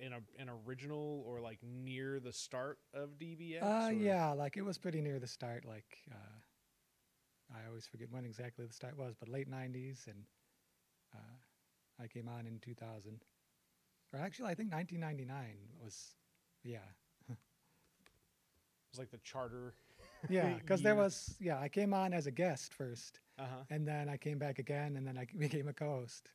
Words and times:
an, 0.00 0.14
an 0.38 0.50
original 0.66 1.22
or 1.26 1.40
like 1.40 1.58
near 1.62 2.20
the 2.20 2.32
start 2.32 2.78
of 2.94 3.18
DBX? 3.18 3.62
Uh, 3.62 3.88
or- 3.90 3.92
yeah, 3.92 4.32
like 4.32 4.56
it 4.56 4.62
was 4.64 4.78
pretty 4.78 5.00
near 5.00 5.18
the 5.18 5.26
start. 5.26 5.64
Like 5.64 5.98
uh, 6.10 6.38
I 7.54 7.66
always 7.68 7.86
forget 7.86 8.10
when 8.10 8.24
exactly 8.24 8.66
the 8.66 8.72
start 8.72 8.96
was, 8.96 9.14
but 9.18 9.28
late 9.28 9.48
'90s, 9.48 10.06
and 10.06 10.24
uh, 11.14 11.36
I 12.02 12.06
came 12.08 12.28
on 12.28 12.46
in 12.46 12.58
2000. 12.60 13.24
Or 14.12 14.18
actually, 14.20 14.50
I 14.50 14.54
think 14.54 14.70
1999 14.72 15.56
was, 15.82 16.14
yeah, 16.64 16.78
It 17.28 17.36
was 18.92 18.98
like 18.98 19.10
the 19.10 19.18
charter. 19.18 19.74
yeah, 20.28 20.54
because 20.58 20.82
there 20.82 20.96
was, 20.96 21.36
yeah, 21.40 21.58
I 21.60 21.68
came 21.68 21.94
on 21.94 22.12
as 22.12 22.26
a 22.26 22.30
guest 22.30 22.74
first, 22.74 23.20
Uh 23.38 23.42
huh. 23.46 23.62
and 23.70 23.86
then 23.86 24.08
I 24.08 24.16
came 24.16 24.38
back 24.38 24.58
again, 24.58 24.96
and 24.96 25.06
then 25.06 25.16
I 25.18 25.26
became 25.38 25.68
a 25.68 25.72
co-host. 25.72 26.30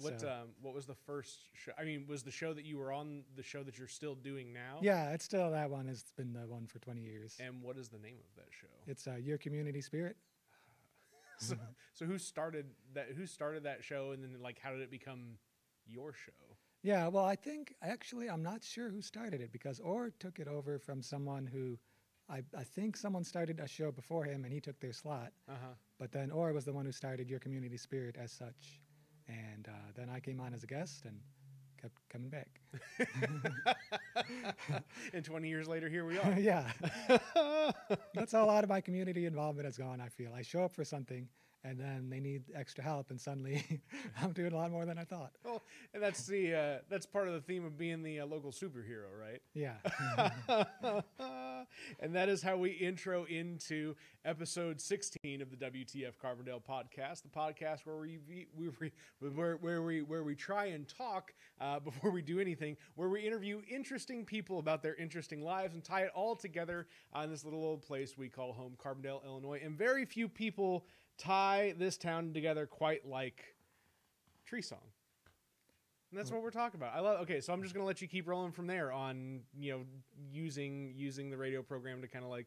What 0.00 0.20
So- 0.20 0.30
um 0.30 0.48
what 0.60 0.74
was 0.74 0.86
the 0.86 0.94
first 0.94 1.48
show? 1.54 1.72
I 1.78 1.84
mean, 1.84 2.06
was 2.06 2.22
the 2.22 2.30
show 2.30 2.52
that 2.54 2.64
you 2.64 2.78
were 2.78 2.92
on 2.92 3.24
the 3.36 3.42
show 3.42 3.62
that 3.62 3.78
you're 3.78 3.88
still 3.88 4.14
doing 4.14 4.52
now? 4.52 4.78
Yeah, 4.82 5.12
it's 5.12 5.24
still 5.24 5.50
that 5.50 5.70
one 5.70 5.88
It's 5.88 6.12
been 6.12 6.32
the 6.32 6.46
one 6.46 6.66
for 6.66 6.78
20 6.78 7.00
years. 7.00 7.36
And 7.40 7.62
what 7.62 7.76
is 7.76 7.88
the 7.88 7.98
name 7.98 8.18
of 8.18 8.34
that 8.36 8.48
show? 8.50 8.68
It's 8.86 9.06
uh, 9.06 9.16
your 9.16 9.38
community 9.38 9.80
spirit. 9.80 10.16
so, 11.38 11.56
so 11.94 12.04
who 12.04 12.18
started 12.18 12.66
that? 12.94 13.08
Who 13.16 13.26
started 13.26 13.62
that 13.64 13.84
show? 13.84 14.12
And 14.12 14.22
then 14.22 14.40
like, 14.40 14.58
how 14.60 14.72
did 14.72 14.80
it 14.80 14.90
become 14.90 15.38
your 15.86 16.12
show? 16.12 16.32
Yeah, 16.82 17.08
well, 17.08 17.24
I 17.24 17.34
think 17.34 17.74
actually 17.82 18.28
I'm 18.28 18.42
not 18.42 18.62
sure 18.62 18.88
who 18.88 19.02
started 19.02 19.40
it 19.40 19.52
because 19.52 19.80
Orr 19.80 20.10
took 20.18 20.38
it 20.38 20.46
over 20.48 20.78
from 20.78 21.02
someone 21.02 21.46
who 21.46 21.78
I, 22.30 22.42
I 22.56 22.62
think 22.62 22.96
someone 22.96 23.24
started 23.24 23.58
a 23.58 23.66
show 23.66 23.90
before 23.90 24.24
him 24.24 24.44
and 24.44 24.52
he 24.52 24.60
took 24.60 24.78
their 24.80 24.92
slot. 24.92 25.32
Uh 25.48 25.52
huh. 25.60 25.74
But 25.98 26.12
then 26.12 26.30
Orr 26.30 26.52
was 26.52 26.64
the 26.64 26.72
one 26.72 26.84
who 26.84 26.92
started 26.92 27.28
your 27.28 27.40
community 27.40 27.76
spirit 27.76 28.16
as 28.18 28.30
such. 28.30 28.80
And 29.28 29.68
uh, 29.68 29.72
then 29.94 30.08
I 30.08 30.20
came 30.20 30.40
on 30.40 30.54
as 30.54 30.62
a 30.64 30.66
guest 30.66 31.04
and 31.04 31.18
kept 31.80 31.94
coming 32.08 32.28
back. 32.30 32.60
and 35.12 35.24
20 35.24 35.48
years 35.48 35.68
later, 35.68 35.88
here 35.88 36.04
we 36.06 36.18
are. 36.18 36.38
yeah, 36.38 36.70
that's 38.14 38.32
how 38.32 38.44
a 38.44 38.46
lot 38.46 38.64
of 38.64 38.70
my 38.70 38.80
community 38.80 39.26
involvement 39.26 39.66
has 39.66 39.76
gone. 39.76 40.00
I 40.00 40.08
feel 40.08 40.32
I 40.34 40.42
show 40.42 40.62
up 40.64 40.72
for 40.72 40.84
something 40.84 41.28
and 41.64 41.78
then 41.78 42.08
they 42.08 42.20
need 42.20 42.44
extra 42.54 42.84
help, 42.84 43.10
and 43.10 43.20
suddenly 43.20 43.80
I'm 44.22 44.32
doing 44.32 44.52
a 44.52 44.56
lot 44.56 44.70
more 44.70 44.86
than 44.86 44.98
I 44.98 45.04
thought. 45.04 45.32
well, 45.44 45.62
and 45.92 46.02
that's 46.02 46.26
the 46.26 46.54
uh, 46.54 46.78
that's 46.88 47.06
part 47.06 47.28
of 47.28 47.34
the 47.34 47.40
theme 47.40 47.64
of 47.64 47.76
being 47.76 48.02
the 48.02 48.20
uh, 48.20 48.26
local 48.26 48.52
superhero, 48.52 49.08
right? 49.18 49.42
Yeah. 49.54 49.76
and 52.00 52.14
that 52.14 52.28
is 52.28 52.42
how 52.42 52.56
we 52.56 52.70
intro 52.70 53.24
into 53.24 53.94
episode 54.24 54.80
16 54.80 55.42
of 55.42 55.50
the 55.50 55.56
WTF 55.56 56.12
Carbondale 56.22 56.62
podcast, 56.62 57.22
the 57.22 57.28
podcast 57.28 57.80
where 57.84 57.96
we 57.96 58.18
we, 58.26 58.46
we 58.56 59.28
where, 59.28 59.56
where 59.56 59.82
we 59.82 60.02
where 60.02 60.22
we 60.22 60.34
try 60.34 60.66
and 60.66 60.88
talk 60.88 61.32
uh, 61.60 61.80
before 61.80 62.10
we 62.10 62.22
do 62.22 62.38
anything, 62.38 62.76
where 62.94 63.08
we 63.08 63.20
interview 63.20 63.60
interesting 63.68 64.24
people 64.24 64.58
about 64.58 64.82
their 64.82 64.94
interesting 64.94 65.42
lives 65.42 65.74
and 65.74 65.82
tie 65.82 66.02
it 66.02 66.10
all 66.14 66.36
together 66.36 66.86
on 67.12 67.30
this 67.30 67.44
little 67.44 67.64
old 67.64 67.82
place 67.82 68.16
we 68.16 68.28
call 68.28 68.52
home, 68.52 68.76
Carbondale, 68.82 69.24
Illinois. 69.24 69.60
And 69.64 69.76
very 69.76 70.04
few 70.04 70.28
people 70.28 70.86
tie 71.18 71.74
this 71.76 71.96
town 71.96 72.32
together 72.32 72.66
quite 72.66 73.06
like 73.06 73.44
Treesong. 74.50 74.78
And 76.10 76.18
that's 76.18 76.30
what 76.30 76.42
we're 76.42 76.50
talking 76.50 76.80
about. 76.80 76.94
I 76.94 77.00
love. 77.00 77.20
Okay, 77.20 77.40
so 77.40 77.52
I'm 77.52 77.62
just 77.62 77.74
gonna 77.74 77.86
let 77.86 78.00
you 78.00 78.08
keep 78.08 78.26
rolling 78.26 78.52
from 78.52 78.66
there 78.66 78.90
on 78.90 79.40
you 79.58 79.72
know 79.72 79.80
using 80.32 80.94
using 80.96 81.28
the 81.28 81.36
radio 81.36 81.62
program 81.62 82.00
to 82.00 82.08
kind 82.08 82.24
of 82.24 82.30
like 82.30 82.46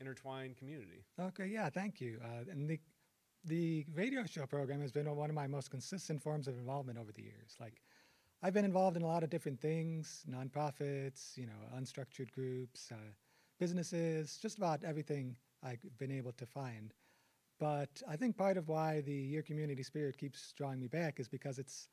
intertwine 0.00 0.54
community. 0.54 1.04
Okay, 1.20 1.46
yeah, 1.46 1.68
thank 1.68 2.00
you. 2.00 2.18
Uh, 2.24 2.50
and 2.50 2.68
the 2.68 2.80
the 3.44 3.84
radio 3.92 4.24
show 4.24 4.46
program 4.46 4.80
has 4.80 4.92
been 4.92 5.14
one 5.14 5.28
of 5.28 5.36
my 5.36 5.46
most 5.46 5.70
consistent 5.70 6.22
forms 6.22 6.48
of 6.48 6.56
involvement 6.56 6.98
over 6.98 7.12
the 7.12 7.22
years. 7.22 7.54
Like, 7.60 7.82
I've 8.42 8.54
been 8.54 8.64
involved 8.64 8.96
in 8.96 9.02
a 9.02 9.06
lot 9.06 9.22
of 9.22 9.28
different 9.28 9.60
things: 9.60 10.24
nonprofits, 10.26 11.36
you 11.36 11.44
know, 11.44 11.78
unstructured 11.78 12.32
groups, 12.32 12.90
uh, 12.90 13.12
businesses, 13.58 14.38
just 14.40 14.56
about 14.56 14.84
everything 14.84 15.36
I've 15.62 15.84
been 15.98 16.10
able 16.10 16.32
to 16.32 16.46
find. 16.46 16.94
But 17.60 18.02
I 18.08 18.16
think 18.16 18.36
part 18.36 18.56
of 18.56 18.68
why 18.68 19.00
the 19.00 19.12
Your 19.14 19.42
Community 19.42 19.82
Spirit 19.82 20.18
keeps 20.18 20.52
drawing 20.56 20.80
me 20.80 20.88
back 20.88 21.20
is 21.20 21.28
because 21.28 21.58
it's 21.58 21.88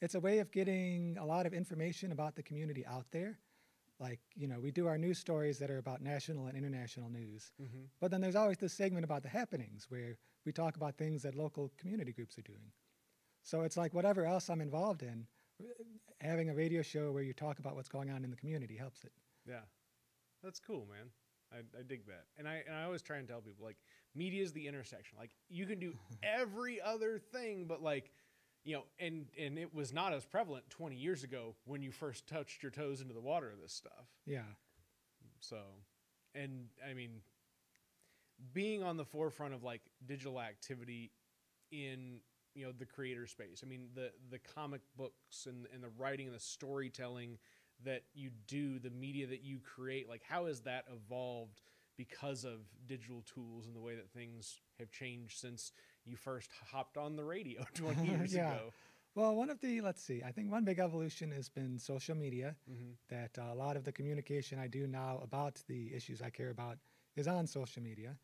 it's 0.00 0.14
a 0.14 0.20
way 0.20 0.38
of 0.38 0.52
getting 0.52 1.16
a 1.18 1.24
lot 1.24 1.46
of 1.46 1.52
information 1.52 2.12
about 2.12 2.36
the 2.36 2.42
community 2.42 2.86
out 2.86 3.06
there. 3.10 3.38
Like, 3.98 4.20
you 4.36 4.46
know, 4.46 4.60
we 4.60 4.70
do 4.70 4.86
our 4.86 4.96
news 4.96 5.18
stories 5.18 5.58
that 5.58 5.70
are 5.70 5.78
about 5.78 6.00
national 6.00 6.46
and 6.46 6.56
international 6.56 7.10
news. 7.10 7.50
Mm-hmm. 7.60 7.86
But 8.00 8.12
then 8.12 8.20
there's 8.20 8.36
always 8.36 8.58
this 8.58 8.72
segment 8.72 9.04
about 9.04 9.24
the 9.24 9.28
happenings 9.28 9.86
where 9.88 10.16
we 10.46 10.52
talk 10.52 10.76
about 10.76 10.96
things 10.96 11.22
that 11.22 11.34
local 11.34 11.72
community 11.78 12.12
groups 12.12 12.38
are 12.38 12.42
doing. 12.42 12.70
So 13.42 13.62
it's 13.62 13.76
like 13.76 13.94
whatever 13.94 14.24
else 14.24 14.50
I'm 14.50 14.60
involved 14.60 15.02
in, 15.02 15.26
having 16.20 16.50
a 16.50 16.54
radio 16.54 16.82
show 16.82 17.10
where 17.10 17.22
you 17.22 17.32
talk 17.32 17.58
about 17.58 17.74
what's 17.74 17.88
going 17.88 18.10
on 18.10 18.24
in 18.24 18.30
the 18.30 18.36
community 18.36 18.76
helps 18.76 19.04
it. 19.04 19.12
Yeah, 19.48 19.66
that's 20.42 20.60
cool, 20.60 20.86
man. 20.86 21.10
I, 21.52 21.58
I 21.78 21.82
dig 21.82 22.06
that, 22.06 22.26
and 22.36 22.46
I 22.46 22.62
and 22.66 22.76
I 22.76 22.84
always 22.84 23.02
try 23.02 23.16
and 23.16 23.26
tell 23.26 23.40
people 23.40 23.64
like 23.64 23.78
media 24.18 24.42
is 24.42 24.52
the 24.52 24.66
intersection. 24.66 25.16
Like 25.18 25.30
you 25.48 25.64
can 25.64 25.78
do 25.78 25.94
every 26.22 26.80
other 26.80 27.18
thing, 27.18 27.66
but 27.66 27.82
like 27.82 28.10
you 28.64 28.74
know, 28.74 28.82
and 28.98 29.26
and 29.38 29.58
it 29.58 29.72
was 29.72 29.92
not 29.92 30.12
as 30.12 30.24
prevalent 30.26 30.68
20 30.68 30.96
years 30.96 31.24
ago 31.24 31.54
when 31.64 31.80
you 31.80 31.92
first 31.92 32.26
touched 32.26 32.62
your 32.62 32.72
toes 32.72 33.00
into 33.00 33.14
the 33.14 33.20
water 33.20 33.50
of 33.50 33.60
this 33.62 33.72
stuff. 33.72 34.06
Yeah. 34.26 34.42
So, 35.40 35.58
and 36.34 36.66
I 36.88 36.92
mean, 36.94 37.22
being 38.52 38.82
on 38.82 38.96
the 38.96 39.04
forefront 39.04 39.54
of 39.54 39.62
like 39.62 39.82
digital 40.04 40.40
activity 40.40 41.12
in 41.70 42.20
you 42.54 42.66
know 42.66 42.72
the 42.76 42.86
creator 42.86 43.26
space. 43.26 43.62
I 43.64 43.68
mean, 43.68 43.88
the 43.94 44.10
the 44.30 44.38
comic 44.38 44.80
books 44.96 45.46
and 45.46 45.66
and 45.72 45.82
the 45.82 45.90
writing 45.96 46.26
and 46.26 46.36
the 46.36 46.40
storytelling 46.40 47.38
that 47.84 48.02
you 48.12 48.30
do, 48.48 48.78
the 48.80 48.90
media 48.90 49.26
that 49.28 49.42
you 49.44 49.60
create. 49.60 50.08
Like, 50.08 50.22
how 50.28 50.46
has 50.46 50.60
that 50.62 50.84
evolved 50.92 51.60
because 51.98 52.44
of 52.44 52.60
digital 52.86 53.22
tools 53.22 53.66
and 53.66 53.76
the 53.76 53.80
way 53.80 53.94
that 53.96 54.10
things 54.10 54.62
have 54.78 54.90
changed 54.90 55.38
since 55.38 55.72
you 56.06 56.16
first 56.16 56.50
hopped 56.72 56.96
on 56.96 57.16
the 57.16 57.24
radio 57.24 57.66
20 57.74 58.08
years 58.08 58.32
Yeah. 58.32 58.44
ago? 58.54 58.72
Well, 59.14 59.34
one 59.36 59.50
of 59.50 59.60
the, 59.60 59.80
let's 59.80 60.02
see, 60.02 60.22
I 60.24 60.30
think 60.32 60.50
one 60.50 60.64
big 60.64 60.78
evolution 60.78 61.30
has 61.32 61.48
been 61.48 61.78
social 61.78 62.14
media, 62.14 62.56
Mm-hmm. 62.70 62.92
that 63.08 63.36
uh, 63.38 63.52
a 63.52 63.54
lot 63.54 63.76
of 63.76 63.84
the 63.84 63.92
communication 63.92 64.58
I 64.58 64.68
do 64.68 64.86
now 64.86 65.20
about 65.22 65.60
the 65.66 65.92
issues 65.94 66.22
I 66.22 66.30
care 66.30 66.50
about 66.50 66.78
is 67.16 67.26
on 67.26 67.46
social 67.46 67.82
media, 67.82 68.16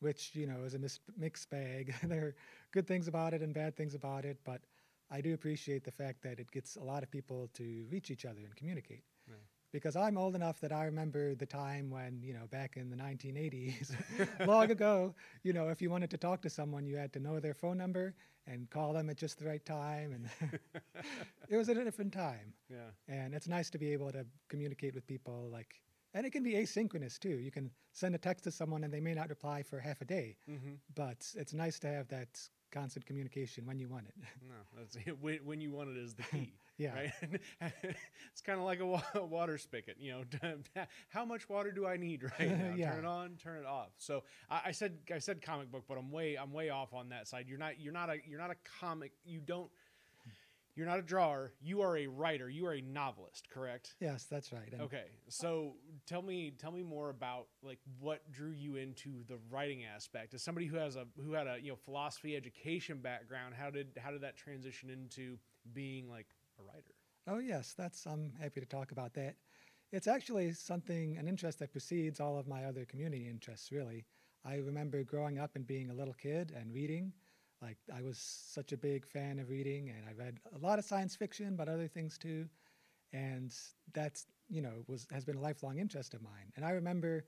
which, 0.00 0.34
you 0.34 0.46
know, 0.46 0.64
is 0.64 0.74
a 0.74 0.78
mis- 0.78 1.00
mixed 1.18 1.50
bag. 1.50 1.94
there 2.04 2.24
are 2.26 2.34
good 2.72 2.86
things 2.86 3.08
about 3.08 3.34
it 3.34 3.42
and 3.42 3.52
bad 3.52 3.76
things 3.76 3.94
about 3.94 4.24
it, 4.24 4.38
but 4.44 4.62
I 5.10 5.20
do 5.20 5.34
appreciate 5.34 5.84
the 5.84 5.92
fact 5.92 6.22
that 6.22 6.40
it 6.40 6.50
gets 6.50 6.76
a 6.76 6.82
lot 6.82 7.02
of 7.02 7.10
people 7.10 7.48
to 7.54 7.86
reach 7.90 8.10
each 8.10 8.24
other 8.24 8.40
and 8.40 8.56
communicate. 8.56 9.04
Because 9.72 9.96
I'm 9.96 10.16
old 10.16 10.34
enough 10.34 10.60
that 10.60 10.72
I 10.72 10.84
remember 10.84 11.34
the 11.34 11.44
time 11.46 11.90
when, 11.90 12.22
you 12.22 12.32
know, 12.32 12.46
back 12.50 12.76
in 12.76 12.88
the 12.88 12.96
1980s, 12.96 13.94
long 14.46 14.70
ago, 14.70 15.14
you 15.42 15.52
know, 15.52 15.68
if 15.68 15.82
you 15.82 15.90
wanted 15.90 16.10
to 16.10 16.16
talk 16.16 16.40
to 16.42 16.50
someone, 16.50 16.86
you 16.86 16.96
had 16.96 17.12
to 17.12 17.20
know 17.20 17.38
their 17.38 17.52
phone 17.54 17.76
number 17.76 18.14
and 18.46 18.70
call 18.70 18.94
them 18.94 19.10
at 19.10 19.18
just 19.18 19.38
the 19.38 19.44
right 19.46 19.64
time. 19.66 20.12
And 20.12 20.50
it 21.50 21.56
was 21.56 21.68
at 21.68 21.76
a 21.76 21.84
different 21.84 22.12
time. 22.14 22.54
Yeah. 22.70 22.90
And 23.08 23.34
it's 23.34 23.46
nice 23.48 23.68
to 23.70 23.78
be 23.78 23.92
able 23.92 24.10
to 24.12 24.24
communicate 24.48 24.94
with 24.94 25.06
people 25.06 25.48
like, 25.52 25.82
and 26.14 26.24
it 26.24 26.30
can 26.30 26.42
be 26.42 26.52
asynchronous 26.54 27.18
too. 27.18 27.38
You 27.38 27.50
can 27.50 27.70
send 27.92 28.14
a 28.14 28.18
text 28.18 28.44
to 28.44 28.50
someone 28.50 28.84
and 28.84 28.92
they 28.92 29.00
may 29.00 29.12
not 29.12 29.28
reply 29.28 29.62
for 29.62 29.80
half 29.80 30.00
a 30.00 30.06
day, 30.06 30.36
Mm-hmm. 30.50 30.74
but 30.94 31.26
it's 31.34 31.52
nice 31.52 31.78
to 31.80 31.88
have 31.88 32.08
that 32.08 32.40
constant 32.70 33.06
communication 33.06 33.66
when 33.66 33.78
you 33.78 33.88
want 33.88 34.06
it. 34.06 34.14
No, 34.48 34.54
that's 34.76 34.96
when, 35.20 35.38
when 35.44 35.60
you 35.60 35.72
want 35.72 35.90
it 35.90 35.96
is 35.96 36.14
the 36.14 36.22
key. 36.24 36.52
Yeah. 36.78 36.94
Right. 36.94 37.10
it's 38.30 38.40
kind 38.40 38.60
of 38.60 38.64
like 38.64 38.78
a 38.78 39.24
water 39.26 39.58
spigot. 39.58 39.96
You 39.98 40.24
know, 40.34 40.84
how 41.08 41.24
much 41.24 41.48
water 41.48 41.72
do 41.72 41.88
I 41.88 41.96
need 41.96 42.22
right 42.22 42.56
now? 42.56 42.72
Yeah. 42.76 42.92
Turn 42.92 43.04
it 43.04 43.08
on, 43.08 43.30
turn 43.42 43.58
it 43.58 43.66
off. 43.66 43.88
So 43.98 44.22
I, 44.48 44.60
I 44.66 44.70
said 44.70 44.96
I 45.12 45.18
said 45.18 45.42
comic 45.42 45.72
book, 45.72 45.86
but 45.88 45.98
I'm 45.98 46.12
way 46.12 46.36
I'm 46.36 46.52
way 46.52 46.70
off 46.70 46.94
on 46.94 47.08
that 47.08 47.26
side. 47.26 47.46
You're 47.48 47.58
not 47.58 47.80
you're 47.80 47.92
not 47.92 48.10
a 48.10 48.18
you're 48.24 48.38
not 48.38 48.52
a 48.52 48.56
comic. 48.80 49.10
You 49.24 49.40
don't. 49.40 49.68
You're 50.78 50.86
not 50.86 51.00
a 51.00 51.02
drawer. 51.02 51.52
You 51.60 51.80
are 51.80 51.96
a 51.96 52.06
writer. 52.06 52.48
You 52.48 52.64
are 52.66 52.74
a 52.74 52.80
novelist, 52.80 53.48
correct? 53.50 53.96
Yes, 53.98 54.26
that's 54.30 54.52
right. 54.52 54.72
And 54.72 54.82
Okay, 54.82 55.06
so 55.28 55.74
tell 56.06 56.22
me 56.22 56.52
tell 56.56 56.70
me 56.70 56.84
more 56.84 57.10
about 57.10 57.48
like 57.64 57.80
what 57.98 58.30
drew 58.30 58.52
you 58.52 58.76
into 58.76 59.24
the 59.26 59.38
writing 59.50 59.82
aspect. 59.84 60.34
As 60.34 60.44
somebody 60.44 60.66
who 60.66 60.76
has 60.76 60.94
a 60.94 61.04
who 61.20 61.32
had 61.32 61.48
a 61.48 61.56
you 61.60 61.70
know 61.70 61.76
philosophy 61.84 62.36
education 62.36 62.98
background, 62.98 63.56
how 63.58 63.70
did 63.70 63.88
how 63.98 64.12
did 64.12 64.20
that 64.20 64.36
transition 64.36 64.88
into 64.88 65.36
being 65.72 66.08
like 66.08 66.28
a 66.60 66.62
writer? 66.62 66.94
Oh 67.26 67.40
yes, 67.40 67.74
that's 67.76 68.06
I'm 68.06 68.32
happy 68.40 68.60
to 68.60 68.66
talk 68.66 68.92
about 68.92 69.14
that. 69.14 69.34
It's 69.90 70.06
actually 70.06 70.52
something 70.52 71.16
an 71.18 71.26
interest 71.26 71.58
that 71.58 71.72
precedes 71.72 72.20
all 72.20 72.38
of 72.38 72.46
my 72.46 72.66
other 72.66 72.84
community 72.84 73.26
interests 73.28 73.72
really. 73.72 74.04
I 74.44 74.58
remember 74.58 75.02
growing 75.02 75.40
up 75.40 75.56
and 75.56 75.66
being 75.66 75.90
a 75.90 75.94
little 75.94 76.14
kid 76.14 76.52
and 76.56 76.72
reading. 76.72 77.12
Like 77.62 77.78
I 77.94 78.02
was 78.02 78.18
such 78.18 78.72
a 78.72 78.76
big 78.76 79.06
fan 79.06 79.38
of 79.38 79.48
reading 79.48 79.90
and 79.90 80.08
I 80.08 80.12
read 80.12 80.38
a 80.54 80.58
lot 80.58 80.78
of 80.78 80.84
science 80.84 81.16
fiction 81.16 81.56
but 81.56 81.68
other 81.68 81.88
things 81.88 82.18
too. 82.18 82.48
And 83.12 83.54
that's, 83.92 84.26
you 84.48 84.62
know, 84.62 84.84
was 84.86 85.06
has 85.12 85.24
been 85.24 85.36
a 85.36 85.40
lifelong 85.40 85.78
interest 85.78 86.14
of 86.14 86.22
mine. 86.22 86.52
And 86.56 86.64
I 86.64 86.70
remember 86.70 87.24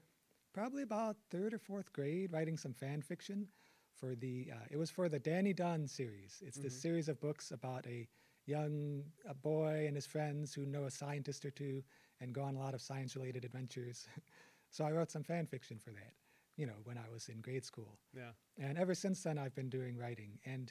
probably 0.52 0.82
about 0.82 1.16
3rd 1.30 1.54
or 1.54 1.58
4th 1.58 1.92
grade 1.92 2.32
writing 2.32 2.56
some 2.56 2.74
fan 2.74 3.02
fiction 3.02 3.48
for 3.94 4.14
the 4.14 4.50
uh, 4.52 4.66
it 4.70 4.76
was 4.76 4.90
for 4.90 5.08
the 5.08 5.18
Danny 5.18 5.52
Dunn 5.52 5.86
series. 5.88 6.42
It's 6.46 6.58
this 6.58 6.74
Mhm. 6.74 6.80
series 6.82 7.08
of 7.08 7.20
books 7.20 7.50
about 7.50 7.86
a 7.86 8.08
young 8.46 9.04
a 9.28 9.34
boy 9.34 9.84
and 9.86 9.96
his 9.96 10.06
friends 10.06 10.54
who 10.54 10.66
know 10.66 10.84
a 10.84 10.90
scientist 10.90 11.44
or 11.44 11.50
two 11.50 11.82
and 12.20 12.32
go 12.34 12.42
on 12.42 12.54
a 12.56 12.58
lot 12.58 12.74
of 12.74 12.80
science 12.80 13.16
related 13.16 13.44
adventures. 13.44 14.06
so 14.70 14.84
I 14.84 14.92
wrote 14.92 15.10
some 15.10 15.24
fan 15.24 15.46
fiction 15.46 15.78
for 15.78 15.90
that, 15.92 16.14
you 16.60 16.66
know, 16.66 16.80
when 16.84 16.98
I 16.98 17.10
was 17.10 17.30
in 17.30 17.40
grade 17.40 17.64
school. 17.64 17.98
Yeah. 18.14 18.32
And 18.58 18.76
ever 18.76 18.94
since 18.94 19.22
then, 19.22 19.38
I've 19.38 19.54
been 19.54 19.70
doing 19.70 19.96
writing. 19.96 20.38
And 20.44 20.70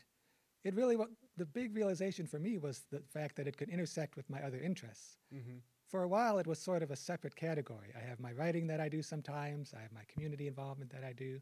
it 0.63 0.75
really, 0.75 0.95
what 0.95 1.09
the 1.35 1.47
big 1.47 1.75
realization 1.75 2.27
for 2.27 2.37
me 2.37 2.59
was 2.59 2.83
the 2.91 3.01
fact 3.11 3.35
that 3.37 3.47
it 3.47 3.57
could 3.57 3.69
intersect 3.69 4.15
with 4.15 4.29
my 4.29 4.39
other 4.43 4.59
interests. 4.59 5.17
Mm-hmm. 5.33 5.57
For 5.87 6.03
a 6.03 6.07
while, 6.07 6.37
it 6.37 6.45
was 6.45 6.59
sort 6.59 6.83
of 6.83 6.91
a 6.91 6.95
separate 6.95 7.35
category. 7.35 7.91
I 7.97 8.07
have 8.07 8.19
my 8.19 8.31
writing 8.33 8.67
that 8.67 8.79
I 8.79 8.87
do 8.87 9.01
sometimes, 9.01 9.73
I 9.75 9.81
have 9.81 9.91
my 9.91 10.03
community 10.07 10.47
involvement 10.47 10.91
that 10.91 11.03
I 11.03 11.11
do. 11.11 11.41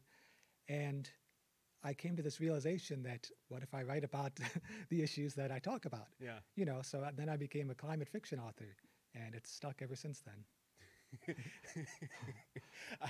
And 0.69 1.09
I 1.83 1.93
came 1.93 2.15
to 2.15 2.23
this 2.23 2.39
realization 2.39 3.03
that 3.03 3.29
what 3.49 3.63
if 3.63 3.73
I 3.73 3.83
write 3.83 4.05
about 4.05 4.31
the 4.89 5.03
issues 5.03 5.33
that 5.33 5.51
I 5.51 5.59
talk 5.59 5.83
about? 5.83 6.07
Yeah. 6.21 6.39
You 6.55 6.63
know, 6.63 6.79
so 6.81 7.05
then 7.17 7.27
I 7.27 7.35
became 7.35 7.69
a 7.69 7.75
climate 7.75 8.07
fiction 8.07 8.39
author, 8.39 8.77
and 9.13 9.35
it's 9.35 9.51
stuck 9.51 9.81
ever 9.81 9.97
since 9.97 10.21
then. 10.21 10.45
I, 13.01 13.09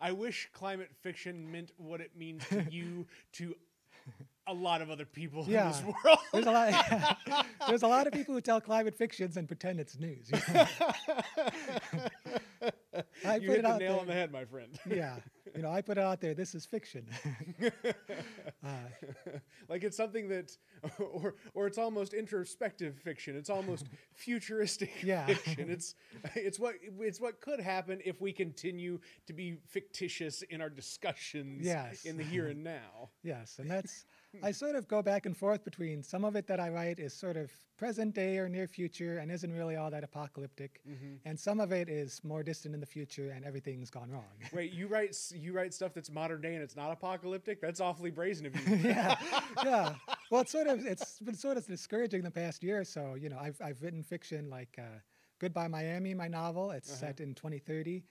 I 0.00 0.12
wish 0.12 0.48
climate 0.52 0.90
fiction 1.02 1.50
meant 1.50 1.70
what 1.76 2.00
it 2.00 2.12
means 2.16 2.46
to 2.48 2.62
you 2.70 3.06
to 3.34 3.54
a 4.46 4.52
lot 4.52 4.82
of 4.82 4.90
other 4.90 5.06
people 5.06 5.44
in 5.46 5.50
Yeah. 5.52 5.68
this 5.68 5.82
world. 5.82 6.18
There's 6.32 6.46
a 6.46 6.50
lot. 6.50 7.18
there's 7.68 7.82
a 7.82 7.86
lot 7.88 8.06
of 8.06 8.12
people 8.12 8.34
who 8.34 8.40
tell 8.40 8.60
climate 8.60 8.94
fictions 8.94 9.36
and 9.36 9.46
pretend 9.48 9.80
it's 9.80 9.98
news. 9.98 10.30
you 10.30 10.38
know. 10.54 10.66
I 13.24 13.36
you 13.36 13.48
put 13.48 13.56
hit 13.56 13.58
it 13.58 13.62
the 13.62 13.78
nail 13.78 13.78
there. 13.78 14.00
on 14.00 14.06
the 14.06 14.12
head, 14.12 14.30
my 14.32 14.44
friend. 14.44 14.78
Yeah, 14.86 15.16
you 15.54 15.62
know, 15.62 15.70
I 15.70 15.82
put 15.82 15.98
it 15.98 16.00
out 16.04 16.20
there. 16.20 16.34
This 16.34 16.54
is 16.54 16.66
fiction. 16.66 17.06
uh, 18.64 18.68
like 19.68 19.84
it's 19.84 19.96
something 19.96 20.28
that, 20.28 20.56
or 20.98 21.34
or 21.54 21.66
it's 21.66 21.78
almost 21.78 22.14
introspective 22.14 22.96
fiction. 22.98 23.36
It's 23.36 23.50
almost 23.50 23.86
futuristic 24.14 24.90
Yeah. 25.02 25.26
fiction. 25.26 25.70
It's 25.70 25.94
it's 26.34 26.58
what 26.58 26.74
it's 26.82 27.20
what 27.20 27.40
could 27.40 27.60
happen 27.60 28.00
if 28.04 28.20
we 28.20 28.32
continue 28.32 28.98
to 29.26 29.32
be 29.32 29.58
fictitious 29.68 30.42
in 30.42 30.60
our 30.60 30.70
discussions 30.70 31.64
Yes. 31.64 32.04
in 32.04 32.16
the 32.16 32.24
here 32.24 32.48
and 32.48 32.64
now. 32.64 33.10
yes, 33.22 33.58
and 33.58 33.70
that's 33.70 34.04
I 34.42 34.50
sort 34.52 34.74
of 34.76 34.88
go 34.88 35.02
back 35.02 35.26
and 35.26 35.36
forth 35.36 35.64
between 35.64 36.02
some 36.02 36.24
of 36.24 36.36
it 36.36 36.46
that 36.46 36.60
I 36.60 36.68
write 36.68 36.98
is 36.98 37.12
sort 37.14 37.36
of 37.36 37.50
present 37.76 38.14
day 38.14 38.38
or 38.38 38.48
near 38.48 38.66
future 38.66 39.18
and 39.18 39.30
isn't 39.30 39.52
really 39.52 39.76
all 39.76 39.90
that 39.90 40.04
apocalyptic, 40.04 40.80
and 41.24 41.38
some 41.38 41.60
of 41.60 41.72
it 41.72 41.88
is 41.88 42.20
more 42.24 42.42
distant 42.42 42.74
in 42.74 42.80
the 42.80 42.86
future 42.86 43.30
and 43.30 43.44
everything's 43.44 43.90
gone 43.90 44.10
wrong. 44.10 44.24
Wait, 44.52 44.72
you 44.72 44.86
write 44.86 45.16
you 45.34 45.52
write 45.52 45.74
stuff 45.74 45.92
that's 45.94 46.10
modern 46.10 46.40
day 46.40 46.54
and 46.54 46.62
it's 46.62 46.76
not 46.76 46.90
apocalyptic? 46.92 47.60
That's 47.60 47.80
awfully 47.80 48.10
brazen 48.10 48.46
of 48.46 48.54
you. 48.56 48.76
yeah, 48.88 49.16
yeah. 49.64 49.94
Well, 50.30 50.40
it's 50.42 50.52
sort 50.52 50.66
of 50.66 50.84
it's 50.86 51.18
been 51.20 51.36
sort 51.36 51.56
of 51.56 51.66
discouraging 51.66 52.22
the 52.22 52.30
past 52.30 52.62
year 52.62 52.80
or 52.80 52.84
so. 52.84 53.14
You 53.14 53.28
know, 53.28 53.38
I've 53.40 53.60
I've 53.62 53.82
written 53.82 54.02
fiction 54.02 54.50
like 54.50 54.76
uh, 54.78 54.98
Goodbye 55.38 55.68
Miami, 55.68 56.14
my 56.14 56.28
novel. 56.28 56.70
It's 56.70 56.90
set 56.90 57.20
in 57.20 57.34
2030, 57.34 58.04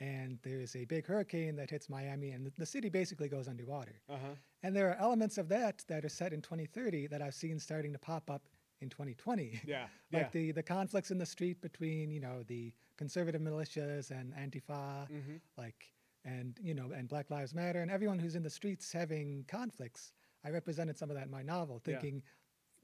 and 0.00 0.38
there's 0.42 0.74
a 0.76 0.84
big 0.86 1.06
hurricane 1.06 1.56
that 1.56 1.70
hits 1.70 1.88
Miami, 1.88 2.30
and 2.30 2.46
the, 2.46 2.52
the 2.58 2.66
city 2.66 2.88
basically 2.88 3.28
goes 3.28 3.48
underwater. 3.48 4.00
Uh 4.08 4.14
huh. 4.14 4.34
And 4.62 4.76
there 4.76 4.90
are 4.90 4.96
elements 4.96 5.38
of 5.38 5.48
that 5.48 5.82
that 5.88 6.04
are 6.04 6.08
set 6.08 6.32
in 6.32 6.42
2030 6.42 7.06
that 7.08 7.22
I've 7.22 7.34
seen 7.34 7.58
starting 7.58 7.92
to 7.92 7.98
pop 7.98 8.30
up 8.30 8.42
in 8.80 8.88
2020. 8.88 9.60
Yeah. 9.66 9.84
like 10.12 10.22
yeah. 10.22 10.28
the 10.32 10.52
the 10.52 10.62
conflicts 10.62 11.10
in 11.10 11.18
the 11.18 11.26
street 11.26 11.60
between 11.60 12.10
you 12.10 12.20
know 12.20 12.42
the 12.46 12.72
conservative 12.96 13.40
militias 13.40 14.10
and 14.10 14.32
Antifa, 14.34 15.06
hmm 15.08 15.36
like 15.56 15.92
and 16.24 16.58
you 16.62 16.74
know 16.74 16.90
and 16.94 17.08
Black 17.08 17.30
Lives 17.30 17.54
Matter 17.54 17.80
and 17.80 17.90
everyone 17.90 18.18
who's 18.18 18.34
in 18.36 18.42
the 18.42 18.50
streets 18.50 18.92
having 18.92 19.44
conflicts. 19.48 20.12
I 20.44 20.50
represented 20.50 20.96
some 20.98 21.10
of 21.10 21.16
that 21.16 21.26
in 21.26 21.30
my 21.30 21.42
novel, 21.42 21.80
Yeah. 21.86 21.92
thinking 21.98 22.22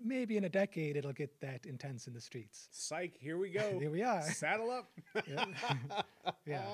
maybe 0.02 0.36
in 0.36 0.44
a 0.44 0.48
decade 0.48 0.96
it'll 0.96 1.12
get 1.14 1.40
that 1.40 1.64
intense 1.64 2.06
in 2.06 2.12
the 2.12 2.20
streets. 2.20 2.68
Psych. 2.70 3.16
Here 3.18 3.38
we 3.38 3.48
go. 3.50 3.78
Here 3.80 3.90
we 3.90 4.02
are. 4.02 4.22
Saddle 4.22 4.70
up. 4.70 4.90
Yeah. 5.26 5.44
Yeah. 6.46 6.64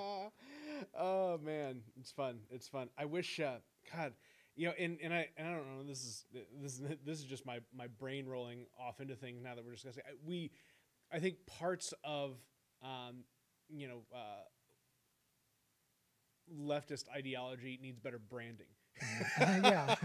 oh 0.99 1.39
man, 1.39 1.81
it's 2.01 2.11
fun. 2.11 2.39
It's 2.51 2.69
fun. 2.69 2.89
I 2.99 3.05
wish, 3.05 3.39
uh, 3.41 3.59
God, 3.95 4.13
you 4.57 4.69
know, 4.69 4.75
and, 4.79 4.99
and 5.03 5.13
I 5.15 5.29
and 5.37 5.49
I 5.49 5.53
don't 5.53 5.67
know. 5.77 5.83
This 5.87 6.01
is 6.03 6.25
this 6.61 6.73
is 6.75 6.81
this 7.05 7.19
is 7.19 7.25
just 7.25 7.47
my 7.47 7.61
my 7.77 7.87
brain 7.87 8.27
rolling 8.27 8.67
off 8.79 9.01
into 9.01 9.15
things 9.17 9.43
now 9.43 9.55
that 9.55 9.65
we're 9.65 9.73
discussing. 9.73 10.03
I- 10.07 10.15
We, 10.25 10.51
I 11.13 11.19
think 11.19 11.37
parts 11.47 11.93
of, 12.05 12.37
um, 12.83 13.25
you 13.69 13.89
know, 13.89 14.03
uh, 14.15 14.45
leftist 16.55 17.05
ideology 17.15 17.79
needs 17.83 17.99
better 17.99 18.19
branding. 18.19 18.67
yeah. 19.41 19.97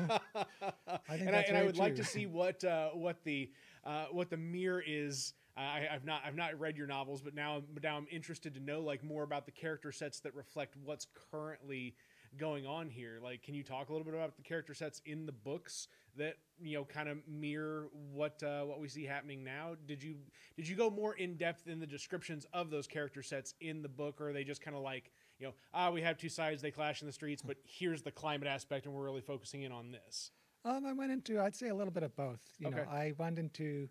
I 1.09 1.17
think 1.17 1.27
and 1.27 1.35
I, 1.35 1.41
and 1.41 1.57
I 1.57 1.63
would 1.63 1.77
like 1.77 1.95
to 1.95 2.03
see 2.03 2.25
what 2.25 2.63
uh, 2.63 2.89
what 2.89 3.23
the 3.23 3.51
uh, 3.83 4.05
what 4.11 4.29
the 4.29 4.37
mirror 4.37 4.83
is. 4.85 5.33
I, 5.57 5.87
I've 5.91 6.05
not 6.05 6.21
I've 6.25 6.35
not 6.35 6.57
read 6.59 6.77
your 6.77 6.87
novels, 6.87 7.21
but 7.21 7.33
now 7.35 7.61
but 7.73 7.83
now 7.83 7.97
I'm 7.97 8.07
interested 8.11 8.53
to 8.53 8.59
know 8.59 8.79
like 8.81 9.03
more 9.03 9.23
about 9.23 9.45
the 9.45 9.51
character 9.51 9.91
sets 9.91 10.19
that 10.21 10.35
reflect 10.35 10.75
what's 10.83 11.07
currently 11.31 11.95
going 12.37 12.65
on 12.65 12.89
here. 12.89 13.19
Like, 13.23 13.43
can 13.43 13.53
you 13.53 13.63
talk 13.63 13.89
a 13.89 13.91
little 13.91 14.05
bit 14.05 14.13
about 14.13 14.35
the 14.35 14.43
character 14.43 14.73
sets 14.73 15.01
in 15.05 15.25
the 15.25 15.31
books 15.31 15.87
that 16.17 16.37
you 16.59 16.75
know 16.75 16.83
kind 16.83 17.07
of 17.07 17.19
mirror 17.27 17.89
what 18.11 18.41
uh, 18.43 18.63
what 18.63 18.79
we 18.79 18.87
see 18.89 19.05
happening 19.05 19.43
now? 19.43 19.75
Did 19.87 20.03
you 20.03 20.15
did 20.55 20.67
you 20.67 20.75
go 20.75 20.89
more 20.89 21.13
in 21.13 21.35
depth 21.35 21.67
in 21.67 21.79
the 21.79 21.87
descriptions 21.87 22.45
of 22.53 22.69
those 22.69 22.87
character 22.87 23.23
sets 23.23 23.53
in 23.61 23.81
the 23.81 23.89
book, 23.89 24.19
or 24.19 24.29
are 24.29 24.33
they 24.33 24.43
just 24.43 24.61
kind 24.61 24.75
of 24.75 24.83
like 24.83 25.11
you 25.39 25.47
know 25.47 25.53
ah 25.73 25.91
we 25.91 26.01
have 26.01 26.17
two 26.17 26.29
sides 26.29 26.61
they 26.61 26.71
clash 26.71 27.01
in 27.01 27.07
the 27.07 27.13
streets, 27.13 27.41
but 27.41 27.57
here's 27.65 28.01
the 28.01 28.11
climate 28.11 28.47
aspect, 28.47 28.85
and 28.85 28.93
we're 28.93 29.03
really 29.03 29.21
focusing 29.21 29.63
in 29.63 29.71
on 29.71 29.91
this. 29.91 30.31
Um, 30.65 30.85
I 30.85 30.91
went 30.91 31.11
into, 31.11 31.39
I'd 31.39 31.55
say, 31.55 31.69
a 31.69 31.75
little 31.75 31.93
bit 31.93 32.03
of 32.03 32.13
both. 32.15 32.41
You 32.59 32.71
know, 32.71 32.83
I 32.91 33.13
went 33.17 33.39
into 33.39 33.87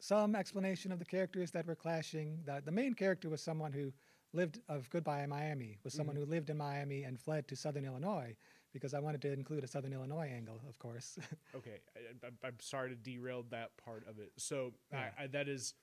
some 0.00 0.34
explanation 0.34 0.90
of 0.90 0.98
the 0.98 1.04
characters 1.04 1.50
that 1.52 1.66
were 1.66 1.74
clashing. 1.76 2.40
The, 2.44 2.62
the 2.64 2.72
main 2.72 2.94
character 2.94 3.28
was 3.28 3.40
someone 3.40 3.72
who 3.72 3.92
lived 4.32 4.60
of 4.68 4.88
Goodbye 4.90 5.26
Miami, 5.26 5.78
was 5.84 5.94
someone 5.94 6.16
mm-hmm. 6.16 6.24
who 6.24 6.30
lived 6.30 6.50
in 6.50 6.56
Miami 6.56 7.04
and 7.04 7.18
fled 7.18 7.48
to 7.48 7.56
Southern 7.56 7.84
Illinois 7.84 8.36
because 8.72 8.94
I 8.94 9.00
wanted 9.00 9.22
to 9.22 9.32
include 9.32 9.64
a 9.64 9.66
Southern 9.66 9.92
Illinois 9.92 10.30
angle, 10.34 10.60
of 10.68 10.78
course. 10.78 11.18
Okay, 11.56 11.80
I, 11.96 12.46
I'm 12.46 12.56
sorry 12.60 12.90
to 12.90 12.94
derail 12.94 13.44
that 13.50 13.70
part 13.82 14.06
of 14.08 14.18
it. 14.18 14.32
So 14.36 14.72
Yeah. 14.92 15.08
I, 15.18 15.24
I, 15.24 15.26
that 15.28 15.48
is, 15.48 15.74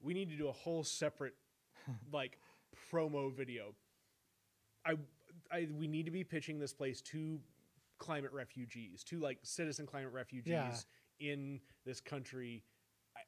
we 0.00 0.14
need 0.14 0.30
to 0.30 0.36
do 0.36 0.48
a 0.48 0.52
whole 0.52 0.84
separate, 0.84 1.34
like, 2.12 2.38
promo 2.92 3.34
video. 3.34 3.74
I, 4.86 4.94
I, 5.50 5.68
we 5.76 5.88
need 5.88 6.06
to 6.06 6.12
be 6.12 6.24
pitching 6.24 6.58
this 6.58 6.72
place 6.72 7.00
to 7.02 7.40
climate 7.98 8.32
refugees, 8.32 9.02
to 9.04 9.18
like 9.18 9.38
citizen 9.42 9.86
climate 9.86 10.12
refugees 10.12 10.86
in 11.18 11.60
this 11.84 12.00
country. 12.00 12.62
I, 13.16 13.20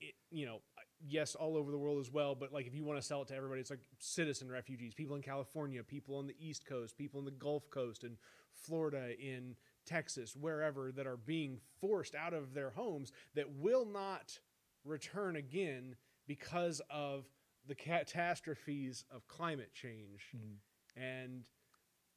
it, 0.00 0.14
you 0.30 0.46
know, 0.46 0.60
yes, 1.04 1.34
all 1.34 1.56
over 1.56 1.70
the 1.70 1.78
world 1.78 1.98
as 2.00 2.10
well. 2.10 2.34
But 2.34 2.52
like, 2.52 2.66
if 2.66 2.74
you 2.74 2.84
want 2.84 3.00
to 3.00 3.06
sell 3.06 3.22
it 3.22 3.28
to 3.28 3.34
everybody, 3.36 3.60
it's 3.60 3.70
like 3.70 3.86
citizen 3.98 4.50
refugees, 4.50 4.94
people 4.94 5.16
in 5.16 5.22
California, 5.22 5.82
people 5.82 6.16
on 6.16 6.26
the 6.26 6.36
East 6.38 6.64
Coast, 6.66 6.96
people 6.96 7.18
in 7.18 7.24
the 7.24 7.30
Gulf 7.30 7.68
Coast, 7.70 8.04
in 8.04 8.16
Florida, 8.52 9.10
in 9.20 9.56
Texas, 9.84 10.34
wherever 10.34 10.90
that 10.92 11.06
are 11.06 11.16
being 11.16 11.58
forced 11.80 12.14
out 12.14 12.32
of 12.34 12.54
their 12.54 12.70
homes 12.70 13.12
that 13.34 13.50
will 13.52 13.84
not 13.86 14.38
return 14.84 15.36
again 15.36 15.96
because 16.26 16.80
of 16.90 17.24
the 17.68 17.74
catastrophes 17.74 19.04
of 19.10 19.26
climate 19.28 19.72
change. 19.74 20.30
Mhm. 20.36 20.56
And 21.00 21.44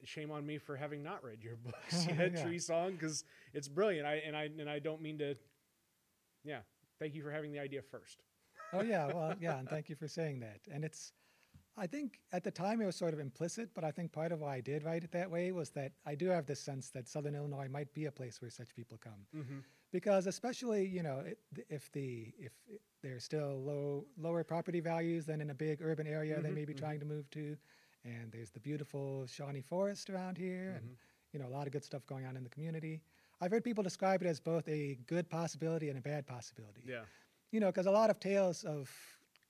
shame 0.04 0.30
on 0.30 0.46
me 0.46 0.56
for 0.58 0.76
having 0.76 1.02
not 1.02 1.22
read 1.22 1.42
your 1.44 1.56
books 1.64 2.06
yet, 2.08 2.32
Yeah. 2.32 2.44
Treesong, 2.46 2.92
because 2.92 3.24
it's 3.52 3.68
brilliant. 3.68 4.06
I 4.06 4.14
and 4.16 4.36
I 4.36 4.44
and 4.44 4.68
I 4.70 4.78
don't 4.78 5.02
mean 5.02 5.18
to. 5.18 5.36
Yeah, 6.42 6.60
thank 6.98 7.14
you 7.14 7.22
for 7.22 7.30
having 7.30 7.52
the 7.52 7.58
idea 7.58 7.82
first. 7.82 8.22
Oh 8.72 8.82
yeah, 8.82 9.06
well, 9.06 9.34
yeah, 9.40 9.58
and 9.58 9.68
thank 9.68 9.88
you 9.88 9.96
for 9.96 10.08
saying 10.08 10.40
that. 10.40 10.60
And 10.70 10.84
it's, 10.84 11.12
I 11.76 11.86
think 11.86 12.20
at 12.32 12.44
the 12.44 12.50
time 12.50 12.80
it 12.80 12.86
was 12.86 12.96
sort 12.96 13.14
of 13.14 13.20
implicit, 13.20 13.70
but 13.74 13.84
I 13.84 13.90
think 13.90 14.12
part 14.12 14.32
of 14.32 14.40
why 14.40 14.56
I 14.56 14.60
did 14.60 14.84
write 14.84 15.04
it 15.04 15.12
that 15.12 15.30
way 15.30 15.52
was 15.52 15.70
that 15.70 15.92
I 16.06 16.14
do 16.14 16.26
have 16.28 16.46
this 16.46 16.60
sense 16.60 16.90
that 16.90 17.08
Southern 17.08 17.34
Illinois 17.34 17.68
might 17.68 17.92
be 17.94 18.06
a 18.06 18.12
place 18.12 18.40
where 18.40 18.50
such 18.50 18.74
people 18.74 18.98
come. 18.98 19.26
Mm-hmm. 19.36 19.58
because 19.92 20.28
especially 20.28 20.86
you 20.86 21.02
know 21.02 21.18
it, 21.26 21.38
if 21.68 21.90
the 21.90 22.32
if 22.38 22.52
there's 23.02 23.24
still 23.24 23.60
low 23.70 24.04
lower 24.16 24.44
property 24.44 24.78
values 24.78 25.26
than 25.26 25.40
in 25.40 25.50
a 25.50 25.54
big 25.54 25.82
urban 25.82 26.06
area 26.06 26.40
they 26.40 26.50
Mhm, 26.50 26.54
may 26.54 26.64
be 26.64 26.74
mhm. 26.74 26.78
trying 26.78 27.00
to 27.00 27.06
move 27.06 27.28
to 27.30 27.56
and 28.04 28.30
there's 28.30 28.50
the 28.50 28.60
beautiful 28.60 29.26
Shawnee 29.26 29.62
Forest 29.62 30.08
around 30.10 30.38
here 30.38 30.74
and 30.76 30.90
Mhm. 30.90 30.96
you 31.32 31.38
know 31.40 31.48
a 31.48 31.54
lot 31.58 31.66
of 31.66 31.72
good 31.72 31.82
stuff 31.84 32.06
going 32.06 32.24
on 32.24 32.36
in 32.36 32.44
the 32.44 32.50
community 32.50 33.02
I've 33.40 33.50
heard 33.50 33.64
people 33.64 33.82
describe 33.82 34.22
it 34.22 34.28
as 34.28 34.38
both 34.38 34.68
a 34.68 34.94
good 35.06 35.28
possibility 35.28 35.88
and 35.88 35.98
a 35.98 36.02
bad 36.02 36.24
possibility 36.26 36.82
Yeah. 36.86 37.04
You 37.52 37.60
know 37.60 37.66
because 37.66 37.86
a 37.86 37.90
lot 37.90 38.10
of 38.10 38.18
tales 38.20 38.64
of 38.64 38.90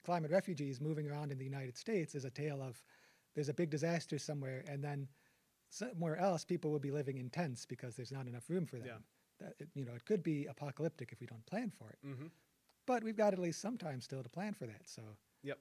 climate 0.05 0.31
refugees 0.31 0.81
moving 0.81 1.09
around 1.11 1.31
in 1.33 1.39
the 1.39 1.45
United 1.45 1.77
States 1.77 2.15
is 2.15 2.25
a 2.25 2.31
tale 2.31 2.63
of 2.63 2.83
there's 3.35 3.49
a 3.49 3.55
big 3.55 3.71
disaster 3.71 4.19
somewhere 4.19 4.65
and 4.69 4.83
then 4.83 5.07
somewhere 5.69 6.17
else 6.17 6.45
people 6.45 6.71
will 6.71 6.81
be 6.81 6.91
living 6.91 7.19
in 7.19 7.31
tents 7.31 7.65
because 7.67 7.95
there's 7.97 8.11
not 8.13 8.27
enough 8.27 8.49
room 8.49 8.67
for 8.67 8.77
them 8.79 8.87
Yeah. 8.87 9.47
that 9.47 9.55
it, 9.61 9.69
you 9.75 9.85
know 9.85 9.93
it 9.95 10.05
could 10.05 10.23
be 10.23 10.47
apocalyptic 10.47 11.13
if 11.13 11.21
we 11.21 11.27
don't 11.27 11.45
plan 11.47 11.71
for 11.71 11.91
it 11.91 11.99
Mm-hmm. 12.07 12.27
but 12.87 13.05
we've 13.05 13.17
got 13.17 13.33
at 13.33 13.39
least 13.39 13.61
some 13.61 13.77
time 13.79 14.01
still 14.01 14.23
to 14.23 14.29
plan 14.29 14.55
for 14.55 14.67
that 14.67 14.89
so 14.89 15.03
Yep. 15.43 15.59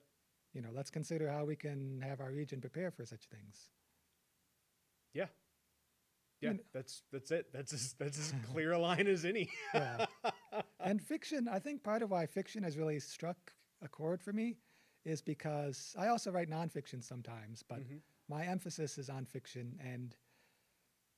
you 0.54 0.62
know 0.62 0.70
let's 0.74 0.90
consider 0.90 1.30
how 1.30 1.46
we 1.46 1.56
can 1.56 2.02
have 2.02 2.22
our 2.22 2.32
region 2.32 2.60
prepare 2.62 2.92
for 2.92 3.06
such 3.06 3.26
things 3.28 3.70
Yeah. 5.14 5.26
Yeah. 6.42 6.52
mean- 6.52 6.60
That's 6.74 7.04
that's 7.12 7.32
it. 7.32 7.52
That's 7.54 7.74
as 7.74 7.94
that's 8.00 8.18
as 8.18 8.34
clear 8.52 8.72
a 8.72 8.80
line 8.80 9.08
as 9.08 9.26
any. 9.26 9.50
yeah 9.74 10.06
and 10.90 11.02
fiction, 11.02 11.48
I 11.48 11.60
think 11.60 11.84
part 11.84 12.02
of 12.02 12.12
why 12.12 12.26
fiction 12.26 12.64
has 12.64 12.78
really 12.78 13.00
struck 13.00 13.54
a 13.82 13.88
chord 13.88 14.22
for 14.22 14.34
me 14.34 14.58
is 15.06 15.22
because 15.22 15.96
I 15.98 16.08
also 16.08 16.32
write 16.32 16.50
nonfiction 16.50 17.04
sometimes, 17.04 17.64
but 17.64 17.80
Mhm. 17.80 18.02
my 18.28 18.46
emphasis 18.46 18.98
is 18.98 19.10
on 19.10 19.26
fiction. 19.26 19.80
And 19.82 20.16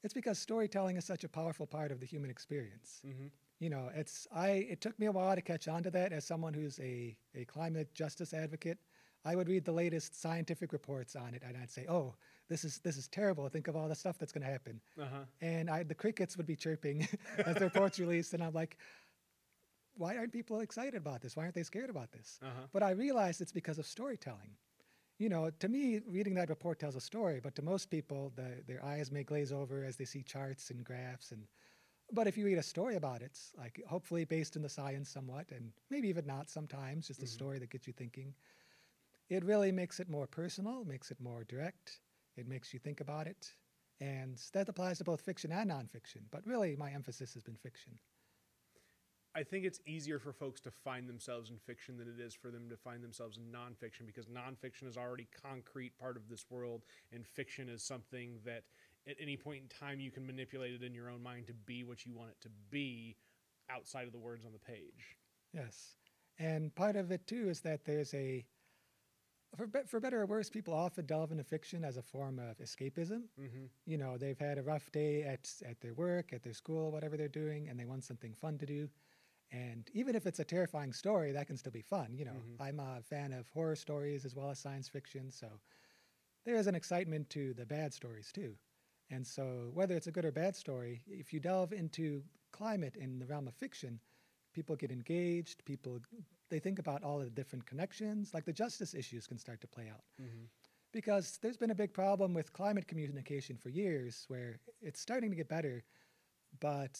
it's 0.03 0.13
because 0.13 0.39
storytelling 0.39 0.97
is 0.97 1.05
such 1.05 1.23
a 1.23 1.29
powerful 1.29 1.67
part 1.67 1.91
of 1.91 1.99
the 1.99 2.05
human 2.05 2.29
experience. 2.29 3.01
hmm 3.03 3.27
You 3.59 3.69
know, 3.69 3.91
it's 3.93 4.27
I 4.31 4.49
it 4.73 4.81
took 4.81 4.97
me 4.99 5.05
a 5.05 5.11
while 5.11 5.35
to 5.35 5.41
catch 5.41 5.67
on 5.67 5.83
to 5.83 5.91
that 5.91 6.11
as 6.11 6.25
someone 6.25 6.53
who's 6.53 6.79
a, 6.79 7.15
a 7.35 7.45
climate 7.45 7.93
justice 7.93 8.33
advocate. 8.33 8.79
I 9.23 9.35
would 9.35 9.47
read 9.47 9.65
the 9.65 9.71
latest 9.71 10.19
scientific 10.19 10.73
reports 10.73 11.15
on 11.15 11.35
it 11.35 11.43
and 11.45 11.55
I'd 11.55 11.69
say, 11.69 11.85
Oh, 11.87 12.15
this 12.49 12.63
is 12.65 12.79
this 12.79 12.97
is 12.97 13.07
terrible. 13.07 13.47
Think 13.49 13.67
of 13.67 13.75
all 13.75 13.87
the 13.87 13.95
stuff 13.95 14.17
that's 14.17 14.31
gonna 14.31 14.47
happen. 14.47 14.81
Uh-huh. 14.99 15.25
And 15.41 15.69
I 15.69 15.83
the 15.83 15.93
crickets 15.95 16.37
would 16.37 16.47
be 16.47 16.55
chirping 16.55 17.07
as 17.45 17.55
the 17.57 17.65
reports 17.65 17.99
released, 17.99 18.33
and 18.33 18.43
I'm 18.43 18.53
like, 18.53 18.77
why 20.01 20.17
aren't 20.17 20.33
people 20.33 20.59
excited 20.61 20.95
about 20.95 21.21
this? 21.21 21.35
Why 21.37 21.43
aren't 21.43 21.55
they 21.55 21.63
scared 21.63 21.89
about 21.89 22.11
this? 22.11 22.41
Uh-huh. 22.41 22.67
But 22.73 22.83
I 22.83 22.91
realized 22.91 23.41
it's 23.41 23.51
because 23.51 23.79
of 23.79 23.85
storytelling. 23.85 24.57
You 25.19 25.29
know, 25.29 25.51
to 25.51 25.69
me, 25.69 26.01
reading 26.07 26.35
that 26.35 26.49
report 26.49 26.79
tells 26.79 26.95
a 26.95 27.01
story, 27.01 27.39
but 27.41 27.55
to 27.55 27.61
most 27.61 27.91
people, 27.91 28.31
the, 28.35 28.63
their 28.67 28.83
eyes 28.83 29.11
may 29.11 29.23
glaze 29.23 29.51
over 29.53 29.83
as 29.83 29.97
they 29.97 30.05
see 30.05 30.23
charts 30.23 30.71
and 30.71 30.83
graphs. 30.83 31.31
And 31.31 31.47
but 32.13 32.27
if 32.27 32.37
you 32.37 32.45
read 32.45 32.59
a 32.59 32.63
story 32.63 32.95
about 32.97 33.21
it, 33.21 33.39
like 33.57 33.81
hopefully 33.87 34.25
based 34.25 34.55
in 34.57 34.63
the 34.63 34.69
science 34.69 35.09
somewhat, 35.09 35.51
and 35.51 35.73
maybe 35.89 36.09
even 36.09 36.25
not 36.27 36.49
sometimes, 36.49 37.07
just 37.07 37.23
a 37.23 37.27
Mhm. 37.27 37.27
story 37.27 37.59
that 37.59 37.69
gets 37.71 37.87
you 37.87 37.93
thinking, 37.93 38.35
it 39.29 39.43
really 39.45 39.71
makes 39.71 39.99
it 39.99 40.09
more 40.09 40.27
personal, 40.27 40.85
makes 40.85 41.11
it 41.11 41.19
more 41.21 41.43
direct. 41.45 42.01
It 42.37 42.47
makes 42.47 42.73
you 42.73 42.79
think 42.79 43.01
about 43.01 43.27
it, 43.27 43.55
and 43.99 44.37
that 44.53 44.69
applies 44.69 44.99
to 44.99 45.03
both 45.03 45.21
fiction 45.21 45.51
and 45.51 45.71
nonfiction. 45.71 46.29
But 46.31 46.45
really, 46.47 46.75
my 46.75 46.91
emphasis 46.91 47.33
has 47.35 47.43
been 47.43 47.57
fiction. 47.57 47.99
I 49.33 49.43
think 49.43 49.65
it's 49.65 49.79
easier 49.85 50.19
for 50.19 50.33
folks 50.33 50.59
to 50.61 50.71
find 50.71 51.07
themselves 51.07 51.51
in 51.51 51.57
fiction 51.57 51.97
than 51.97 52.07
it 52.07 52.19
is 52.19 52.33
for 52.33 52.51
them 52.51 52.69
to 52.69 52.75
find 52.75 53.01
themselves 53.01 53.37
in 53.37 53.43
nonfiction 53.43 54.05
because 54.05 54.25
nonfiction 54.25 54.87
is 54.89 54.97
already 54.97 55.27
concrete 55.41 55.97
part 55.97 56.17
of 56.17 56.27
this 56.27 56.45
world, 56.49 56.81
and 57.13 57.25
fiction 57.25 57.69
is 57.69 57.81
something 57.81 58.39
that 58.45 58.63
at 59.07 59.15
any 59.19 59.37
point 59.37 59.63
in 59.63 59.67
time 59.69 59.99
you 59.99 60.11
can 60.11 60.25
manipulate 60.27 60.73
it 60.73 60.83
in 60.83 60.93
your 60.93 61.09
own 61.09 61.23
mind 61.23 61.47
to 61.47 61.53
be 61.53 61.83
what 61.83 62.05
you 62.05 62.13
want 62.13 62.29
it 62.29 62.41
to 62.41 62.49
be 62.69 63.15
outside 63.69 64.05
of 64.05 64.11
the 64.11 64.19
words 64.19 64.45
on 64.45 64.51
the 64.51 64.59
page. 64.59 65.17
Yes. 65.53 65.95
And 66.37 66.73
part 66.75 66.95
of 66.95 67.11
it 67.11 67.25
too 67.25 67.49
is 67.49 67.61
that 67.61 67.85
there's 67.85 68.13
a, 68.13 68.45
for, 69.55 69.67
be- 69.67 69.79
for 69.87 69.99
better 69.99 70.21
or 70.21 70.25
worse, 70.25 70.49
people 70.49 70.73
often 70.73 71.05
delve 71.05 71.31
into 71.31 71.43
fiction 71.43 71.85
as 71.85 71.97
a 71.97 72.01
form 72.01 72.39
of 72.39 72.57
escapism. 72.57 73.23
Mm-hmm. 73.39 73.65
You 73.85 73.97
know, 73.97 74.17
they've 74.17 74.39
had 74.39 74.57
a 74.57 74.63
rough 74.63 74.91
day 74.91 75.23
at, 75.23 75.49
at 75.67 75.79
their 75.79 75.93
work, 75.93 76.33
at 76.33 76.43
their 76.43 76.53
school, 76.53 76.91
whatever 76.91 77.15
they're 77.15 77.27
doing, 77.27 77.69
and 77.69 77.79
they 77.79 77.85
want 77.85 78.03
something 78.03 78.33
fun 78.33 78.57
to 78.57 78.65
do. 78.65 78.89
And 79.51 79.89
even 79.93 80.15
if 80.15 80.25
it's 80.25 80.39
a 80.39 80.45
terrifying 80.45 80.93
story, 80.93 81.31
that 81.33 81.47
can 81.47 81.57
still 81.57 81.71
be 81.71 81.81
fun. 81.81 82.15
You 82.17 82.25
know, 82.25 82.41
Mhm. 82.41 82.59
I'm 82.59 82.79
a 82.79 83.01
fan 83.01 83.33
of 83.33 83.49
horror 83.49 83.75
stories 83.75 84.25
as 84.25 84.35
well 84.35 84.49
as 84.49 84.59
science 84.59 84.87
fiction, 84.87 85.29
so 85.31 85.59
there 86.45 86.55
is 86.55 86.67
an 86.67 86.75
excitement 86.75 87.29
to 87.31 87.53
the 87.53 87.65
bad 87.65 87.93
stories 87.93 88.31
too. 88.31 88.57
And 89.09 89.27
so, 89.27 89.71
whether 89.73 89.95
it's 89.95 90.07
a 90.07 90.11
good 90.11 90.25
or 90.25 90.31
bad 90.31 90.55
story, 90.55 91.03
if 91.07 91.33
you 91.33 91.39
delve 91.39 91.73
into 91.73 92.23
climate 92.51 92.95
in 92.95 93.19
the 93.19 93.25
realm 93.25 93.47
of 93.47 93.55
fiction, 93.55 93.99
people 94.53 94.75
get 94.75 94.91
engaged. 94.91 95.63
People 95.65 96.01
they 96.49 96.59
think 96.59 96.79
about 96.79 97.03
all 97.03 97.19
of 97.19 97.25
the 97.25 97.31
different 97.31 97.65
connections, 97.65 98.33
like 98.33 98.45
the 98.45 98.53
justice 98.53 98.93
issues 98.93 99.27
can 99.27 99.37
start 99.37 99.61
to 99.61 99.67
play 99.67 99.89
out. 99.89 100.03
Mm-hmm. 100.21 100.45
Because 100.91 101.37
there's 101.37 101.57
been 101.57 101.71
a 101.71 101.75
big 101.75 101.93
problem 101.93 102.33
with 102.33 102.51
climate 102.53 102.87
communication 102.87 103.57
for 103.57 103.69
years, 103.69 104.25
where 104.27 104.59
it's 104.81 104.99
starting 104.99 105.29
to 105.29 105.35
get 105.37 105.47
better, 105.47 105.83
but 106.59 106.99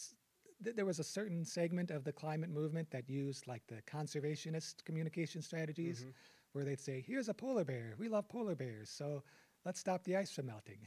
th- 0.64 0.76
there 0.76 0.86
was 0.86 0.98
a 0.98 1.04
certain 1.04 1.44
segment 1.44 1.90
of 1.90 2.04
the 2.04 2.12
climate 2.12 2.50
movement 2.50 2.90
that 2.90 3.08
used 3.08 3.46
like 3.46 3.66
the 3.66 3.82
conservationist 3.82 4.84
communication 4.84 5.42
strategies, 5.42 6.04
Mhm. 6.04 6.12
where 6.52 6.64
they'd 6.64 6.80
say, 6.80 7.00
"Here's 7.00 7.28
a 7.28 7.34
polar 7.34 7.64
bear. 7.64 7.94
We 7.98 8.08
love 8.08 8.28
polar 8.28 8.54
bears, 8.54 8.90
so 8.90 9.22
let's 9.64 9.80
stop 9.80 10.04
the 10.04 10.16
ice 10.16 10.32
from 10.32 10.46
melting." 10.46 10.80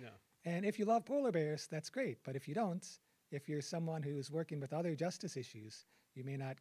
Yeah. 0.00 0.10
And 0.46 0.64
if 0.64 0.78
you 0.78 0.86
love 0.86 1.04
polar 1.04 1.30
bears, 1.32 1.66
that's 1.66 1.90
great. 1.90 2.22
But 2.24 2.34
if 2.34 2.48
you 2.48 2.54
don't, 2.54 2.98
if 3.30 3.46
you're 3.46 3.60
someone 3.60 4.02
who's 4.02 4.30
working 4.30 4.58
with 4.58 4.72
other 4.72 4.94
justice 4.96 5.36
issues, 5.36 5.84
you 6.14 6.24
may 6.24 6.38
not 6.38 6.56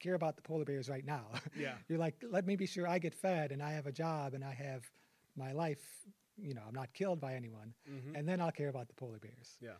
care 0.00 0.14
about 0.14 0.34
the 0.34 0.42
polar 0.42 0.64
bears 0.64 0.88
right 0.88 1.04
now. 1.04 1.30
Yeah. 1.56 1.78
you're 1.88 2.00
like, 2.00 2.16
let 2.28 2.44
me 2.46 2.56
be 2.56 2.66
sure 2.66 2.88
I 2.88 2.98
get 2.98 3.14
fed 3.14 3.52
and 3.52 3.62
I 3.62 3.70
have 3.72 3.86
a 3.86 3.92
job 3.92 4.34
and 4.34 4.44
I 4.44 4.52
have 4.54 4.90
my 5.36 5.52
life, 5.52 6.04
you 6.36 6.52
know, 6.54 6.62
I'm 6.66 6.74
not 6.74 6.92
killed 6.94 7.20
by 7.20 7.34
anyone, 7.34 7.74
Mm-hmm. 7.88 8.16
and 8.16 8.28
then 8.28 8.40
I'll 8.40 8.50
care 8.52 8.68
about 8.70 8.88
the 8.88 8.94
polar 8.94 9.20
bears. 9.20 9.56
Yeah. 9.60 9.76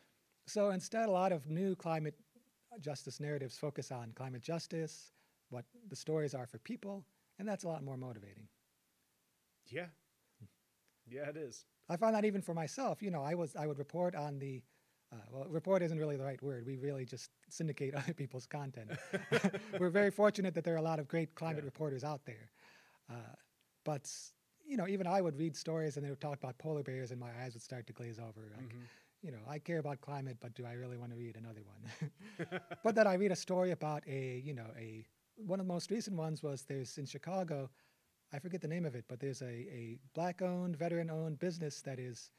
So 0.47 0.71
instead, 0.71 1.09
a 1.09 1.12
lot 1.12 1.33
of 1.33 1.49
new 1.49 1.75
climate 1.75 2.15
justice 2.81 3.21
narratives 3.21 3.57
focus 3.59 3.91
on 3.91 4.12
climate 4.12 4.43
justice, 4.43 5.12
what 5.50 5.65
the 5.88 5.97
stories 5.97 6.35
are 6.35 6.47
for 6.47 6.59
people, 6.59 7.05
and 7.38 7.49
that's 7.49 7.65
a 7.65 7.69
lot 7.69 7.83
more 7.83 7.97
motivating. 7.97 8.49
Yeah. 9.69 9.87
Yeah, 11.09 11.29
it 11.29 11.37
is. 11.37 11.65
I 11.88 11.97
found 11.97 12.15
that 12.17 12.25
even 12.25 12.43
for 12.43 12.55
myself, 12.55 13.03
you 13.03 13.11
know, 13.11 13.23
I 13.23 13.35
was 13.35 13.55
I 13.55 13.67
would 13.67 13.79
report 13.79 14.15
on 14.17 14.38
the 14.38 14.62
uh, 15.12 15.17
well, 15.31 15.47
report 15.49 15.83
isn't 15.83 15.99
really 15.99 16.17
the 16.17 16.25
right 16.25 16.43
word. 16.43 16.67
We 16.67 16.76
really 16.76 17.05
just 17.05 17.31
syndicate 17.49 17.95
other 18.00 18.12
people's 18.12 18.47
content. 18.47 18.91
We're 19.79 19.91
very 19.91 20.11
fortunate 20.11 20.55
that 20.55 20.65
there 20.65 20.75
are 20.75 20.79
a 20.79 20.83
lot 20.83 20.99
of 20.99 21.07
great 21.07 21.35
climate 21.37 21.59
Yeah. 21.59 21.67
reporters 21.67 22.03
out 22.03 22.25
there. 22.26 22.50
Uh, 23.09 23.35
but 23.85 24.11
you 24.67 24.76
know, 24.76 24.88
even 24.88 25.07
I 25.07 25.21
would 25.21 25.38
read 25.38 25.57
stories 25.57 25.97
and 25.97 26.05
they 26.05 26.11
would 26.11 26.21
talk 26.21 26.38
about 26.38 26.59
polar 26.59 26.83
bears, 26.83 27.12
and 27.12 27.21
my 27.21 27.31
eyes 27.43 27.55
would 27.55 27.62
start 27.62 27.87
to 27.87 27.93
glaze 27.93 28.19
over. 28.19 28.50
Like, 28.57 28.75
Mhm. 28.75 28.88
You 29.26 29.33
know, 29.33 29.45
I 29.49 29.59
care 29.59 29.78
about 29.78 30.00
climate, 30.00 30.37
but 30.40 30.54
do 30.54 30.64
I 30.64 30.75
really 30.75 30.97
want 30.97 31.11
to 31.11 31.16
read 31.18 31.37
another 31.37 31.62
one? 31.75 32.11
but 32.85 32.95
then 32.95 33.09
I 33.09 33.14
read 33.14 33.33
a 33.33 33.37
story 33.37 33.73
about 33.73 34.02
a, 34.06 34.40
you 34.45 34.54
know, 34.54 34.71
a 34.78 35.04
one 35.37 35.59
of 35.61 35.66
the 35.66 35.73
most 35.73 35.90
recent 35.90 36.16
ones 36.16 36.42
was 36.42 36.62
there's 36.62 36.97
in 36.97 37.06
Chicago, 37.06 37.68
I 38.33 38.38
forget 38.38 38.61
the 38.61 38.68
name 38.68 38.87
of 38.87 38.95
it, 38.95 39.04
but 39.09 39.18
there's 39.21 39.42
a, 39.42 39.47
a 39.83 39.99
black-owned, 40.14 40.76
veteran-owned 40.76 41.38
business 41.40 41.83
that 41.83 41.99
is 41.99 42.30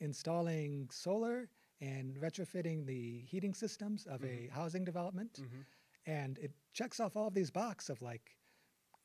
installing 0.00 0.88
solar 0.92 1.48
and 1.80 2.16
retrofitting 2.16 2.86
the 2.86 3.20
heating 3.26 3.54
systems 3.54 4.06
of 4.06 4.22
a 4.24 4.48
housing 4.52 4.84
development, 4.84 5.40
Mhm. 5.42 5.64
and 6.06 6.38
it 6.38 6.52
checks 6.74 7.00
off 7.00 7.16
all 7.16 7.28
of 7.28 7.34
these 7.34 7.50
boxes 7.50 7.90
of 7.90 8.02
like 8.02 8.36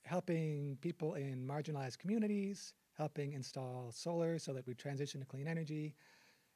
helping 0.05 0.77
people 0.81 1.13
in 1.15 1.47
marginalized 1.47 1.97
communities, 1.97 2.73
helping 2.97 3.33
install 3.33 3.91
solar 3.91 4.37
so 4.37 4.53
that 4.53 4.67
we 4.67 4.73
transition 4.75 5.19
to 5.21 5.25
clean 5.25 5.47
energy. 5.47 5.95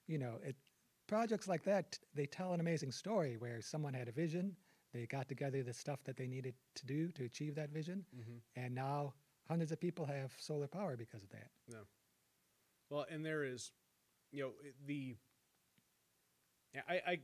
You 0.07 0.19
know, 0.19 0.39
it 0.43 0.55
projects 1.07 1.47
like 1.47 1.63
that 1.63 1.97
they 2.13 2.25
tell 2.25 2.53
an 2.53 2.59
amazing 2.59 2.91
story 2.91 3.37
where 3.37 3.61
someone 3.61 3.93
had 3.93 4.07
a 4.07 4.11
vision, 4.11 4.55
they 4.93 5.05
got 5.05 5.27
together 5.27 5.63
the 5.63 5.73
stuff 5.73 6.03
that 6.05 6.17
they 6.17 6.27
needed 6.27 6.55
to 6.75 6.85
do 6.85 7.11
to 7.11 7.25
achieve 7.25 7.55
that 7.55 7.69
vision, 7.71 8.05
Mhm. 8.15 8.41
and 8.55 8.73
now 8.73 9.13
hundreds 9.47 9.71
of 9.71 9.79
people 9.79 10.05
have 10.05 10.33
solar 10.39 10.67
power 10.67 10.95
because 10.95 11.23
of 11.23 11.29
that. 11.29 11.51
Yeah. 11.67 11.83
Well, 12.89 13.05
and 13.09 13.25
there 13.25 13.43
is, 13.43 13.71
you 14.31 14.43
know, 14.43 14.53
the. 14.85 15.17
yeah, 16.73 16.81
I, 16.87 17.01
I, 17.07 17.19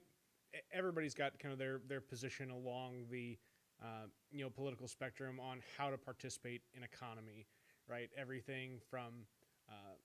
everybody's 0.71 1.13
got 1.13 1.37
kind 1.39 1.51
of 1.51 1.59
their 1.59 1.79
their 1.87 2.01
position 2.01 2.49
along 2.49 3.07
the, 3.09 3.37
uh, 3.81 4.07
you 4.31 4.43
know, 4.43 4.49
political 4.49 4.87
spectrum 4.87 5.39
on 5.39 5.61
how 5.77 5.89
to 5.89 5.97
participate 5.97 6.61
in 6.73 6.83
economy, 6.83 7.47
right? 7.87 8.09
Everything 8.17 8.79
from, 8.89 9.27
uh, 9.69 9.95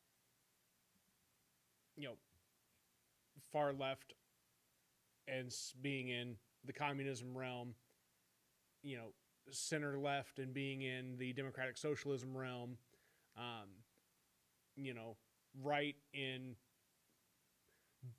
you 1.97 2.09
know, 2.09 2.17
far 3.57 3.73
left, 3.73 4.13
and 5.27 5.51
being 5.81 6.09
in 6.09 6.37
the 6.67 6.75
communism 6.75 7.37
realm, 7.37 7.75
you 8.83 8.99
know, 8.99 9.15
center 9.51 9.99
left 9.99 10.39
and 10.39 10.53
being 10.53 10.83
in 10.83 11.17
the 11.19 11.33
democratic 11.33 11.79
socialism 11.79 12.37
realm, 12.37 12.77
um, 13.39 13.69
you 14.77 14.93
know, 14.93 15.17
right 15.63 15.97
in 16.13 16.55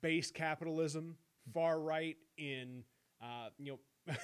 base 0.02 0.32
capitalism, 0.32 1.16
far 1.54 1.78
right 1.78 2.16
in 2.36 2.82
uh, 3.22 3.50
you 3.58 3.78
know 4.06 4.14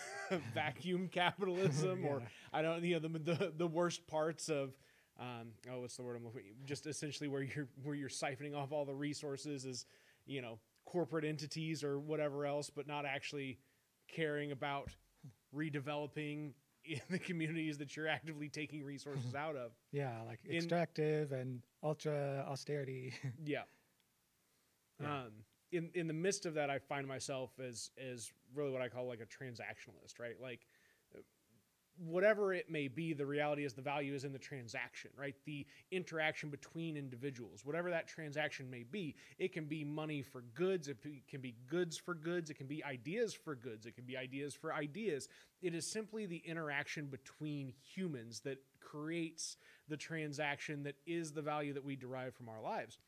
vacuum 0.52 1.09
capitalism, 1.12 2.04
or 2.04 2.23
I 2.52 2.61
don't 2.61 2.83
you 2.83 2.99
know 2.99 3.09
the 3.09 3.18
the, 3.21 3.52
the 3.56 3.66
worst 3.68 4.04
parts 4.09 4.49
of 4.49 4.75
um, 5.21 5.52
oh 5.71 5.83
what's 5.83 5.97
the 5.97 6.02
word 6.02 6.16
I'm 6.16 6.25
looking 6.25 6.42
just 6.64 6.88
essentially 6.88 7.28
where 7.28 7.42
you're 7.42 7.68
where 7.85 7.94
you're 7.94 8.09
siphoning 8.09 8.56
off 8.56 8.73
all 8.73 8.85
the 8.85 8.94
resources 8.94 9.64
is 9.64 9.87
you 10.26 10.42
know 10.42 10.59
corporate 10.85 11.25
entities 11.25 11.83
or 11.85 11.99
whatever 11.99 12.47
else, 12.47 12.71
but 12.71 12.87
not 12.87 13.05
actually 13.07 13.59
caring 14.09 14.53
about 14.53 14.91
redeveloping 15.55 16.53
in 16.85 17.00
the 17.11 17.19
communities 17.19 17.79
that 17.79 17.97
you're 17.97 18.09
actively 18.09 18.49
taking 18.49 18.85
resources 18.85 19.35
out 19.35 19.57
of. 19.57 19.73
Yeah, 19.93 20.12
like 20.26 20.41
In- 20.45 20.57
extractive 20.57 21.33
and 21.33 21.62
ultra 21.83 22.45
austerity. 22.49 23.14
Yeah. 23.45 23.62
Yeah. 25.00 25.23
Um, 25.23 25.33
in 25.73 25.91
in 25.95 26.07
the 26.07 26.12
midst 26.14 26.47
of 26.47 26.55
that, 26.55 26.71
I 26.71 26.79
find 26.79 27.07
myself 27.07 27.50
as 27.59 27.91
as 27.99 28.33
really 28.55 28.71
what 28.71 28.81
I 28.81 28.88
call 28.88 29.09
like 29.09 29.21
a 29.21 29.26
transactionalist, 29.26 30.21
right? 30.21 30.41
Like, 30.41 30.67
whatever 31.98 32.52
it 32.52 32.70
may 32.70 32.88
be, 32.88 33.12
the 33.12 33.26
reality 33.26 33.64
is 33.64 33.72
the 33.72 33.82
value 33.82 34.14
is 34.14 34.24
in 34.24 34.32
the 34.32 34.38
transaction, 34.38 35.10
right? 35.16 35.34
The 35.44 35.66
interaction 35.90 36.50
between 36.50 36.96
individuals, 36.96 37.64
whatever 37.64 37.90
that 37.90 38.08
transaction 38.08 38.68
may 38.70 38.82
be. 38.82 39.14
It 39.38 39.52
can 39.52 39.66
be 39.66 39.84
money 39.84 40.22
for 40.22 40.42
goods, 40.54 40.88
it 40.88 40.98
can 41.28 41.40
be 41.40 41.54
goods 41.68 41.96
for 41.96 42.14
goods, 42.14 42.50
it 42.50 42.54
can 42.54 42.66
be 42.66 42.82
ideas 42.84 43.34
for 43.34 43.54
goods, 43.54 43.86
it 43.86 43.94
can 43.94 44.04
be 44.04 44.16
ideas 44.16 44.54
for 44.54 44.74
ideas. 44.74 45.28
It 45.62 45.74
is 45.74 45.86
simply 45.86 46.26
the 46.26 46.42
interaction 46.44 47.06
between 47.06 47.72
humans 47.94 48.40
that 48.40 48.58
creates 48.80 49.56
the 49.88 49.96
transaction 49.96 50.82
that 50.82 50.96
is 51.06 51.32
the 51.32 51.42
value 51.42 51.72
that 51.74 51.84
we 51.84 51.96
derive 51.96 52.34
from 52.34 52.48
our 52.48 52.60
lives. 52.60 52.98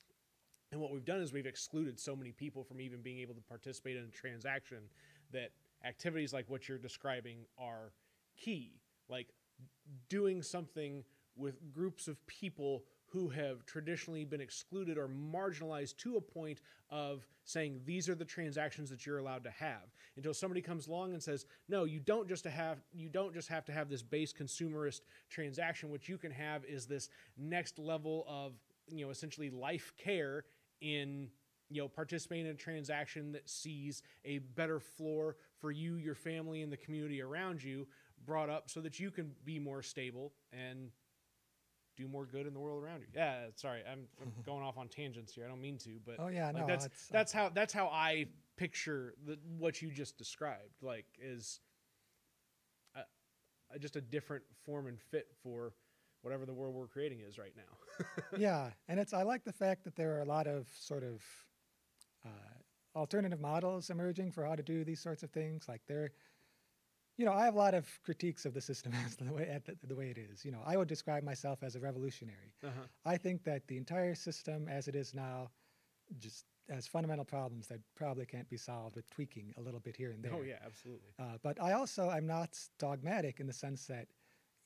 And 0.72 0.80
what 0.80 0.92
we've 0.92 1.04
done 1.04 1.20
is 1.20 1.32
we've 1.32 1.46
excluded 1.46 1.98
so 1.98 2.16
many 2.16 2.32
people 2.32 2.64
from 2.64 2.80
even 2.80 3.00
being 3.00 3.18
able 3.18 3.34
to 3.34 3.40
participate 3.40 3.96
in 3.96 4.04
a 4.04 4.08
transaction 4.08 4.78
that 5.32 5.50
activities 5.84 6.32
like 6.32 6.48
what 6.48 6.68
you're 6.68 6.78
describing 6.78 7.38
are 7.58 7.92
key. 8.36 8.80
Like 9.08 9.28
doing 10.08 10.42
something 10.42 11.04
with 11.36 11.72
groups 11.72 12.08
of 12.08 12.24
people 12.26 12.84
who 13.08 13.28
have 13.28 13.64
traditionally 13.66 14.24
been 14.24 14.40
excluded 14.40 14.98
or 14.98 15.08
marginalized 15.08 15.96
to 15.96 16.16
a 16.16 16.20
point 16.20 16.60
of 16.90 17.26
saying 17.44 17.80
these 17.84 18.08
are 18.08 18.14
the 18.14 18.24
transactions 18.24 18.90
that 18.90 19.06
you're 19.06 19.18
allowed 19.18 19.44
to 19.44 19.50
have 19.50 19.94
until 20.16 20.34
somebody 20.34 20.60
comes 20.60 20.88
along 20.88 21.12
and 21.12 21.22
says 21.22 21.46
no 21.68 21.84
you 21.84 22.00
don't 22.00 22.28
just 22.28 22.44
have 22.44 22.78
you 22.92 23.08
don't 23.08 23.32
just 23.32 23.48
have 23.48 23.64
to 23.64 23.72
have 23.72 23.88
this 23.88 24.02
base 24.02 24.32
consumerist 24.32 25.02
transaction 25.30 25.90
what 25.90 26.08
you 26.08 26.18
can 26.18 26.32
have 26.32 26.64
is 26.64 26.86
this 26.86 27.08
next 27.38 27.78
level 27.78 28.24
of 28.28 28.54
you 28.88 29.04
know 29.04 29.10
essentially 29.10 29.50
life 29.50 29.92
care 29.96 30.44
in 30.80 31.28
you 31.70 31.80
know 31.80 31.88
participating 31.88 32.46
in 32.46 32.52
a 32.52 32.54
transaction 32.54 33.32
that 33.32 33.48
sees 33.48 34.02
a 34.24 34.38
better 34.38 34.80
floor 34.80 35.36
for 35.60 35.70
you 35.70 35.96
your 35.96 36.14
family 36.14 36.62
and 36.62 36.72
the 36.72 36.76
community 36.76 37.22
around 37.22 37.62
you 37.62 37.86
brought 38.26 38.50
up 38.50 38.68
so 38.71 38.80
that 38.80 38.99
you 38.99 39.11
can 39.11 39.33
be 39.45 39.59
more 39.59 39.83
stable 39.83 40.33
and 40.52 40.90
do 41.97 42.06
more 42.06 42.26
good 42.26 42.47
in 42.47 42.52
the 42.52 42.61
world 42.61 42.83
around 42.83 43.00
you. 43.00 43.06
Yeah 43.14 43.47
sorry 43.54 43.83
i'm, 43.90 44.06
I'm 44.21 44.33
going 44.47 44.62
off 44.62 44.76
on 44.76 44.88
tangents 44.88 45.33
here. 45.35 45.45
I 45.45 45.49
don't 45.49 45.62
mean 45.62 45.78
to 45.78 45.90
but 46.04 46.16
Oh 46.18 46.28
yeah, 46.28 46.47
like 46.47 46.56
no, 46.56 46.66
that's 46.66 46.87
it's, 46.87 47.11
uh, 47.11 47.12
that's 47.12 47.33
how 47.33 47.49
that's 47.49 47.73
how 47.73 47.87
i 47.88 48.26
picture 48.56 49.14
the, 49.26 49.38
what 49.59 49.83
you 49.83 49.90
just 49.90 50.16
described 50.16 50.83
like 50.83 51.06
is 51.21 51.61
a, 52.95 53.00
a, 53.75 53.78
just 53.78 53.97
a 53.97 54.00
different 54.00 54.45
form 54.64 54.87
and 54.87 55.00
fit 55.00 55.28
for 55.42 55.75
whatever 56.26 56.45
the 56.45 56.52
world 56.52 56.75
we're 56.75 56.88
creating 56.88 57.21
is 57.21 57.38
right 57.38 57.52
now. 57.56 58.06
Yeah, 58.38 58.71
and 58.88 58.99
it's 58.99 59.14
I 59.14 59.23
like 59.23 59.45
the 59.45 59.52
fact 59.52 59.85
that 59.85 59.95
there 59.95 60.16
are 60.16 60.23
a 60.23 60.25
lot 60.25 60.47
of 60.47 60.66
sort 60.76 61.04
of 61.04 61.23
uh, 62.25 62.99
alternative 62.99 63.40
models 63.40 63.90
emerging 63.90 64.33
for 64.33 64.45
how 64.45 64.56
to 64.56 64.62
do 64.62 64.85
these 64.85 65.00
sorts 65.00 65.23
of 65.23 65.30
things. 65.30 65.66
Like 65.68 65.83
there, 65.87 66.11
you 67.16 67.25
know, 67.25 67.32
I 67.32 67.44
have 67.44 67.54
a 67.54 67.58
lot 67.58 67.75
of 67.75 67.87
critiques 68.04 68.44
of 68.44 68.52
the 68.54 68.61
system 68.61 68.92
as 69.06 69.16
the 69.16 69.32
way 69.32 69.49
at 69.49 69.64
the, 69.64 69.76
the 69.87 69.94
way 69.94 70.11
it 70.11 70.18
is. 70.18 70.44
You 70.44 70.52
know, 70.52 70.61
I 70.66 70.76
would 70.76 70.88
describe 70.88 71.23
myself 71.23 71.62
as 71.62 71.75
a 71.76 71.80
revolutionary. 71.80 72.52
uh-huh. 72.62 72.87
I 73.04 73.16
think 73.16 73.44
that 73.44 73.66
the 73.68 73.76
entire 73.76 74.14
system 74.14 74.68
as 74.68 74.88
it 74.88 74.94
is 74.94 75.14
now 75.14 75.50
just 76.18 76.44
has 76.68 76.87
fundamental 76.87 77.25
problems 77.25 77.68
that 77.68 77.78
probably 77.94 78.26
can't 78.26 78.49
be 78.49 78.56
solved 78.56 78.96
with 78.96 79.08
tweaking 79.11 79.54
a 79.56 79.61
little 79.61 79.78
bit 79.80 79.96
here 79.96 80.11
and 80.11 80.23
there. 80.23 80.32
oh 80.35 80.42
yeah 80.42 80.58
absolutely 80.64 81.11
Uh, 81.18 81.38
but 81.42 81.62
I 81.62 81.73
also 81.73 82.08
I'm 82.08 82.26
not 82.26 82.58
dogmatic 82.78 83.38
in 83.40 83.46
the 83.46 83.52
sense 83.52 83.87
that, 83.87 84.08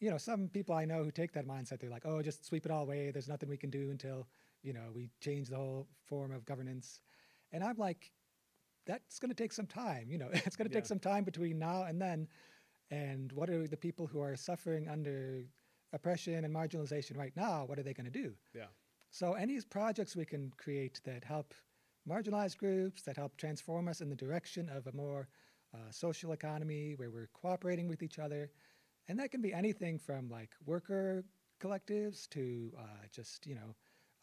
you 0.00 0.11
know, 0.11 0.16
some 0.19 0.49
people 0.49 0.75
I 0.75 0.87
know 0.87 1.04
who 1.04 1.11
take 1.11 1.33
that 1.33 1.47
mindset, 1.47 1.78
they're 1.80 1.90
like, 1.90 2.07
oh, 2.07 2.23
just 2.23 2.47
sweep 2.47 2.64
it 2.64 2.73
all 2.73 2.83
away. 2.85 3.11
There's 3.11 3.28
nothing 3.28 3.50
we 3.50 3.59
can 3.59 3.69
do 3.71 3.90
until, 3.90 4.26
you 4.62 4.73
know, 4.73 4.90
we 4.95 5.11
change 5.21 5.49
the 5.49 5.57
whole 5.57 5.88
form 6.07 6.33
of 6.33 6.47
governance. 6.47 7.00
And 7.52 7.62
I'm 7.62 7.76
like, 7.76 8.11
that's 8.90 9.18
going 9.18 9.30
to 9.30 9.35
take 9.42 9.52
some 9.52 9.66
time. 9.66 10.11
You 10.11 10.18
know, 10.18 10.28
it's 10.32 10.56
going 10.56 10.68
to 10.68 10.73
Yeah. 10.73 10.78
take 10.78 10.87
some 10.87 10.99
time 11.00 11.25
between 11.25 11.59
now 11.59 11.85
and 11.85 12.00
then. 12.00 12.28
And 12.90 13.32
what 13.32 13.50
are 13.50 13.66
the 13.68 13.76
people 13.76 14.06
who 14.06 14.20
are 14.20 14.37
suffering 14.37 14.88
under 14.88 15.44
oppression 15.92 16.44
and 16.44 16.54
marginalization 16.54 17.16
right 17.16 17.35
now? 17.37 17.64
What 17.64 17.78
are 17.78 17.82
they 17.82 17.94
going 17.94 18.11
to 18.12 18.23
do? 18.23 18.35
yeah 18.54 18.66
So 19.11 19.35
any 19.35 19.61
projects 19.61 20.16
we 20.16 20.25
can 20.25 20.52
create 20.56 21.00
that 21.04 21.25
help 21.25 21.54
marginalized 22.09 22.59
groups, 22.59 23.02
that 23.02 23.16
help 23.16 23.37
transform 23.37 23.88
us 23.88 24.00
in 24.00 24.09
the 24.09 24.16
direction 24.16 24.68
of 24.68 24.87
a 24.87 24.92
more 24.92 25.28
uh, 25.75 25.90
social 25.90 26.32
economy 26.32 26.94
where 26.97 27.11
we're 27.11 27.28
cooperating 27.32 27.88
with 27.88 28.02
each 28.02 28.18
other, 28.18 28.50
and 29.09 29.18
that 29.18 29.30
can 29.30 29.40
be 29.42 29.52
anything 29.52 29.99
from 29.99 30.28
like 30.28 30.50
worker 30.66 31.25
collectives 31.61 32.28
to 32.30 32.73
uh, 32.78 33.06
just 33.12 33.47
you 33.47 33.54
know, 33.54 33.75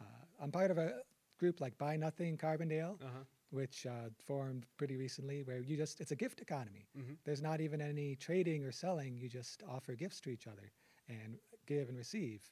uh, 0.02 0.26
I'm 0.42 0.52
part 0.52 0.72
of 0.72 0.78
a 0.78 1.02
group 1.40 1.62
like 1.62 1.78
Buy 1.78 1.96
Nothing 1.98 2.38
Carbondale, 2.38 3.02
uh-huh 3.02 3.24
which 3.52 3.86
uh, 3.86 4.10
formed 4.26 4.66
pretty 4.78 4.98
recently, 4.98 5.44
where 5.44 5.60
you 5.60 5.78
just 5.78 6.02
it's 6.02 6.12
a 6.12 6.16
gift 6.16 6.42
economy. 6.42 6.88
Mhm. 6.98 7.18
There's 7.24 7.42
not 7.42 7.62
even 7.62 7.82
any 7.82 8.16
trading 8.16 8.64
or 8.64 8.72
selling. 8.72 9.18
You 9.18 9.30
just 9.30 9.64
offer 9.70 9.96
gifts 9.96 10.20
to 10.22 10.30
each 10.30 10.48
other 10.48 10.72
and 11.08 11.38
give 11.66 11.90
and 11.90 11.98
receive. 11.98 12.50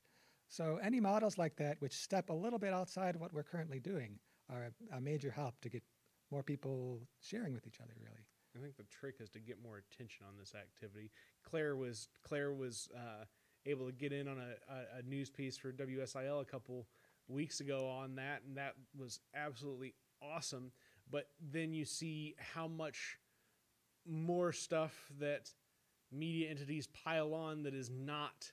So 0.48 0.78
any 0.82 1.00
models 1.00 1.38
like 1.38 1.56
that, 1.58 1.82
which 1.82 1.96
step 1.96 2.30
a 2.30 2.34
little 2.34 2.60
bit 2.60 2.74
outside 2.74 3.16
what 3.16 3.34
we're 3.34 3.44
currently 3.44 3.80
doing, 3.80 4.20
are 4.50 4.66
a, 4.92 4.98
a 4.98 5.02
major 5.02 5.32
help 5.32 5.60
to 5.62 5.70
get 5.70 5.84
more 6.32 6.44
people 6.44 7.02
sharing 7.20 7.54
with 7.54 7.68
each 7.68 7.80
other. 7.82 7.94
Really. 8.00 8.26
I 8.56 8.62
think 8.62 8.78
the 8.78 8.84
trick 8.84 9.16
is 9.20 9.30
to 9.32 9.40
get 9.40 9.62
more 9.62 9.78
attention 9.78 10.26
on 10.28 10.38
this 10.38 10.54
activity. 10.56 11.12
Claire 11.44 11.76
was 11.76 12.08
Claire 12.24 12.54
was 12.54 12.88
uh, 12.96 13.26
able 13.66 13.86
to 13.86 13.92
get 13.92 14.14
in 14.14 14.28
on 14.28 14.38
a, 14.38 14.74
a, 14.74 15.00
a 15.00 15.02
news 15.04 15.30
piece 15.30 15.58
for 15.58 15.74
WSIL 15.74 16.42
a 16.42 16.46
couple 16.46 16.88
weeks 17.28 17.60
ago 17.60 17.88
on 17.88 18.16
that, 18.16 18.44
and 18.48 18.56
that 18.56 18.76
was 18.98 19.20
absolutely 19.36 19.94
awesome. 20.22 20.72
But 21.12 21.28
then 21.40 21.74
you 21.74 21.86
see 21.86 22.36
how 22.54 22.68
much 22.68 23.20
more 24.06 24.52
stuff 24.52 24.94
that 25.20 25.50
media 26.12 26.50
entities 26.50 26.88
pile 26.88 27.34
on 27.34 27.64
that 27.64 27.74
is 27.74 27.90
not 27.90 28.52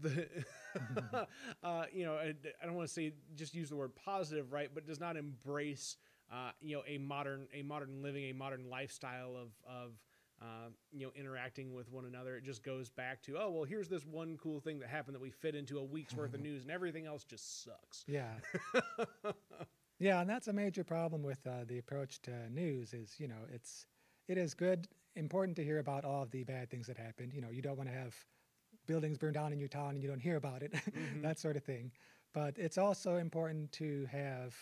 the 0.00 0.28
uh, 1.64 1.84
you 1.92 2.04
know 2.04 2.14
I, 2.14 2.34
I 2.62 2.66
don't 2.66 2.74
want 2.74 2.86
to 2.86 2.92
say 2.92 3.14
just 3.34 3.54
use 3.54 3.68
the 3.68 3.76
word 3.76 3.92
positive 3.96 4.52
right 4.52 4.70
but 4.72 4.86
does 4.86 5.00
not 5.00 5.16
embrace 5.16 5.96
uh, 6.32 6.50
you 6.60 6.76
know 6.76 6.82
a 6.86 6.98
modern 6.98 7.48
a 7.52 7.62
modern 7.62 8.02
living 8.02 8.24
a 8.24 8.32
modern 8.32 8.68
lifestyle 8.70 9.34
of 9.34 9.50
of 9.66 9.92
uh, 10.40 10.68
you 10.92 11.06
know 11.06 11.12
interacting 11.16 11.74
with 11.74 11.90
one 11.90 12.04
another 12.04 12.36
it 12.36 12.44
just 12.44 12.62
goes 12.62 12.90
back 12.90 13.22
to 13.22 13.36
oh 13.38 13.50
well 13.50 13.64
here's 13.64 13.88
this 13.88 14.04
one 14.06 14.38
cool 14.42 14.60
thing 14.60 14.78
that 14.78 14.88
happened 14.88 15.14
that 15.14 15.22
we 15.22 15.30
fit 15.30 15.54
into 15.54 15.78
a 15.78 15.84
week's 15.84 16.14
worth 16.14 16.34
of 16.34 16.40
news 16.42 16.62
and 16.62 16.70
everything 16.70 17.06
else 17.06 17.24
just 17.24 17.64
sucks 17.64 18.04
Yeah. 18.06 18.34
yeah, 20.02 20.20
and 20.20 20.28
that's 20.28 20.48
a 20.48 20.52
major 20.52 20.82
problem 20.82 21.22
with 21.22 21.38
uh, 21.46 21.64
the 21.66 21.78
approach 21.78 22.20
to 22.22 22.32
news. 22.50 22.92
Is 22.92 23.14
you 23.18 23.28
know 23.28 23.46
it's 23.52 23.86
it 24.28 24.36
is 24.36 24.52
good 24.52 24.88
important 25.14 25.56
to 25.56 25.64
hear 25.64 25.78
about 25.78 26.04
all 26.04 26.22
of 26.22 26.30
the 26.30 26.42
bad 26.42 26.70
things 26.70 26.86
that 26.88 26.96
happened. 26.96 27.32
You 27.32 27.40
know 27.40 27.50
you 27.50 27.62
don't 27.62 27.76
want 27.76 27.88
to 27.88 27.94
have 27.94 28.14
buildings 28.86 29.16
burned 29.16 29.34
down 29.34 29.52
in 29.52 29.60
your 29.60 29.68
town 29.68 29.90
and 29.90 30.02
you 30.02 30.08
don't 30.08 30.20
hear 30.20 30.36
about 30.36 30.60
it, 30.62 30.74
that 31.22 31.38
sort 31.38 31.56
of 31.56 31.62
thing. 31.62 31.92
But 32.34 32.58
it's 32.58 32.78
also 32.78 33.16
important 33.16 33.70
to 33.72 34.06
have 34.10 34.56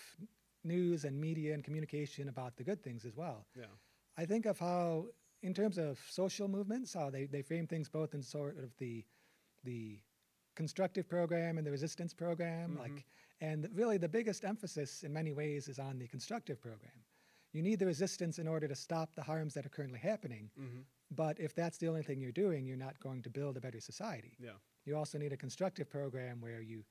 news 0.63 1.05
and 1.05 1.19
media 1.19 1.55
and 1.55 1.65
communication 1.65 2.29
about 2.29 2.57
the 2.57 2.65
good 2.65 2.83
things 2.83 3.07
as 3.07 3.17
well. 3.17 3.47
yeah 3.57 3.65
I 4.19 4.27
think 4.27 4.45
of 4.45 4.59
how, 4.59 5.07
in 5.43 5.55
terms 5.55 5.79
of 5.79 5.99
social 6.11 6.49
movements, 6.49 6.93
how 6.93 7.09
they, 7.09 7.25
they 7.25 7.41
frame 7.41 7.67
things 7.67 7.89
both 7.89 8.13
in 8.13 8.23
sort 8.23 8.59
of 8.59 8.77
the 8.77 9.05
the 9.65 9.99
constructive 10.57 11.09
program 11.09 11.57
and 11.57 11.67
the 11.67 11.71
resistance 11.71 12.13
program. 12.13 12.77
Like, 12.79 13.07
and 13.41 13.69
really 13.75 13.99
the 13.99 14.09
biggest 14.09 14.45
emphasis 14.45 15.03
in 15.03 15.13
many 15.13 15.33
ways 15.33 15.69
is 15.69 15.79
on 15.79 15.99
the 15.99 16.07
constructive 16.07 16.61
program. 16.61 17.05
You 17.53 17.63
need 17.63 17.79
the 17.79 17.87
resistance 17.87 18.39
in 18.39 18.47
order 18.47 18.69
to 18.69 18.75
stop 18.77 19.15
the 19.15 19.23
harms 19.23 19.55
that 19.55 19.67
are 19.67 19.71
currently 19.71 19.99
happening. 19.99 20.51
mm-hmm. 20.59 20.81
But 21.13 21.41
if 21.41 21.53
that's 21.55 21.79
the 21.79 21.89
only 21.89 22.03
thing 22.05 22.21
you're 22.21 22.31
doing, 22.31 22.65
you're 22.65 22.77
not 22.77 23.01
going 23.01 23.23
to 23.23 23.31
build 23.31 23.57
a 23.57 23.61
better 23.61 23.81
society. 23.81 24.37
yeah 24.39 24.59
You 24.87 24.97
also 24.97 25.19
need 25.19 25.33
a 25.33 25.37
constructive 25.37 25.91
program 25.91 26.41
where 26.41 26.61
you, 26.61 26.85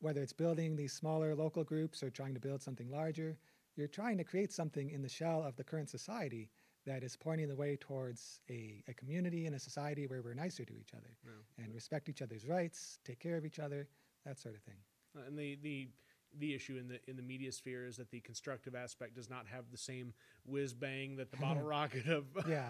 whether 0.00 0.22
it's 0.22 0.32
building 0.32 0.76
these 0.76 0.92
smaller 0.92 1.34
local 1.34 1.64
groups 1.64 2.02
or 2.02 2.10
trying 2.10 2.34
to 2.34 2.40
build 2.40 2.62
something 2.62 2.88
larger, 2.90 3.36
you're 3.76 3.88
trying 3.88 4.18
to 4.18 4.24
create 4.24 4.52
something 4.52 4.90
in 4.90 5.02
the 5.02 5.08
shell 5.08 5.42
of 5.42 5.56
the 5.56 5.64
current 5.64 5.90
society 5.90 6.50
that 6.86 7.02
is 7.02 7.16
pointing 7.16 7.48
the 7.48 7.56
way 7.56 7.76
towards 7.76 8.38
a, 8.48 8.84
a 8.86 8.94
community 8.94 9.46
and 9.46 9.56
a 9.56 9.58
society 9.58 10.06
where 10.06 10.22
we're 10.22 10.34
nicer 10.34 10.64
to 10.66 10.76
each 10.78 10.92
other 10.94 11.16
Yeah. 11.26 11.64
and 11.64 11.74
respect 11.74 12.08
each 12.08 12.22
other's 12.22 12.46
rights, 12.46 13.00
take 13.04 13.18
care 13.18 13.36
of 13.36 13.44
each 13.44 13.58
other, 13.58 13.88
that 14.24 14.38
sort 14.38 14.54
of 14.54 14.62
thing. 14.62 14.76
Uh, 15.16 15.26
and 15.26 15.38
the 15.38 15.58
the 15.62 15.88
the 16.36 16.54
issue 16.54 16.76
in 16.76 16.88
the 16.88 16.98
in 17.08 17.16
the 17.16 17.22
media 17.22 17.52
sphere 17.52 17.86
is 17.86 17.96
that 17.96 18.10
the 18.10 18.20
constructive 18.20 18.74
aspect 18.74 19.14
does 19.14 19.30
not 19.30 19.46
have 19.46 19.70
the 19.70 19.76
same 19.78 20.12
whiz 20.44 20.74
bang 20.74 21.16
that 21.16 21.30
the 21.30 21.36
bottle 21.36 21.62
rocket 21.76 22.06
of 22.08 22.24
Yeah. 22.48 22.68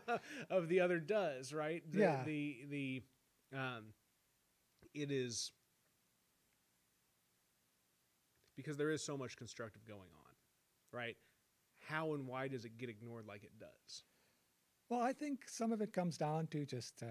of 0.50 0.68
the 0.68 0.80
other 0.80 0.98
does, 0.98 1.52
right? 1.52 1.82
The, 1.90 1.98
Yeah. 1.98 2.22
The 2.24 2.58
the 2.68 3.02
um, 3.56 3.84
it 4.94 5.10
is 5.10 5.52
because 8.56 8.76
there 8.76 8.90
is 8.90 9.02
so 9.02 9.16
much 9.16 9.36
constructive 9.36 9.84
going 9.86 10.00
on, 10.00 10.34
right? 10.92 11.16
How 11.88 12.14
and 12.14 12.26
why 12.26 12.48
does 12.48 12.64
it 12.64 12.78
get 12.78 12.88
ignored 12.88 13.26
like 13.26 13.44
it 13.44 13.58
does? 13.58 14.04
Well, 14.88 15.00
I 15.00 15.12
think 15.12 15.48
some 15.48 15.72
of 15.72 15.80
it 15.80 15.92
comes 15.92 16.16
down 16.16 16.46
to 16.48 16.64
just 16.64 17.02
uh, 17.02 17.06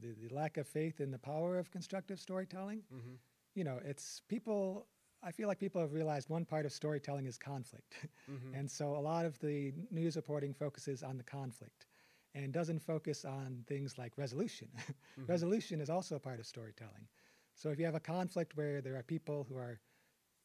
the, 0.00 0.14
the 0.28 0.34
lack 0.34 0.56
of 0.56 0.66
faith 0.66 1.00
in 1.00 1.10
the 1.10 1.18
power 1.18 1.58
of 1.58 1.70
constructive 1.70 2.20
storytelling. 2.20 2.82
Mm-hmm. 2.94 3.14
You 3.54 3.64
know, 3.64 3.78
it's 3.84 4.20
people, 4.28 4.86
I 5.22 5.30
feel 5.32 5.48
like 5.48 5.58
people 5.60 5.80
have 5.80 5.92
realized 5.92 6.28
one 6.28 6.44
part 6.44 6.66
of 6.66 6.72
storytelling 6.72 7.26
is 7.26 7.38
conflict. 7.38 7.94
Mm-hmm. 8.30 8.54
And 8.54 8.70
so 8.70 8.96
a 8.96 9.02
lot 9.12 9.26
of 9.26 9.38
the 9.40 9.72
news 9.90 10.16
reporting 10.16 10.54
focuses 10.54 11.02
on 11.02 11.18
the 11.18 11.24
conflict. 11.24 11.86
and 12.36 12.52
doesn't 12.52 12.80
focus 12.80 13.24
on 13.24 13.64
things 13.68 13.96
like 13.98 14.12
resolution. 14.18 14.68
Mhm. 15.18 15.28
resolution 15.28 15.80
is 15.80 15.88
also 15.90 16.16
a 16.16 16.20
part 16.20 16.40
of 16.40 16.46
storytelling. 16.46 17.06
So 17.54 17.70
if 17.70 17.78
you 17.78 17.84
have 17.84 17.94
a 17.94 18.00
conflict 18.00 18.56
where 18.56 18.80
there 18.80 18.96
are 18.96 19.04
people 19.04 19.44
who 19.48 19.56
are, 19.56 19.78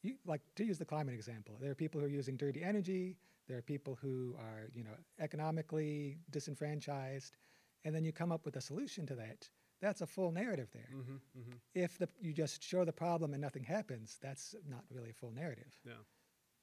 you, 0.02 0.14
like 0.24 0.42
to 0.56 0.64
use 0.64 0.78
the 0.78 0.84
climate 0.84 1.14
example, 1.14 1.56
there 1.60 1.70
are 1.70 1.74
people 1.74 2.00
who 2.00 2.06
are 2.06 2.18
using 2.20 2.36
dirty 2.36 2.62
energy, 2.62 3.16
there 3.48 3.58
are 3.58 3.62
people 3.74 3.94
who 4.02 4.36
are, 4.38 4.70
you 4.74 4.84
know, 4.84 4.96
economically 5.18 6.18
disenfranchised, 6.30 7.36
and 7.84 7.94
then 7.94 8.04
you 8.04 8.12
come 8.12 8.32
up 8.32 8.44
with 8.46 8.56
a 8.56 8.60
solution 8.60 9.06
to 9.06 9.14
that. 9.16 9.48
That's 9.80 10.00
a 10.02 10.06
full 10.06 10.30
narrative 10.32 10.70
there. 10.72 10.88
Mhm, 10.92 11.20
mhm. 11.38 11.60
If 11.74 11.98
the, 11.98 12.08
you 12.20 12.32
just 12.32 12.62
show 12.62 12.84
the 12.84 12.92
problem 12.92 13.32
and 13.32 13.40
nothing 13.40 13.64
happens, 13.64 14.18
that's 14.20 14.54
not 14.68 14.84
really 14.90 15.10
a 15.10 15.14
full 15.14 15.32
narrative. 15.32 15.78
Yeah. 15.84 15.94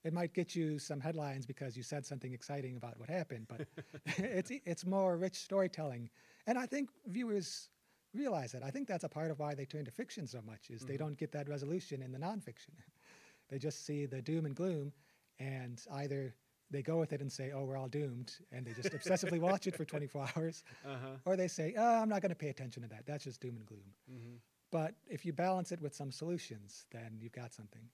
It 0.04 0.14
might 0.14 0.34
get 0.34 0.56
you 0.56 0.78
some 0.80 1.00
headlines 1.00 1.46
because 1.46 1.76
you 1.76 1.84
said 1.84 2.06
something 2.06 2.32
exciting 2.34 2.78
about 2.78 3.00
what 3.00 3.10
happened, 3.10 3.48
but 3.48 3.68
it's 4.18 4.52
it's 4.66 4.86
more 4.86 5.18
rich 5.18 5.36
storytelling, 5.36 6.10
and 6.46 6.58
I 6.58 6.66
think 6.68 6.90
viewers 7.08 7.70
realize 8.14 8.52
that. 8.54 8.64
I 8.64 8.70
think 8.72 8.88
that's 8.88 9.04
a 9.04 9.10
part 9.10 9.32
of 9.32 9.40
why 9.40 9.54
they 9.56 9.66
turn 9.66 9.86
to 9.86 9.92
fiction 9.92 10.28
so 10.28 10.42
much 10.42 10.70
is 10.70 10.82
they 10.86 10.96
Mhm. 10.96 11.00
don't 11.00 11.18
get 11.18 11.32
that 11.34 11.50
resolution 11.50 12.02
in 12.02 12.12
the 12.12 12.20
nonfiction. 12.20 12.74
they 13.50 13.58
just 13.60 13.86
see 13.86 14.06
the 14.06 14.22
doom 14.22 14.46
and 14.46 14.56
gloom, 14.56 14.94
and 15.40 15.84
either 15.92 16.34
they 16.70 16.82
go 16.82 16.98
with 17.00 17.14
it 17.14 17.22
and 17.22 17.32
say, 17.32 17.52
"Oh, 17.52 17.64
we're 17.64 17.78
all 17.78 17.88
doomed," 17.88 18.34
and 18.52 18.66
they 18.66 18.74
just 18.74 18.92
obsessively 18.94 19.40
watch 19.40 19.68
it 19.68 19.76
for 19.76 19.86
24 19.96 20.28
hours, 20.36 20.64
Uh-huh. 20.86 21.18
or 21.26 21.36
they 21.36 21.48
say, 21.48 21.74
"Oh, 21.78 22.02
I'm 22.02 22.10
not 22.10 22.22
going 22.22 22.30
to 22.30 22.36
pay 22.36 22.50
attention 22.50 22.84
to 22.84 22.90
that. 22.90 23.06
That's 23.06 23.24
just 23.24 23.40
doom 23.42 23.58
and 23.58 23.66
gloom." 23.66 23.94
Mhm. 24.10 24.40
But 24.72 24.96
if 25.08 25.26
you 25.26 25.32
balance 25.34 25.72
it 25.72 25.80
with 25.82 25.96
some 25.96 26.12
solutions, 26.12 26.86
then 26.92 27.18
you've 27.22 27.32
got 27.32 27.54
something. 27.54 27.90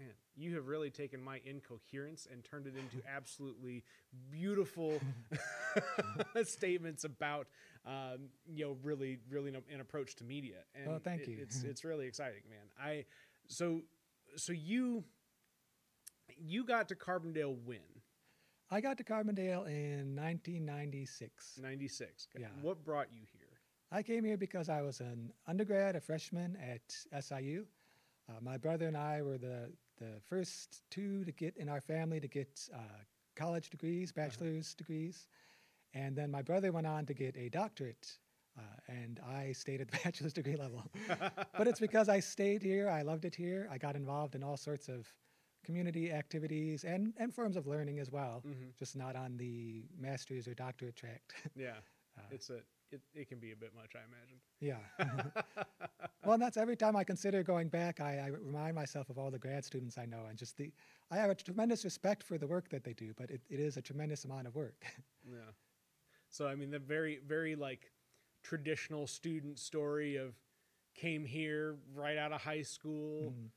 Man, 0.00 0.14
you 0.34 0.54
have 0.54 0.66
really 0.68 0.90
taken 0.90 1.20
my 1.22 1.40
incoherence 1.44 2.26
and 2.30 2.42
turned 2.42 2.66
it 2.66 2.74
into 2.76 3.06
absolutely 3.06 3.84
beautiful 4.30 4.98
statements 6.44 7.04
about, 7.04 7.46
um, 7.84 8.30
you 8.46 8.64
know, 8.64 8.76
really, 8.82 9.18
really 9.28 9.54
an, 9.54 9.80
approach 9.80 10.14
to 10.16 10.24
media. 10.24 10.64
And 10.74 10.88
Oh, 10.88 10.98
thank 10.98 11.22
it- 11.22 11.28
you. 11.28 11.38
It's 11.40 11.62
it's 11.62 11.84
really 11.90 12.06
exciting, 12.06 12.42
man. 12.48 12.70
I 12.80 13.04
so 13.48 13.82
so 14.36 14.52
you 14.52 15.04
you 16.38 16.64
got 16.64 16.88
to 16.88 16.94
Carbondale 16.94 17.56
when 17.64 17.78
I 18.70 18.80
got 18.80 18.96
to 18.98 19.04
Carbondale 19.04 19.66
in 19.66 20.16
1996. 20.16 21.58
ninety 21.62 21.88
six. 21.88 22.28
Yeah. 22.38 22.46
What 22.62 22.84
brought 22.84 23.08
you 23.12 23.20
here? 23.32 23.60
I 23.90 24.02
came 24.02 24.24
here 24.24 24.38
because 24.38 24.70
I 24.70 24.80
was 24.80 25.00
an 25.00 25.30
undergrad, 25.46 25.96
a 25.96 26.00
freshman 26.00 26.56
at 26.56 27.22
SIU. 27.22 27.66
Uh, 28.28 28.34
my 28.40 28.56
brother 28.56 28.86
and 28.86 28.96
I 28.96 29.20
were 29.20 29.36
the, 29.36 29.70
the 29.98 30.20
first 30.26 30.82
two 30.90 31.24
to 31.24 31.32
get 31.32 31.56
in 31.58 31.68
our 31.68 31.80
family 31.82 32.18
to 32.20 32.28
get 32.28 32.66
uh, 32.74 32.78
college 33.36 33.68
degrees, 33.68 34.10
bachelor's 34.10 34.74
degrees. 34.74 35.26
And 35.92 36.16
then 36.16 36.30
my 36.30 36.40
brother 36.40 36.72
went 36.72 36.86
on 36.86 37.04
to 37.06 37.12
get 37.12 37.36
a 37.36 37.50
doctorate, 37.50 38.16
uh, 38.58 38.62
and 38.88 39.20
I 39.28 39.52
stayed 39.52 39.82
at 39.82 39.90
the 39.90 39.98
bachelor's 40.04 40.32
degree 40.32 40.56
level. 40.56 40.82
but 41.58 41.68
it's 41.68 41.80
because 41.80 42.08
I 42.08 42.20
stayed 42.20 42.62
here, 42.62 42.88
I 42.88 43.02
loved 43.02 43.26
it 43.26 43.34
here. 43.34 43.68
I 43.70 43.76
got 43.76 43.96
involved 43.96 44.34
in 44.34 44.42
all 44.42 44.56
sorts 44.56 44.88
of 44.88 45.06
community 45.64 46.10
activities 46.12 46.84
and, 46.84 47.12
and 47.18 47.34
forms 47.34 47.56
of 47.56 47.66
learning 47.66 47.98
as 47.98 48.10
well, 48.10 48.40
hmm 48.44 48.70
just 48.78 48.96
not 48.96 49.16
on 49.16 49.36
the 49.36 49.82
master's 49.98 50.46
or 50.48 50.54
doctorate 50.54 50.96
track. 50.96 51.22
Yeah, 51.56 51.76
Uh, 52.18 52.22
it's 52.30 52.50
a 52.50 52.58
it, 52.90 53.00
it 53.14 53.28
can 53.28 53.38
be 53.38 53.52
a 53.52 53.56
bit 53.56 53.72
much, 53.74 53.92
I 53.96 54.00
imagine. 54.04 54.38
Yeah. 54.60 54.82
well, 56.24 56.34
and 56.34 56.42
that's 56.42 56.58
every 56.58 56.76
time 56.76 56.94
I 56.94 57.04
consider 57.04 57.42
going 57.42 57.68
back, 57.68 58.00
I, 58.00 58.18
I 58.18 58.26
remind 58.26 58.74
myself 58.74 59.08
of 59.08 59.16
all 59.18 59.30
the 59.30 59.38
grad 59.38 59.64
students 59.64 59.96
I 59.96 60.04
know 60.04 60.26
and 60.28 60.36
just 60.38 60.58
the, 60.58 60.70
I 61.10 61.16
have 61.16 61.30
a 61.30 61.34
tremendous 61.34 61.84
respect 61.84 62.22
for 62.22 62.36
the 62.36 62.46
work 62.46 62.68
that 62.68 62.84
they 62.84 62.92
do, 62.92 63.12
but 63.16 63.30
it, 63.30 63.40
it 63.48 63.60
is 63.60 63.78
a 63.78 63.82
tremendous 63.82 64.24
amount 64.26 64.46
of 64.46 64.54
work. 64.54 64.84
Yeah. 65.24 65.52
So 66.30 66.46
I 66.46 66.54
mean 66.54 66.70
the 66.70 66.78
very 66.78 67.20
very 67.26 67.54
like 67.56 67.90
traditional 68.42 69.06
student 69.06 69.58
story 69.58 70.16
of 70.16 70.34
came 70.94 71.24
here 71.24 71.76
right 71.94 72.18
out 72.18 72.32
of 72.32 72.40
high 72.42 72.62
school, 72.62 73.32
Mm, 73.32 73.48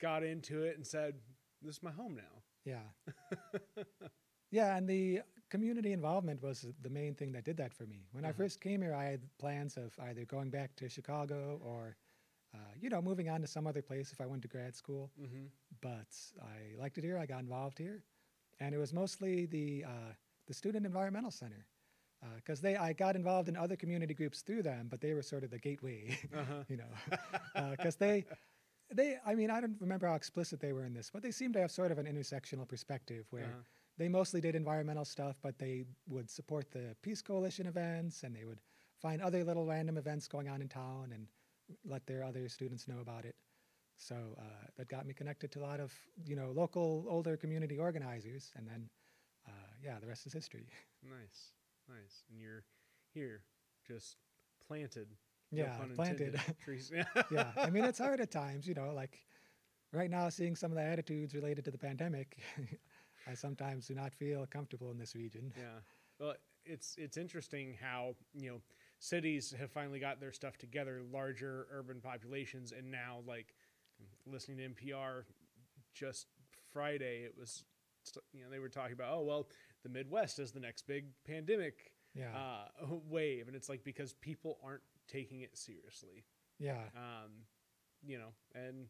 got 0.00 0.22
into 0.22 0.62
it 0.64 0.76
and 0.76 0.86
said, 0.86 1.14
"This 1.62 1.76
is 1.76 1.82
my 1.82 1.90
home 1.92 2.14
now." 2.16 2.42
yeah. 2.64 2.86
yeah, 4.50 4.76
and 4.76 4.88
the 4.88 5.20
community 5.48 5.92
involvement 5.92 6.42
was 6.42 6.66
the 6.82 6.90
main 6.90 7.14
thing 7.14 7.32
that 7.32 7.44
did 7.44 7.56
that 7.56 7.72
for 7.72 7.86
me. 7.86 8.06
When 8.12 8.24
I 8.24 8.28
Uh-huh. 8.30 8.38
first 8.38 8.60
came 8.60 8.82
here, 8.82 8.94
I 8.94 9.04
had 9.04 9.20
plans 9.38 9.76
of 9.76 9.92
either 10.00 10.24
going 10.24 10.50
back 10.50 10.76
to 10.76 10.88
Chicago 10.88 11.60
or, 11.64 11.96
uh, 12.54 12.58
you 12.80 12.88
know, 12.90 13.00
moving 13.02 13.28
on 13.28 13.40
to 13.40 13.46
some 13.46 13.66
other 13.66 13.82
place 13.82 14.12
if 14.12 14.20
I 14.20 14.26
went 14.26 14.42
to 14.42 14.48
grad 14.48 14.74
school. 14.76 15.10
Mm-hmm. 15.20 15.46
but 15.80 16.12
I 16.42 16.76
liked 16.78 16.98
it 16.98 17.04
here. 17.04 17.18
I 17.18 17.26
got 17.26 17.40
involved 17.40 17.78
here, 17.78 18.02
and 18.60 18.74
it 18.74 18.78
was 18.78 18.92
mostly 18.92 19.46
the 19.46 19.84
uh, 19.84 20.12
the 20.46 20.54
Student 20.54 20.84
Environmental 20.86 21.30
Center 21.30 21.66
because 22.36 22.60
they 22.60 22.76
I 22.76 22.92
got 22.92 23.16
involved 23.16 23.48
in 23.48 23.56
other 23.56 23.76
community 23.76 24.12
groups 24.14 24.42
through 24.42 24.62
them, 24.62 24.88
but 24.90 25.00
they 25.00 25.14
were 25.14 25.22
sort 25.22 25.42
of 25.44 25.50
the 25.50 25.58
gateway, 25.58 26.18
Uh-huh. 26.36 26.64
you 26.68 26.76
know, 26.76 27.70
because 27.70 27.96
they 27.96 28.26
they 28.92 29.16
I 29.26 29.34
mean 29.34 29.50
I 29.50 29.60
don't 29.60 29.76
remember 29.80 30.06
how 30.06 30.14
explicit 30.14 30.60
they 30.60 30.72
were 30.72 30.84
in 30.84 30.94
this, 30.94 31.10
but 31.12 31.22
they 31.22 31.30
seemed 31.30 31.54
to 31.54 31.60
have 31.60 31.70
sort 31.70 31.92
of 31.92 31.98
an 31.98 32.06
intersectional 32.06 32.66
perspective 32.66 33.26
where. 33.30 33.44
Uh-huh. 33.44 33.62
They 33.98 34.08
mostly 34.08 34.40
did 34.40 34.54
environmental 34.54 35.04
stuff, 35.04 35.36
but 35.42 35.58
they 35.58 35.84
would 36.08 36.30
support 36.30 36.70
the 36.70 36.96
Peace 37.02 37.20
Coalition 37.20 37.66
events 37.66 38.22
and 38.22 38.34
they 38.34 38.46
would 38.46 38.60
find 38.98 39.20
other 39.20 39.44
little 39.44 39.66
random 39.66 39.98
events 39.98 40.26
going 40.26 40.48
on 40.48 40.62
in 40.62 40.68
town 40.68 41.10
and 41.12 41.26
let 41.84 42.06
their 42.06 42.24
other 42.24 42.48
students 42.48 42.88
know 42.88 43.00
about 43.00 43.24
it. 43.24 43.36
So 43.96 44.16
uh, 44.38 44.66
that 44.76 44.88
got 44.88 45.06
me 45.06 45.12
connected 45.12 45.52
to 45.52 45.60
a 45.60 45.66
lot 45.66 45.80
of 45.80 45.92
you 46.24 46.34
know 46.34 46.50
local 46.54 47.04
older 47.08 47.36
community 47.36 47.78
organizers, 47.78 48.50
and 48.56 48.66
then 48.66 48.88
uh, 49.46 49.72
yeah, 49.84 49.98
the 50.00 50.06
rest 50.06 50.26
is 50.26 50.32
history. 50.32 50.66
Nice, 51.02 51.54
nice. 51.88 52.24
And 52.30 52.38
you're 52.38 52.62
here, 53.14 53.42
just 53.86 54.16
planted. 54.66 55.08
No 55.52 55.62
yeah, 55.62 55.76
pun 55.76 55.90
planted. 55.94 56.40
Trees. 56.62 56.92
yeah, 57.30 57.52
I 57.56 57.70
mean 57.70 57.84
it's 57.84 57.98
hard 57.98 58.20
at 58.26 58.30
times, 58.30 58.66
you 58.66 58.74
know, 58.74 58.92
like 58.94 59.18
right 59.92 60.10
now 60.10 60.28
seeing 60.28 60.56
some 60.56 60.70
of 60.70 60.76
the 60.76 60.84
attitudes 60.84 61.34
related 61.34 61.64
to 61.64 61.70
the 61.70 61.78
pandemic. 61.78 62.38
I 63.26 63.34
sometimes 63.34 63.86
do 63.86 63.94
not 63.94 64.14
feel 64.14 64.46
comfortable 64.50 64.90
in 64.90 64.98
this 64.98 65.14
region. 65.14 65.52
Yeah. 65.56 65.80
Well, 66.18 66.34
it's 66.64 66.94
it's 66.98 67.16
interesting 67.16 67.76
how 67.80 68.14
you 68.34 68.50
know 68.50 68.60
cities 68.98 69.54
have 69.58 69.70
finally 69.70 69.98
got 69.98 70.20
their 70.20 70.32
stuff 70.32 70.56
together, 70.58 71.00
larger 71.10 71.66
urban 71.70 72.00
populations, 72.00 72.72
and 72.72 72.90
now 72.90 73.18
like 73.26 73.54
listening 74.26 74.58
to 74.58 74.68
NPR 74.68 75.24
just 75.94 76.26
Friday, 76.72 77.22
it 77.24 77.34
was 77.38 77.64
you 78.32 78.42
know 78.42 78.50
they 78.50 78.58
were 78.58 78.68
talking 78.68 78.92
about 78.92 79.12
oh 79.12 79.22
well 79.22 79.48
the 79.82 79.88
Midwest 79.88 80.38
is 80.38 80.52
the 80.52 80.60
next 80.60 80.86
big 80.86 81.06
pandemic 81.26 81.92
Yeah, 82.14 82.34
uh, 82.34 82.86
wave, 83.08 83.46
and 83.46 83.56
it's 83.56 83.68
like 83.68 83.84
because 83.84 84.12
people 84.14 84.58
aren't 84.64 84.82
taking 85.10 85.40
it 85.42 85.56
seriously, 85.56 86.24
yeah, 86.58 86.82
um, 86.96 87.30
you 88.02 88.18
know, 88.18 88.28
and 88.54 88.86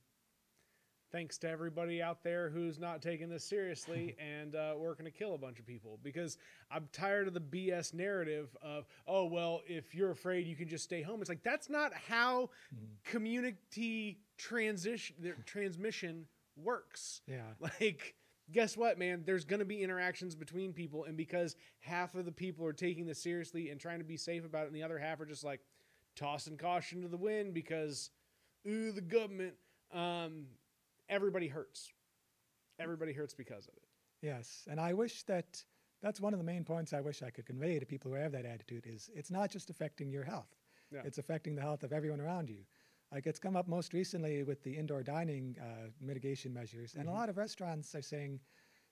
thanks 1.13 1.39
to 1.39 1.49
everybody 1.49 2.01
out 2.01 2.23
there 2.23 2.51
who's 2.51 2.79
not 2.79 3.03
taking 3.03 3.29
this 3.29 3.43
seriously 3.45 4.15
and 4.41 4.55
uh, 4.55 4.75
working 4.77 5.05
to 5.05 5.11
kill 5.11 5.35
a 5.35 5.39
bunch 5.39 5.59
of 5.59 5.67
people 5.67 5.99
because 6.05 6.39
I'm 6.71 6.89
tired 6.93 7.27
of 7.27 7.35
the 7.35 7.41
BS 7.41 7.93
narrative 7.95 8.57
of, 8.63 8.87
oh, 9.09 9.25
well, 9.25 9.61
if 9.67 9.93
you're 9.93 10.13
afraid, 10.13 10.47
you 10.47 10.55
can 10.55 10.69
just 10.69 10.85
stay 10.85 11.03
home. 11.03 11.21
It's 11.21 11.29
like, 11.29 11.43
that's 11.43 11.69
not 11.69 11.93
how 11.95 12.51
Mm. 12.73 12.87
community 13.03 14.21
transition, 14.39 15.17
their 15.19 15.35
transmission 15.47 16.27
works. 16.57 17.23
yeah, 17.27 17.43
Like, 17.81 18.15
guess 18.53 18.77
what, 18.77 18.97
man? 18.97 19.23
There's 19.27 19.45
going 19.45 19.59
to 19.59 19.65
be 19.67 19.83
interactions 19.83 20.37
between 20.37 20.73
people. 20.73 21.05
And 21.07 21.17
because 21.17 21.57
half 21.81 22.15
of 22.15 22.25
the 22.25 22.33
people 22.33 22.65
are 22.67 22.73
taking 22.73 23.05
this 23.07 23.21
seriously 23.21 23.71
and 23.71 23.81
trying 23.81 23.99
to 23.99 24.05
be 24.05 24.17
safe 24.17 24.45
about 24.45 24.65
it, 24.65 24.67
and 24.69 24.77
the 24.77 24.83
other 24.85 24.99
half 24.99 25.21
are 25.21 25.27
just 25.27 25.43
like 25.43 25.61
tossing 26.17 26.57
caution 26.57 27.03
to 27.03 27.09
the 27.09 27.17
wind 27.17 27.55
because, 27.55 28.11
ooh, 28.69 28.93
the 28.93 29.01
government, 29.01 29.55
um, 29.93 30.47
everybody 31.09 31.49
hurts. 31.49 31.93
Everybody 32.79 33.13
hurts 33.13 33.35
because 33.35 33.67
of 33.69 33.75
it. 33.75 33.83
yes. 34.23 34.67
And 34.71 34.81
I 34.81 34.93
wish 34.93 35.23
that 35.25 35.63
that's 36.03 36.21
one 36.21 36.33
of 36.33 36.39
the 36.39 36.45
main 36.45 36.65
points 36.65 36.93
I 36.95 37.01
wish 37.01 37.23
I 37.23 37.31
could 37.31 37.45
convey 37.47 37.79
to 37.79 37.85
people 37.87 38.11
who 38.11 38.17
have 38.17 38.33
that 38.33 38.47
attitude 38.47 38.87
is 38.87 39.11
it's 39.15 39.31
not 39.31 39.51
just 39.51 39.69
affecting 39.71 40.11
your 40.11 40.25
health. 40.25 40.57
Yeah. 40.91 41.03
It's 41.05 41.19
affecting 41.19 41.55
the 41.55 41.61
health 41.63 41.83
of 41.85 41.93
everyone 41.93 42.21
around 42.21 42.49
you. 42.49 42.65
Like 43.13 43.27
it's 43.27 43.39
come 43.39 43.57
up 43.57 43.69
most 43.69 43.93
recently 43.93 44.43
with 44.45 44.63
the 44.63 44.73
indoor 44.77 45.03
dining 45.03 45.57
uh, 45.61 45.89
mitigation 46.01 46.55
measures, 46.55 46.95
and 46.95 47.07
Mhm. 47.07 47.11
a 47.11 47.13
lot 47.15 47.29
of 47.29 47.37
restaurants 47.37 47.95
are 47.95 48.03
saying 48.03 48.41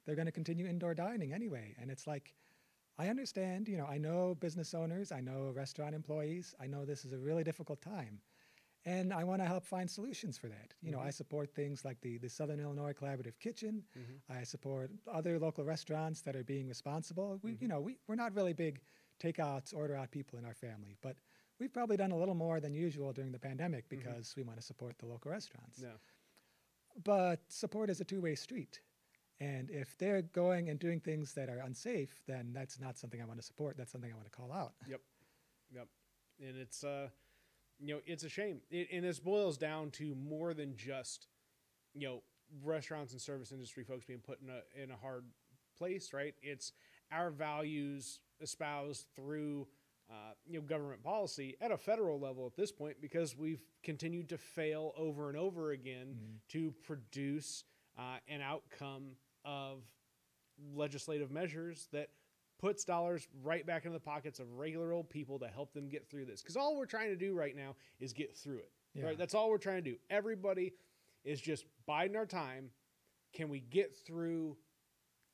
they're 0.04 0.16
going 0.16 0.26
to 0.26 0.33
continue 0.33 0.66
indoor 0.66 0.92
dining 0.94 1.33
anyway. 1.33 1.74
And 1.81 1.90
it's 1.90 2.07
like, 2.07 2.35
I 2.98 3.08
understand, 3.08 3.68
you 3.68 3.76
know, 3.76 3.87
I 3.87 3.96
know 3.98 4.34
business 4.34 4.74
owners, 4.74 5.12
I 5.12 5.20
know 5.20 5.52
restaurant 5.54 5.94
employees, 5.94 6.54
I 6.61 6.66
know 6.66 6.84
this 6.84 7.04
is 7.04 7.12
a 7.12 7.18
really 7.18 7.44
difficult 7.44 7.80
time, 7.80 8.20
and 8.84 9.12
I 9.12 9.22
want 9.22 9.40
to 9.40 9.46
help 9.46 9.64
find 9.64 9.88
solutions 9.88 10.37
for 10.37 10.48
that. 10.48 10.74
You 10.82 10.90
know, 10.90 10.98
I 11.00 11.08
Mhm. 11.08 11.14
support 11.14 11.54
things 11.54 11.84
like 11.84 12.00
the 12.00 12.18
the 12.18 12.28
Southern 12.28 12.58
Illinois 12.58 12.92
Collaborative 12.92 13.38
Kitchen. 13.38 13.84
Mhm. 13.96 14.20
I 14.28 14.42
support 14.42 14.90
other 15.06 15.38
local 15.38 15.64
restaurants 15.64 16.22
that 16.22 16.34
are 16.34 16.42
being 16.44 16.66
responsible. 16.68 17.38
We, 17.42 17.52
Mhm. 17.54 17.62
you 17.62 17.68
know, 17.68 17.80
we, 17.80 17.98
we're 18.08 18.16
not 18.16 18.34
really 18.34 18.52
big 18.52 18.80
takeouts, 19.20 19.72
order 19.74 19.94
out 19.94 20.11
people 20.11 20.38
in 20.38 20.44
our 20.44 20.54
family, 20.54 20.96
but 21.00 21.16
we've 21.58 21.72
probably 21.72 21.96
done 21.96 22.11
a 22.12 22.16
little 22.16 22.34
more 22.37 22.61
than 22.61 22.74
usual 22.74 23.12
during 23.12 23.30
the 23.32 23.38
pandemic 23.38 23.88
because 23.88 24.34
we 24.37 24.42
want 24.42 24.58
to 24.58 24.66
support 24.66 24.98
the 24.98 25.06
local 25.06 25.30
restaurants. 25.30 25.78
Yeah. 25.80 25.98
But 27.04 27.40
support 27.52 27.90
is 27.90 28.00
a 28.00 28.04
two 28.04 28.20
way 28.20 28.34
street. 28.34 28.80
And 29.40 29.70
if 29.70 29.96
they're 29.98 30.22
going 30.22 30.68
and 30.68 30.81
doing 30.81 30.98
things 30.98 31.33
that 31.35 31.48
are 31.48 31.61
unsafe, 31.61 32.22
then 32.27 32.51
that's 32.53 32.81
not 32.81 32.98
something 32.98 33.22
I 33.22 33.24
want 33.24 33.38
to 33.38 33.46
support. 33.46 33.77
That's 33.77 33.92
something 33.92 34.11
I 34.11 34.14
want 34.14 34.31
to 34.31 34.37
call 34.37 34.53
out. 34.53 34.72
Yep. 34.88 35.01
Yep. 35.74 35.88
And 36.40 36.57
it's 36.57 36.85
uh 36.85 37.09
you 37.81 37.94
know, 37.94 38.01
it's 38.07 38.24
a 38.24 38.29
shame. 38.29 38.61
It, 38.70 38.88
and 38.92 39.05
this 39.05 39.20
boils 39.20 39.57
down 39.57 39.90
to 39.92 40.14
more 40.16 40.53
than 40.53 40.77
just 40.77 41.29
you 41.94 42.09
know, 42.09 42.22
restaurants 42.64 43.12
and 43.12 43.20
service 43.20 43.53
industry 43.53 43.85
folks 43.85 44.05
being 44.05 44.20
put 44.20 44.40
in 44.40 44.48
a 44.48 44.83
in 44.83 44.90
a 44.90 44.96
hard 44.96 45.24
place, 45.77 46.12
right? 46.12 46.35
It's 46.42 46.72
our 47.12 47.31
values 47.31 48.20
espoused 48.40 49.07
through 49.14 49.66
uh, 50.11 50.33
you 50.46 50.59
know 50.59 50.64
government 50.64 51.03
policy 51.03 51.57
at 51.61 51.70
a 51.70 51.77
federal 51.77 52.18
level 52.18 52.46
at 52.46 52.57
this 52.57 52.72
point 52.72 52.96
because 53.01 53.37
we've 53.37 53.62
continued 53.83 54.29
to 54.31 54.38
fail 54.38 54.92
over 54.96 55.29
and 55.29 55.37
over 55.37 55.72
again 55.72 56.16
to 56.48 56.72
produce 56.83 57.64
uh, 57.98 58.16
an 58.29 58.40
outcome 58.40 59.11
of 59.44 59.83
legislative 60.74 61.31
measures 61.31 61.88
that 61.92 62.09
puts 62.59 62.85
dollars 62.85 63.29
right 63.42 63.64
back 63.66 63.85
into 63.85 63.94
the 63.96 64.01
pockets 64.05 64.40
of 64.40 64.51
regular 64.59 64.92
old 64.92 65.09
people 65.09 65.38
to 65.38 65.46
help 65.46 65.72
them 65.72 65.88
get 65.88 66.09
through 66.09 66.24
this. 66.24 66.42
Because 66.42 66.57
all 66.57 66.77
we're 66.77 66.87
trying 66.87 67.09
to 67.11 67.16
do 67.16 67.33
right 67.35 67.55
now 67.55 67.77
is 68.01 68.12
get 68.12 68.37
through 68.37 68.59
it 68.59 68.72
Yeah. 68.94 69.05
right 69.07 69.18
that's 69.18 69.35
all 69.35 69.48
we're 69.48 69.59
trying 69.59 69.83
to 69.85 69.90
do. 69.90 69.96
Everybody 70.11 70.74
is 71.24 71.40
just 71.40 71.66
biding 71.87 72.16
our 72.16 72.27
time. 72.27 72.70
Can 73.33 73.48
we 73.48 73.61
get 73.61 73.94
through 73.96 74.57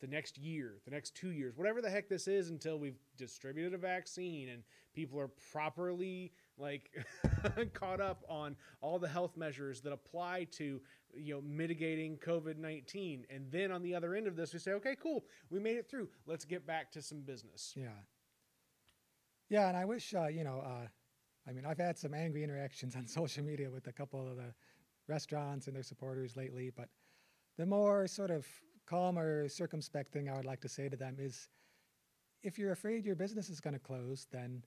the 0.01 0.07
next 0.07 0.37
year, 0.37 0.81
the 0.85 0.91
next 0.91 1.15
two 1.15 1.31
years, 1.31 1.57
whatever 1.57 1.81
the 1.81 1.89
heck 1.89 2.09
this 2.09 2.29
is, 2.29 2.51
until 2.51 2.79
we've 2.79 2.99
distributed 3.17 3.73
a 3.73 3.79
vaccine 3.79 4.51
and 4.51 4.63
people 4.93 5.19
are 5.19 5.29
properly 5.51 6.33
like 6.59 6.91
caught 7.75 8.01
up 8.01 8.25
on 8.29 8.57
all 8.81 8.99
the 8.99 9.09
health 9.09 9.37
measures 9.37 9.81
that 9.83 9.93
apply 9.93 10.47
to 10.53 10.81
you 11.15 11.35
know 11.35 11.43
mitigating 11.43 12.19
COVID 12.19 12.57
nineteen, 12.59 13.25
and 13.31 13.51
then 13.51 13.71
on 13.73 13.83
the 13.83 13.95
other 13.95 14.15
end 14.15 14.27
of 14.27 14.37
this, 14.37 14.53
we 14.53 14.59
say, 14.59 14.73
okay, 14.73 14.97
cool, 15.01 15.25
we 15.51 15.59
made 15.59 15.77
it 15.77 15.89
through. 15.89 16.09
Let's 16.27 16.45
get 16.45 16.67
back 16.67 16.93
to 16.93 17.03
some 17.03 17.21
business. 17.23 17.73
Yeah. 17.77 17.89
Yeah, 19.51 19.69
and 19.69 19.77
I 19.77 19.85
wish, 19.85 20.15
uh, 20.15 20.29
you 20.29 20.43
know, 20.43 20.63
uh, 20.65 20.87
I 21.47 21.53
mean, 21.53 21.67
I've 21.67 21.79
had 21.79 21.99
some 21.99 22.15
angry 22.15 22.43
interactions 22.43 22.97
on 22.97 23.07
social 23.07 23.45
media 23.45 23.71
with 23.71 23.87
a 23.87 23.93
couple 23.93 24.27
of 24.27 24.37
the 24.37 24.55
restaurants 25.07 25.67
and 25.67 25.77
their 25.77 25.83
supporters 25.83 26.37
lately, 26.37 26.71
but 26.75 26.89
the 27.59 27.67
more 27.67 28.07
sort 28.07 28.31
of 28.31 28.47
calmer, 28.87 29.49
circumspect 29.49 30.13
thing 30.13 30.29
I 30.29 30.37
would 30.37 30.45
like 30.45 30.61
to 30.63 30.69
say 30.69 30.89
to 30.89 30.97
them 30.97 31.17
is 31.19 31.49
if 32.43 32.59
you're 32.59 32.73
afraid 32.73 33.07
your 33.07 33.15
business 33.15 33.49
is 33.49 33.61
going 33.61 33.75
to 33.75 33.81
close, 33.81 34.27
then 34.31 34.63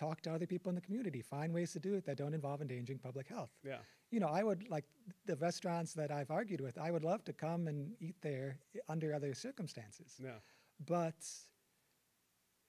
talk 0.00 0.20
to 0.22 0.32
other 0.32 0.46
people 0.46 0.70
in 0.70 0.74
the 0.74 0.80
community. 0.88 1.20
Find 1.22 1.52
ways 1.52 1.72
to 1.72 1.80
do 1.88 1.94
it 1.94 2.04
that 2.06 2.16
don't 2.16 2.34
involve 2.34 2.60
endangering 2.62 2.98
public 2.98 3.28
health. 3.28 3.52
Yeah, 3.62 3.82
You 4.10 4.20
know, 4.20 4.28
I 4.28 4.42
would 4.42 4.68
like 4.68 4.86
the 5.26 5.36
restaurants 5.36 5.92
that 5.94 6.10
I've 6.10 6.30
argued 6.30 6.60
with, 6.60 6.78
I 6.78 6.90
would 6.90 7.04
love 7.04 7.22
to 7.24 7.32
come 7.32 7.68
and 7.68 7.92
eat 8.00 8.16
there 8.22 8.58
under 8.88 9.14
other 9.14 9.34
circumstances. 9.34 10.10
Yeah, 10.22 10.38
but 10.86 11.20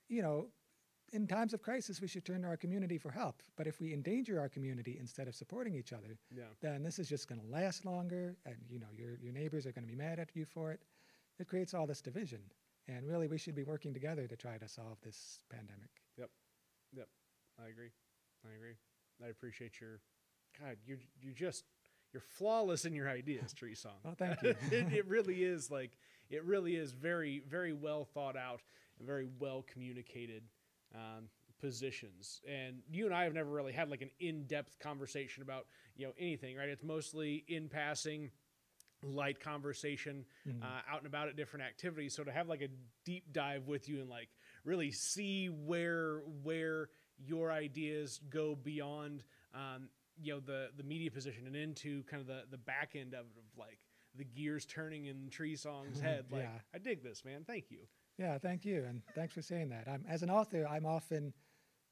you 0.10 0.22
know 0.22 0.48
in 1.13 1.28
times 1.28 1.54
of 1.54 1.62
crisis 1.62 2.00
we 2.00 2.08
should 2.08 2.26
turn 2.26 2.41
to 2.41 2.48
our 2.48 2.58
community 2.58 2.98
for 2.98 3.12
help. 3.12 3.41
But 3.58 3.67
if 3.67 3.82
we 3.82 3.94
endanger 3.94 4.39
our 4.39 4.50
community 4.50 4.98
instead 5.00 5.28
of 5.28 5.36
supporting 5.36 5.76
each 5.76 5.94
other 5.94 6.17
yeah. 6.36 6.44
then 6.62 6.84
this 6.84 7.00
is 7.00 7.10
just 7.10 7.28
going 7.28 7.41
to 7.41 7.48
last 7.48 7.86
longer 7.86 8.36
and 8.46 8.56
you 8.70 8.80
know 8.80 8.91
your, 8.96 9.17
your 9.22 9.34
neighbors 9.34 9.65
are 9.65 9.72
going 9.72 9.86
to 9.86 9.91
be 9.91 9.96
mad 9.96 10.20
at 10.20 10.30
you 10.36 10.46
for 10.46 10.72
it. 10.72 10.82
It 11.39 11.48
creates 11.48 11.74
all 11.74 11.88
this 11.88 12.02
division. 12.02 12.41
And 12.88 13.08
really 13.08 13.28
we 13.28 13.38
should 13.38 13.56
be 13.56 13.63
working 13.63 13.94
together 13.94 14.28
to 14.28 14.36
try 14.36 14.58
to 14.58 14.67
solve 14.67 14.98
this 15.02 15.39
pandemic 15.50 15.91
I 17.63 17.69
agree. 17.69 17.89
I 18.45 18.56
agree. 18.56 18.76
I 19.24 19.30
appreciate 19.30 19.80
your 19.80 20.00
God. 20.60 20.78
You're 20.86 21.00
you're 21.21 21.34
just 21.34 21.63
you're 22.13 22.21
flawless 22.21 22.86
in 22.86 22.93
your 22.93 23.10
ideas, 23.10 23.54
Treesong. 23.62 24.00
Well, 24.04 24.15
thank 24.17 24.41
you. 24.41 24.50
it, 24.71 24.93
it 24.93 25.08
really 25.08 25.43
is 25.43 25.69
like 25.69 25.91
it 26.30 26.43
really 26.43 26.76
is 26.76 26.91
very 26.91 27.41
very 27.47 27.74
well 27.74 28.06
thought 28.06 28.36
out 28.38 28.62
and 28.97 29.08
very 29.08 29.28
well 29.39 29.63
communicated 29.71 30.43
um, 30.95 31.26
positions. 31.60 32.41
And 32.50 32.78
you 32.91 33.06
and 33.06 33.13
I 33.13 33.24
have 33.26 33.34
never 33.34 33.50
really 33.50 33.74
had 33.74 33.89
like 33.89 34.02
an 34.02 34.12
in 34.19 34.45
depth 34.45 34.80
conversation 34.80 35.43
about 35.43 35.67
you 35.95 36.08
know 36.08 36.13
anything, 36.17 36.56
right? 36.58 36.69
It's 36.69 36.84
mostly 36.84 37.43
in 37.47 37.69
passing. 37.69 38.32
Light 39.04 39.39
conversation 39.39 40.26
Mhm. 40.47 40.62
uh, 40.62 40.82
out 40.88 41.00
and 41.00 41.08
about 41.08 41.28
at 41.28 41.36
different 41.36 41.65
activities. 41.65 42.13
So 42.13 42.24
to 42.24 42.32
have 42.32 42.47
like 42.47 42.62
a 42.62 42.67
deep 43.04 43.34
dive 43.34 43.65
with 43.65 43.89
you 43.89 44.00
and 44.00 44.08
like 44.08 44.30
really 44.63 44.91
see 44.91 45.47
where 45.47 46.19
where 46.43 46.89
your 47.25 47.51
ideas 47.51 48.19
go 48.29 48.55
beyond 48.55 49.23
um, 49.53 49.89
you 50.21 50.34
know 50.34 50.39
the 50.39 50.69
the 50.77 50.84
media 50.84 51.10
position 51.12 51.45
and 51.47 51.55
into 51.55 52.03
kind 52.03 52.21
of 52.21 52.27
the 52.27 52.43
the 52.51 52.57
back 52.57 52.91
end 52.95 53.13
of 53.13 53.25
it 53.25 53.38
of 53.38 53.57
like 53.57 53.79
the 54.15 54.23
gears 54.25 54.65
turning 54.65 55.05
in 55.05 55.29
Treesong's 55.29 55.99
head. 56.07 56.25
Like 56.31 56.43
Yeah. 56.43 56.49
I 56.75 56.77
dig 56.79 57.01
this, 57.03 57.23
man. 57.23 57.43
Thank 57.45 57.71
you. 57.71 57.79
yeah 58.17 58.38
thank 58.38 58.65
you 58.65 58.84
and 58.88 59.01
thanks 59.15 59.34
for 59.34 59.41
saying 59.41 59.69
that 59.69 59.88
I'm, 59.88 60.03
as 60.07 60.21
an 60.21 60.29
author 60.29 60.67
i'm 60.67 60.86
often 60.86 61.34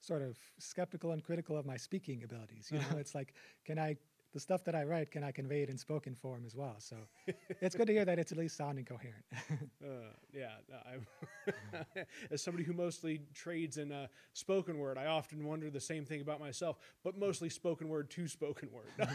sort 0.01 0.21
of 0.21 0.37
skeptical 0.59 1.11
and 1.11 1.23
critical 1.23 1.57
of 1.57 1.65
my 1.65 1.77
speaking 1.77 2.23
abilities 2.23 2.69
you 2.71 2.77
know 2.79 2.85
Uh-huh. 2.89 2.97
it's 2.97 3.15
like 3.15 3.33
can 3.65 3.79
i 3.79 3.95
the 4.33 4.39
stuff 4.39 4.63
that 4.63 4.75
i 4.75 4.83
write 4.83 5.11
can 5.11 5.23
i 5.23 5.31
convey 5.31 5.61
it 5.61 5.69
in 5.69 5.77
spoken 5.77 6.15
form 6.15 6.43
as 6.45 6.55
well 6.55 6.75
so 6.79 6.95
it's 7.61 7.75
good 7.75 7.87
to 7.87 7.93
hear 7.93 8.05
that 8.05 8.19
it's 8.19 8.31
at 8.31 8.37
least 8.37 8.57
sounding 8.57 8.85
coherent 8.85 9.23
Uh, 9.83 10.11
yeah, 10.33 10.51
as 12.31 12.43
somebody 12.43 12.63
who 12.63 12.73
mostly 12.73 13.21
trades 13.33 13.77
in 13.77 13.91
uh, 13.91 14.07
spoken 14.33 14.77
word, 14.77 14.97
I 14.97 15.05
often 15.05 15.45
wonder 15.45 15.69
the 15.69 15.79
same 15.79 16.05
thing 16.05 16.21
about 16.21 16.39
myself, 16.39 16.77
but 17.03 17.17
mostly 17.17 17.49
spoken 17.49 17.87
word 17.87 18.09
to 18.11 18.27
spoken 18.27 18.69
word. 18.71 19.09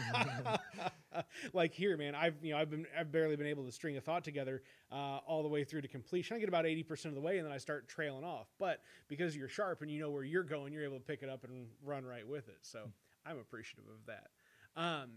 like 1.53 1.73
here, 1.73 1.97
man, 1.97 2.15
I've 2.15 2.35
you 2.43 2.51
know 2.51 2.59
I've 2.59 2.69
been 2.69 2.85
I've 2.97 3.11
barely 3.11 3.35
been 3.35 3.47
able 3.47 3.65
to 3.65 3.71
string 3.71 3.95
a 3.97 4.01
thought 4.01 4.23
together 4.23 4.63
uh, 4.91 5.19
all 5.27 5.43
the 5.43 5.49
way 5.49 5.63
through 5.63 5.81
to 5.81 5.87
completion. 5.87 6.35
I 6.35 6.39
get 6.39 6.49
about 6.49 6.65
eighty 6.65 6.83
percent 6.83 7.15
of 7.15 7.21
the 7.21 7.25
way, 7.25 7.37
and 7.37 7.45
then 7.45 7.53
I 7.53 7.57
start 7.57 7.87
trailing 7.87 8.23
off. 8.23 8.47
But 8.59 8.81
because 9.07 9.35
you're 9.35 9.49
sharp 9.49 9.81
and 9.81 9.91
you 9.91 9.99
know 9.99 10.09
where 10.09 10.23
you're 10.23 10.43
going, 10.43 10.73
you're 10.73 10.83
able 10.83 10.97
to 10.97 11.03
pick 11.05 11.23
it 11.23 11.29
up 11.29 11.43
and 11.43 11.67
run 11.83 12.05
right 12.05 12.27
with 12.27 12.47
it. 12.49 12.59
So 12.61 12.89
I'm 13.25 13.37
appreciative 13.37 13.85
of 13.85 14.05
that. 14.07 14.27
Um, 14.75 15.11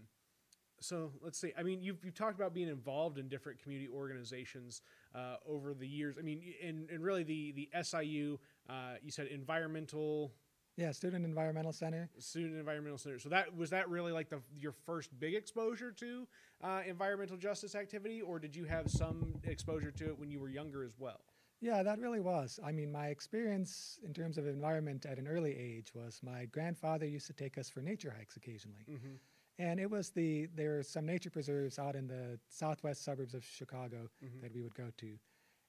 so 0.81 1.11
let's 1.21 1.37
see. 1.37 1.51
I 1.57 1.63
mean, 1.63 1.81
you've, 1.81 2.03
you've 2.03 2.15
talked 2.15 2.35
about 2.35 2.53
being 2.53 2.69
involved 2.69 3.17
in 3.17 3.27
different 3.27 3.61
community 3.61 3.89
organizations 3.93 4.81
uh, 5.13 5.35
over 5.47 5.73
the 5.73 5.87
years. 5.87 6.15
I 6.17 6.21
mean, 6.21 6.41
and, 6.63 6.89
and 6.89 7.03
really 7.03 7.23
the 7.23 7.51
the 7.51 7.69
SIU, 7.83 8.39
uh, 8.69 8.95
you 9.03 9.11
said 9.11 9.27
environmental 9.27 10.33
yeah 10.77 10.91
student 10.91 11.25
environmental 11.25 11.73
center 11.73 12.09
student 12.19 12.57
environmental 12.57 12.97
center. 12.97 13.19
So 13.19 13.29
that 13.29 13.55
was 13.55 13.69
that 13.71 13.89
really 13.89 14.11
like 14.11 14.29
the 14.29 14.41
your 14.57 14.71
first 14.71 15.17
big 15.19 15.35
exposure 15.35 15.91
to 15.91 16.27
uh, 16.63 16.81
environmental 16.87 17.37
justice 17.37 17.75
activity, 17.75 18.21
or 18.21 18.39
did 18.39 18.55
you 18.55 18.65
have 18.65 18.89
some 18.89 19.35
exposure 19.43 19.91
to 19.91 20.05
it 20.05 20.19
when 20.19 20.31
you 20.31 20.39
were 20.39 20.49
younger 20.49 20.83
as 20.83 20.97
well? 20.97 21.19
Yeah, 21.61 21.83
that 21.83 21.99
really 21.99 22.21
was. 22.21 22.57
I 22.63 22.71
mean, 22.71 22.89
my 22.89 23.07
experience 23.07 23.99
in 24.05 24.13
terms 24.13 24.37
of 24.37 24.47
environment 24.47 25.05
at 25.05 25.19
an 25.19 25.27
early 25.27 25.57
age 25.57 25.93
was 25.93 26.21
my 26.23 26.45
grandfather 26.45 27.05
used 27.05 27.27
to 27.27 27.33
take 27.33 27.57
us 27.57 27.69
for 27.69 27.81
nature 27.81 28.15
hikes 28.17 28.37
occasionally. 28.37 28.85
Mm-hmm. 28.89 29.15
And 29.59 29.79
it 29.79 29.89
was 29.91 30.09
the, 30.11 30.47
there 30.55 30.77
were 30.77 30.83
some 30.83 31.05
nature 31.05 31.29
preserves 31.29 31.77
out 31.79 31.95
in 31.95 32.07
the 32.07 32.39
southwest 32.49 33.03
suburbs 33.03 33.33
of 33.35 33.43
Chicago 33.45 34.09
Mhm. 34.23 34.41
that 34.41 34.53
we 34.53 34.61
would 34.61 34.73
go 34.75 34.89
to. 34.97 35.19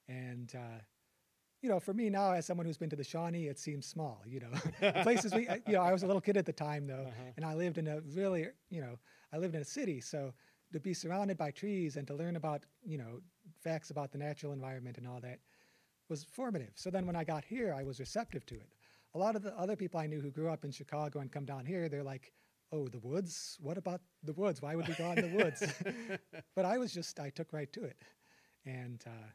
And, 0.09 0.55
uh, 0.55 0.81
you 1.63 1.69
know, 1.69 1.81
for 1.81 1.93
me 1.93 2.09
now, 2.09 2.33
as 2.33 2.47
someone 2.47 2.67
who's 2.67 2.79
been 2.79 2.91
to 2.91 2.97
the 2.97 3.05
Shawnee, 3.05 3.49
it 3.49 3.59
seems 3.59 3.87
small, 3.87 4.23
you 4.27 4.41
know. 4.41 4.51
places 5.03 5.35
we, 5.35 5.43
you 5.67 5.75
know, 5.75 5.83
I 5.83 5.93
was 5.93 6.03
a 6.03 6.07
little 6.07 6.21
kid 6.23 6.37
at 6.37 6.47
the 6.47 6.53
time 6.53 6.87
though, 6.87 7.07
Uh-huh. 7.09 7.33
and 7.37 7.45
I 7.45 7.55
lived 7.55 7.79
in 7.79 7.87
a 7.89 8.01
really, 8.01 8.49
you 8.71 8.81
know, 8.81 8.99
I 9.33 9.39
lived 9.39 9.55
in 9.55 9.61
a 9.61 9.65
city. 9.65 10.01
So 10.01 10.33
to 10.73 10.81
be 10.81 10.95
surrounded 10.95 11.37
by 11.37 11.51
trees 11.51 11.97
and 11.97 12.07
to 12.09 12.15
learn 12.15 12.37
about, 12.37 12.65
you 12.85 12.97
know, 12.99 13.21
facts 13.63 13.91
about 13.91 14.13
the 14.13 14.19
natural 14.19 14.53
environment 14.53 14.99
and 14.99 15.07
all 15.07 15.21
that 15.21 15.41
was 16.09 16.25
formative. 16.25 16.73
So 16.77 16.91
then 16.91 17.07
when 17.07 17.17
I 17.17 17.25
got 17.25 17.45
here, 17.45 17.75
I 17.75 17.83
was 17.83 18.01
receptive 18.01 18.47
to 18.47 18.55
it. 18.55 18.75
A 19.15 19.19
lot 19.19 19.37
of 19.37 19.43
the 19.43 19.57
other 19.59 19.77
people 19.77 20.01
I 20.01 20.07
knew 20.07 20.21
who 20.21 20.31
grew 20.31 20.49
up 20.51 20.65
in 20.65 20.71
Chicago 20.71 21.21
and 21.21 21.31
come 21.31 21.45
down 21.45 21.67
here, 21.67 21.89
they're 21.89 22.03
like, 22.05 22.33
oh, 22.73 22.89
the 22.89 22.99
woods? 22.99 23.59
What 23.61 23.79
about 23.79 24.01
the 24.23 24.33
woods? 24.33 24.63
Why 24.63 24.75
would 24.75 24.89
we 24.89 24.95
go 24.95 25.07
out 25.07 25.19
in 25.19 25.31
the 25.31 25.45
woods? 25.45 25.63
but 26.57 26.65
I 26.65 26.79
was 26.79 26.93
just, 26.93 27.19
I 27.21 27.31
took 27.31 27.53
right 27.53 27.73
to 27.73 27.85
it. 27.85 27.97
And 28.65 29.03
uh, 29.07 29.31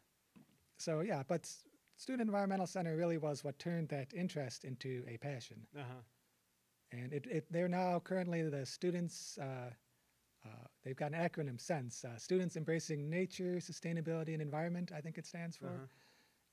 so, 0.77 1.01
yeah, 1.01 1.23
but 1.27 1.49
Student 1.97 2.27
Environmental 2.27 2.67
Center 2.67 2.95
really 2.95 3.17
was 3.17 3.43
what 3.43 3.57
turned 3.59 3.89
that 3.89 4.13
interest 4.13 4.65
into 4.65 5.03
a 5.07 5.17
passion. 5.17 5.65
Uh-huh. 5.77 6.01
And 6.91 7.13
it, 7.13 7.25
it, 7.29 7.51
they're 7.51 7.67
now 7.67 7.99
currently 7.99 8.43
the 8.43 8.65
students, 8.65 9.37
uh, 9.41 9.71
uh, 10.45 10.49
they've 10.83 10.95
got 10.95 11.13
an 11.13 11.19
acronym 11.19 11.59
since 11.59 12.05
uh, 12.05 12.17
Students 12.17 12.55
Embracing 12.55 13.09
Nature, 13.09 13.55
Sustainability, 13.59 14.33
and 14.33 14.41
Environment, 14.41 14.91
I 14.95 15.01
think 15.01 15.17
it 15.17 15.25
stands 15.25 15.57
for. 15.57 15.67
Uh-huh. 15.67 15.85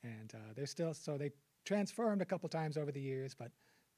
And 0.04 0.32
uh, 0.34 0.52
they're 0.56 0.66
still, 0.66 0.94
so 0.94 1.16
they 1.16 1.30
transformed 1.64 2.22
a 2.22 2.24
couple 2.24 2.48
times 2.48 2.76
over 2.76 2.90
the 2.90 3.00
years, 3.00 3.34
but 3.34 3.52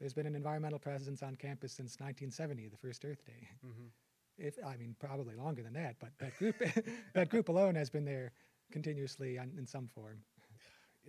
there's 0.05 0.13
been 0.13 0.27
an 0.27 0.35
environmental 0.35 0.79
presence 0.79 1.23
on 1.23 1.35
campus 1.35 1.73
since 1.73 1.99
1970, 1.99 2.69
the 2.69 2.77
first 2.77 3.03
Earth 3.07 3.25
Day. 3.25 3.49
Mhm. 3.65 3.91
If 4.37 4.59
I 4.63 4.77
mean, 4.77 4.95
probably 4.99 5.35
longer 5.35 5.63
than 5.63 5.73
that, 5.73 5.99
but 5.99 6.11
that 6.19 6.37
group, 6.37 6.57
that 7.15 7.31
group 7.31 7.49
alone 7.49 7.75
has 7.75 7.89
been 7.89 8.05
there 8.05 8.33
continuously 8.71 9.39
on, 9.39 9.55
in 9.57 9.67
some 9.67 9.89
form. 9.89 10.23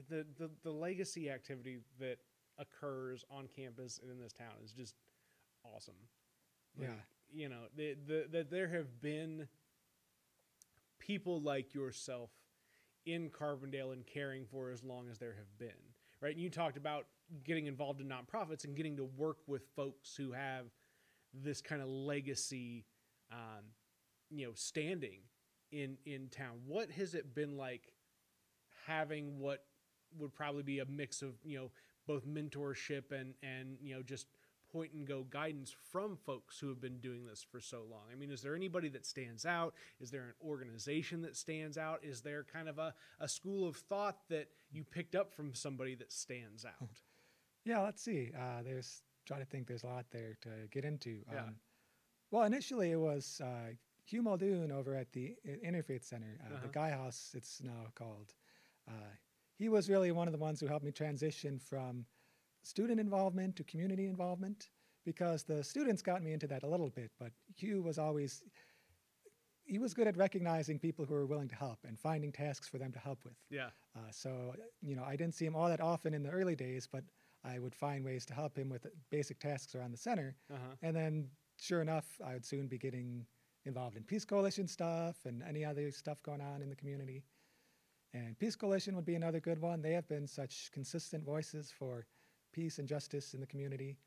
The, 0.07 0.25
the 0.37 0.49
the 0.63 0.71
legacy 0.71 1.29
activity 1.29 1.79
that 1.99 2.19
occurs 2.57 3.25
on 3.29 3.49
campus 3.53 3.99
and 4.01 4.09
in 4.09 4.17
this 4.17 4.31
town 4.31 4.53
is 4.63 4.71
just 4.71 4.95
awesome. 5.65 5.95
Like, 6.77 6.87
Yeah. 6.87 6.95
you 7.33 7.49
know, 7.49 7.63
the, 7.75 7.95
the, 8.07 8.27
that 8.31 8.49
there 8.49 8.69
have 8.69 9.01
been 9.01 9.49
people 10.99 11.41
like 11.41 11.73
yourself 11.73 12.31
in 13.05 13.29
Carbondale 13.29 13.91
and 13.91 14.07
caring 14.07 14.45
for 14.45 14.71
as 14.71 14.85
long 14.85 15.09
as 15.09 15.17
there 15.17 15.33
have 15.33 15.57
been, 15.57 15.81
right? 16.21 16.31
And 16.31 16.41
you 16.41 16.49
talked 16.49 16.77
about 16.77 17.07
getting 17.43 17.67
involved 17.67 18.01
in 18.01 18.07
nonprofits 18.07 18.65
and 18.65 18.75
getting 18.75 18.97
to 18.97 19.03
work 19.03 19.37
with 19.47 19.63
folks 19.75 20.15
who 20.15 20.31
have 20.31 20.65
this 21.33 21.61
kind 21.61 21.81
of 21.81 21.89
legacy, 21.89 22.85
um, 23.31 23.63
you 24.29 24.45
know, 24.45 24.53
standing 24.53 25.19
in 25.71 25.97
in 26.05 26.29
town. 26.29 26.59
What 26.65 26.91
has 26.91 27.15
it 27.15 27.35
been 27.35 27.57
like 27.57 27.93
having 28.87 29.39
what 29.39 29.63
would 30.17 30.33
probably 30.33 30.63
be 30.63 30.79
a 30.79 30.85
mix 30.85 31.21
of 31.21 31.33
you 31.43 31.57
know 31.57 31.71
both 32.07 32.25
mentorship 32.27 33.11
and 33.11 33.33
and 33.43 33.77
you 33.81 33.95
know 33.95 34.01
just 34.01 34.27
point 34.71 34.91
and 34.93 35.07
go 35.07 35.23
guidance 35.29 35.73
from 35.91 36.17
folks 36.25 36.59
who 36.59 36.67
have 36.67 36.81
been 36.81 36.99
doing 36.99 37.25
this 37.25 37.45
for 37.49 37.61
so 37.61 37.83
long? 37.89 38.01
I 38.11 38.15
mean, 38.15 38.31
is 38.31 38.41
there 38.41 38.55
anybody 38.55 38.89
that 38.89 39.05
stands 39.05 39.45
out? 39.45 39.73
Is 40.01 40.11
there 40.11 40.23
an 40.23 40.33
organization 40.45 41.21
that 41.21 41.35
stands 41.37 41.77
out? 41.77 41.99
Is 42.03 42.21
there 42.21 42.43
kind 42.43 42.67
of 42.67 42.77
a, 42.77 42.93
a 43.19 43.27
school 43.27 43.67
of 43.67 43.77
thought 43.77 44.17
that 44.29 44.49
you 44.71 44.83
picked 44.83 45.15
up 45.15 45.33
from 45.33 45.53
somebody 45.55 45.95
that 45.95 46.11
stands 46.11 46.65
out? 46.65 46.89
Yeah, 47.65 47.79
let's 47.81 48.01
see. 48.01 48.31
Uh, 48.37 48.61
there's 48.63 49.01
trying 49.27 49.39
to 49.41 49.45
think. 49.45 49.67
There's 49.67 49.83
a 49.83 49.87
lot 49.87 50.05
there 50.11 50.37
to 50.41 50.49
get 50.71 50.85
into. 50.85 51.21
Yeah. 51.31 51.41
Um, 51.41 51.55
well, 52.31 52.43
initially 52.43 52.91
it 52.91 52.99
was 52.99 53.41
uh, 53.43 53.73
Hugh 54.05 54.21
Muldoon 54.21 54.71
over 54.71 54.95
at 54.95 55.11
the 55.13 55.35
Interfaith 55.65 56.03
Center, 56.03 56.37
uh, 56.43 56.53
Uh-huh. 56.53 56.61
the 56.63 56.69
Guy 56.71 56.91
House. 56.91 57.33
It's 57.35 57.61
now 57.63 57.87
called. 57.95 58.33
Uh, 58.87 58.91
he 59.57 59.67
was 59.69 59.89
really 59.89 60.11
one 60.11 60.27
of 60.27 60.31
the 60.31 60.37
ones 60.39 60.59
who 60.59 60.67
helped 60.67 60.85
me 60.85 60.91
transition 60.91 61.57
from 61.59 62.05
student 62.63 62.99
involvement 62.99 63.55
to 63.55 63.63
community 63.63 64.05
involvement 64.05 64.69
because 65.05 65.43
the 65.43 65.63
students 65.63 66.01
got 66.01 66.21
me 66.23 66.33
into 66.33 66.47
that 66.47 66.63
a 66.63 66.67
little 66.67 66.89
bit, 66.89 67.11
but 67.19 67.31
Hugh 67.55 67.81
was 67.81 67.97
always 67.97 68.43
he 69.67 69.79
was 69.79 69.95
good 69.95 70.07
at 70.07 70.15
recognizing 70.17 70.77
people 70.77 71.05
who 71.05 71.15
were 71.15 71.25
willing 71.25 71.47
to 71.47 71.55
help 71.55 71.79
and 71.87 71.97
finding 71.99 72.31
tasks 72.31 72.67
for 72.67 72.77
them 72.77 72.91
to 72.91 72.99
help 72.99 73.23
with. 73.25 73.33
Yeah. 73.49 73.69
Uh, 73.95 74.11
so, 74.11 74.53
you 74.83 74.95
know, 74.95 75.03
I 75.03 75.15
didn't 75.15 75.33
see 75.33 75.45
him 75.45 75.55
all 75.55 75.67
that 75.69 75.81
often 75.81 76.13
in 76.13 76.21
the 76.21 76.29
early 76.29 76.55
days, 76.55 76.87
but 76.91 77.03
I 77.45 77.59
would 77.59 77.75
find 77.75 78.03
ways 78.03 78.25
to 78.27 78.33
help 78.33 78.57
him 78.57 78.69
with 78.69 78.87
basic 79.11 79.39
tasks 79.39 79.75
around 79.75 79.91
the 79.91 79.97
center. 79.97 80.35
Uh-huh. 80.51 80.75
And 80.81 80.95
then, 80.95 81.29
sure 81.59 81.81
enough, 81.81 82.05
I 82.25 82.33
would 82.33 82.45
soon 82.45 82.67
be 82.67 82.77
getting 82.77 83.25
involved 83.65 83.97
in 83.97 84.03
Peace 84.03 84.25
Coalition 84.25 84.67
stuff 84.67 85.15
and 85.25 85.43
any 85.43 85.63
other 85.65 85.91
stuff 85.91 86.21
going 86.23 86.41
on 86.41 86.61
in 86.61 86.69
the 86.69 86.75
community. 86.75 87.23
And 88.13 88.37
Peace 88.39 88.55
Coalition 88.55 88.95
would 88.95 89.05
be 89.05 89.15
another 89.15 89.39
good 89.39 89.59
one. 89.59 89.81
They 89.81 89.93
have 89.93 90.07
been 90.07 90.27
such 90.27 90.71
consistent 90.71 91.23
voices 91.25 91.71
for 91.77 92.05
peace 92.53 92.79
and 92.79 92.87
justice 92.87 93.33
in 93.33 93.41
the 93.41 93.47
community. 93.47 93.97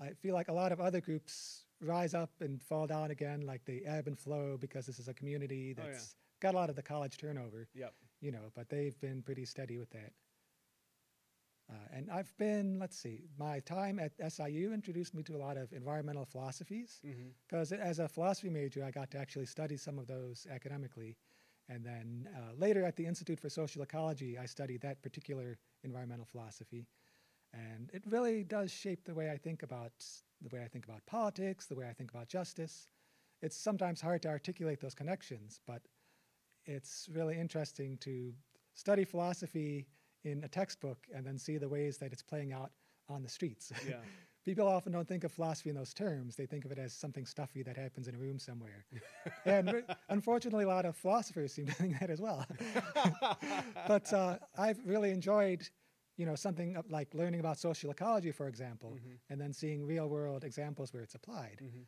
I 0.00 0.08
feel 0.14 0.34
like 0.34 0.48
a 0.48 0.52
lot 0.52 0.72
of 0.72 0.80
other 0.80 1.00
groups 1.00 1.66
rise 1.80 2.14
up 2.14 2.30
and 2.40 2.60
fall 2.62 2.86
down 2.86 3.10
again, 3.10 3.42
like 3.42 3.64
they 3.64 3.82
ebb 3.86 4.06
and 4.08 4.18
flow 4.18 4.56
because 4.58 4.86
this 4.86 4.98
is 4.98 5.08
a 5.08 5.14
community 5.14 5.74
Oh, 5.78 5.82
yeah. 5.84 5.90
that's 5.92 6.16
got 6.40 6.54
a 6.54 6.56
lot 6.56 6.70
of 6.70 6.76
the 6.76 6.82
college 6.82 7.16
turnover 7.18 7.68
Yep. 7.74 7.92
you 8.20 8.32
know, 8.32 8.50
but 8.54 8.68
they've 8.68 8.98
been 9.00 9.22
pretty 9.22 9.44
steady 9.44 9.76
with 9.78 9.90
that. 9.90 10.12
Uh, 11.70 11.96
and 11.96 12.10
I've 12.10 12.36
been, 12.36 12.78
let's 12.78 12.96
see, 12.96 13.24
my 13.38 13.58
time 13.60 13.98
at 13.98 14.12
SIU 14.32 14.72
introduced 14.72 15.14
me 15.14 15.22
to 15.22 15.36
a 15.36 15.38
lot 15.38 15.56
of 15.56 15.72
environmental 15.72 16.24
philosophies 16.24 17.00
Mm-hmm. 17.04 17.28
because 17.48 17.72
as 17.72 17.98
a 17.98 18.08
philosophy 18.08 18.50
major, 18.50 18.84
I 18.84 18.90
got 18.90 19.10
to 19.12 19.18
actually 19.18 19.46
study 19.46 19.76
some 19.76 19.98
of 19.98 20.06
those 20.06 20.46
academically. 20.50 21.16
And 21.68 21.84
then 21.84 22.28
uh, 22.36 22.52
later 22.58 22.84
at 22.84 22.96
the 22.96 23.06
Institute 23.06 23.40
for 23.40 23.48
Social 23.48 23.82
Ecology, 23.82 24.36
I 24.36 24.44
studied 24.44 24.82
that 24.82 25.02
particular 25.02 25.56
environmental 25.82 26.26
philosophy. 26.26 26.86
And 27.54 27.90
it 27.94 28.02
really 28.06 28.44
does 28.44 28.70
shape 28.70 29.04
the 29.04 29.14
way 29.14 29.30
I 29.30 29.38
think 29.38 29.62
about 29.62 29.92
the 30.42 30.54
way 30.54 30.62
I 30.62 30.68
think 30.68 30.84
about 30.84 31.06
politics, 31.06 31.66
the 31.66 31.76
way 31.76 31.88
I 31.88 31.94
think 31.94 32.10
about 32.10 32.28
justice. 32.28 32.88
It's 33.40 33.56
sometimes 33.56 34.00
hard 34.00 34.20
to 34.22 34.28
articulate 34.28 34.80
those 34.80 34.94
connections, 34.94 35.60
but 35.66 35.80
it's 36.66 37.08
really 37.12 37.38
interesting 37.38 37.96
to 37.98 38.34
study 38.74 39.04
philosophy 39.04 39.86
in 40.24 40.42
a 40.44 40.48
textbook 40.48 40.98
and 41.14 41.24
then 41.26 41.38
see 41.38 41.58
the 41.58 41.68
ways 41.68 41.98
that 41.98 42.12
it's 42.12 42.22
playing 42.22 42.52
out 42.52 42.70
on 43.08 43.22
the 43.22 43.28
streets. 43.28 43.72
Yeah. 43.88 43.96
People 44.44 44.68
often 44.68 44.92
don't 44.92 45.08
think 45.08 45.24
of 45.24 45.32
philosophy 45.32 45.70
in 45.70 45.76
those 45.76 45.94
terms. 45.94 46.36
They 46.36 46.44
think 46.44 46.66
of 46.66 46.72
it 46.72 46.78
as 46.78 46.92
something 46.92 47.24
stuffy 47.24 47.62
that 47.62 47.78
happens 47.78 48.08
in 48.08 48.14
a 48.14 48.18
room 48.18 48.38
somewhere. 48.38 48.84
and 49.46 49.82
unfortunately, 50.10 50.64
a 50.64 50.68
lot 50.68 50.84
of 50.84 50.96
philosophers 50.96 51.54
seem 51.54 51.64
to 51.72 51.72
think 51.72 51.98
that 51.98 52.10
as 52.10 52.20
well. 52.20 52.44
but 53.88 54.12
uh, 54.12 54.36
I've 54.58 54.78
really 54.84 55.10
enjoyed, 55.12 55.66
you 56.18 56.26
know, 56.26 56.34
something 56.34 56.76
like 56.90 57.14
learning 57.14 57.40
about 57.40 57.58
social 57.58 57.90
ecology, 57.90 58.32
for 58.32 58.46
example, 58.46 58.98
Mhm. 58.98 59.16
and 59.30 59.40
then 59.40 59.52
seeing 59.54 59.86
real 59.86 60.08
world 60.08 60.44
examples 60.44 60.92
where 60.92 61.02
it's 61.02 61.14
applied. 61.14 61.60
Mm-hmm. 61.62 61.82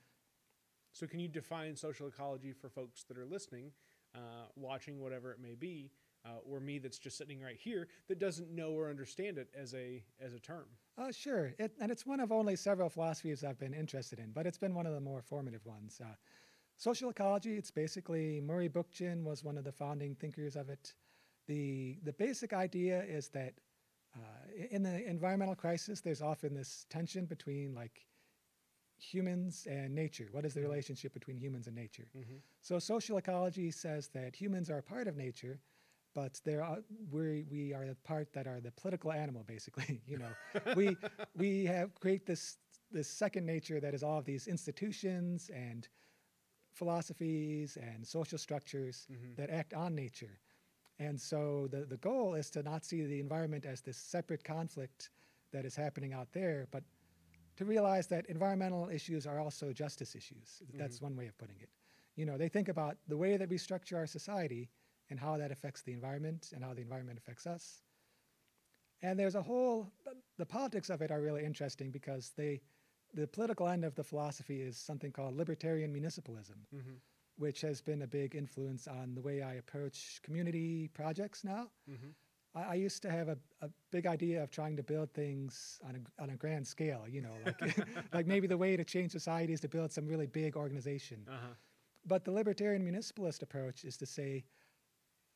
So, 0.92 1.06
can 1.06 1.20
you 1.20 1.28
define 1.28 1.76
social 1.76 2.08
ecology 2.08 2.52
for 2.54 2.70
folks 2.70 3.04
that 3.04 3.18
are 3.18 3.26
listening, 3.26 3.72
uh, 4.14 4.46
watching, 4.54 4.98
whatever 4.98 5.30
it 5.30 5.40
may 5.40 5.54
be, 5.56 5.90
uh, 6.26 6.38
or 6.50 6.60
me 6.60 6.78
that's 6.78 6.98
just 6.98 7.16
sitting 7.16 7.40
right 7.40 7.58
here 7.58 7.88
that 8.08 8.18
doesn't 8.18 8.50
know 8.50 8.72
or 8.72 8.90
understand 8.90 9.38
it 9.38 9.48
as 9.54 9.74
a 9.74 10.02
as 10.20 10.34
a 10.34 10.40
term? 10.40 10.66
Uh, 10.98 11.12
sure. 11.12 11.54
It, 11.58 11.72
and 11.80 11.92
it's 11.92 12.06
one 12.06 12.20
of 12.20 12.32
only 12.32 12.56
several 12.56 12.88
philosophies 12.88 13.44
I've 13.44 13.58
been 13.58 13.74
interested 13.74 14.18
in, 14.18 14.32
but 14.32 14.46
it's 14.46 14.58
been 14.58 14.74
one 14.74 14.86
of 14.86 14.94
the 14.94 15.00
more 15.00 15.22
formative 15.22 15.64
ones. 15.66 16.00
Uh, 16.02 16.14
social 16.76 17.10
ecology, 17.10 17.56
it's 17.56 17.70
basically 17.70 18.40
Murray 18.40 18.68
Bookchin 18.68 19.22
was 19.22 19.44
one 19.44 19.58
of 19.58 19.64
the 19.64 19.72
founding 19.72 20.14
thinkers 20.14 20.56
of 20.56 20.70
it. 20.70 20.94
The, 21.48 21.98
the 22.02 22.14
basic 22.14 22.52
idea 22.54 23.02
is 23.04 23.28
that 23.28 23.54
uh, 24.16 24.18
in 24.70 24.82
the 24.82 25.06
environmental 25.06 25.54
crisis, 25.54 26.00
there's 26.00 26.22
often 26.22 26.54
this 26.54 26.86
tension 26.88 27.26
between 27.26 27.74
like 27.74 28.06
humans 28.98 29.66
and 29.68 29.94
nature. 29.94 30.28
What 30.32 30.46
is 30.46 30.54
the 30.54 30.60
Mhm. 30.60 30.68
relationship 30.70 31.12
between 31.12 31.36
humans 31.36 31.66
and 31.66 31.76
nature? 31.76 32.08
Mm-hmm. 32.16 32.36
So 32.62 32.78
social 32.78 33.18
ecology 33.18 33.70
says 33.70 34.08
that 34.08 34.34
humans 34.34 34.70
are 34.70 34.78
a 34.78 34.82
part 34.82 35.06
of 35.08 35.16
nature, 35.16 35.60
but 36.16 36.40
there 36.44 36.62
are 36.64 36.78
we 37.12 37.44
we 37.50 37.74
are 37.74 37.86
the 37.86 37.94
part 37.96 38.32
that 38.32 38.46
are 38.46 38.58
the 38.58 38.72
political 38.72 39.12
animal, 39.12 39.44
basically. 39.46 40.00
you 40.06 40.18
know, 40.18 40.32
we 40.74 40.96
we 41.36 41.66
have 41.66 41.94
create 41.94 42.24
this 42.24 42.56
this 42.90 43.06
second 43.06 43.44
nature 43.44 43.78
that 43.80 43.92
is 43.94 44.02
all 44.02 44.18
of 44.18 44.24
these 44.24 44.48
institutions 44.48 45.50
and 45.54 45.88
philosophies 46.72 47.76
and 47.76 48.06
social 48.06 48.38
structures 48.38 49.06
Mm-hmm. 49.12 49.34
that 49.40 49.50
act 49.50 49.74
on 49.74 49.94
nature. 49.94 50.40
And 50.98 51.20
so 51.20 51.68
the, 51.70 51.84
the 51.84 51.98
goal 51.98 52.34
is 52.34 52.48
to 52.50 52.62
not 52.62 52.84
see 52.84 53.02
the 53.04 53.20
environment 53.20 53.66
as 53.66 53.82
this 53.82 53.98
separate 53.98 54.42
conflict 54.42 55.10
that 55.52 55.66
is 55.66 55.76
happening 55.76 56.14
out 56.14 56.28
there, 56.32 56.66
but 56.70 56.82
to 57.58 57.64
realize 57.66 58.06
that 58.08 58.24
environmental 58.26 58.88
issues 58.88 59.26
are 59.26 59.38
also 59.38 59.72
justice 59.72 60.14
issues. 60.14 60.62
That's 60.74 61.02
one 61.02 61.14
way 61.16 61.26
of 61.26 61.36
putting 61.36 61.56
it. 61.60 61.68
You 62.14 62.24
know, 62.24 62.38
they 62.38 62.48
think 62.48 62.68
about 62.68 62.96
the 63.08 63.16
way 63.16 63.36
that 63.36 63.50
we 63.50 63.58
structure 63.58 63.96
our 63.98 64.06
society 64.06 64.70
and 65.10 65.18
how 65.20 65.36
that 65.36 65.50
affects 65.50 65.82
the 65.82 65.92
environment 65.92 66.50
and 66.54 66.64
how 66.64 66.74
the 66.74 66.82
environment 66.82 67.18
affects 67.18 67.46
us. 67.46 67.82
And 69.02 69.18
there's 69.18 69.34
a 69.34 69.42
whole, 69.42 69.92
the 70.38 70.46
politics 70.46 70.90
of 70.90 71.02
it 71.02 71.10
are 71.10 71.20
really 71.20 71.44
interesting 71.44 71.90
because 71.90 72.32
they, 72.36 72.60
the 73.14 73.26
political 73.26 73.68
end 73.68 73.84
of 73.84 73.94
the 73.94 74.04
philosophy 74.04 74.62
is 74.62 74.76
something 74.76 75.12
called 75.12 75.36
libertarian 75.36 75.92
municipalism 75.94 76.56
Mm-hmm. 76.74 76.94
which 77.38 77.60
has 77.60 77.82
been 77.82 78.02
a 78.02 78.06
big 78.06 78.34
influence 78.34 78.88
on 78.88 79.14
the 79.14 79.20
way 79.20 79.42
I 79.42 79.54
approach 79.54 80.20
community 80.22 80.88
projects 80.94 81.44
now. 81.44 81.68
Mm-hmm. 81.88 82.08
I, 82.54 82.72
I 82.72 82.74
used 82.74 83.02
to 83.02 83.10
have 83.10 83.28
a, 83.28 83.36
a 83.60 83.68
big 83.92 84.06
idea 84.06 84.42
of 84.42 84.50
trying 84.50 84.76
to 84.76 84.82
build 84.82 85.12
things 85.12 85.78
on 85.86 85.96
a, 85.96 86.22
on 86.22 86.30
a 86.30 86.36
grand 86.36 86.66
scale, 86.66 87.04
you 87.08 87.20
know, 87.20 87.34
like, 87.44 87.78
like 88.14 88.26
maybe 88.26 88.46
the 88.46 88.56
way 88.56 88.76
to 88.76 88.84
change 88.84 89.12
society 89.12 89.52
is 89.52 89.60
to 89.60 89.68
build 89.68 89.92
some 89.92 90.06
really 90.06 90.26
big 90.26 90.56
organization. 90.56 91.26
Uh-huh. 91.28 91.54
But 92.06 92.24
the 92.24 92.30
libertarian 92.30 92.82
municipalist 92.82 93.42
approach 93.42 93.84
is 93.84 93.96
to 93.98 94.06
say, 94.06 94.44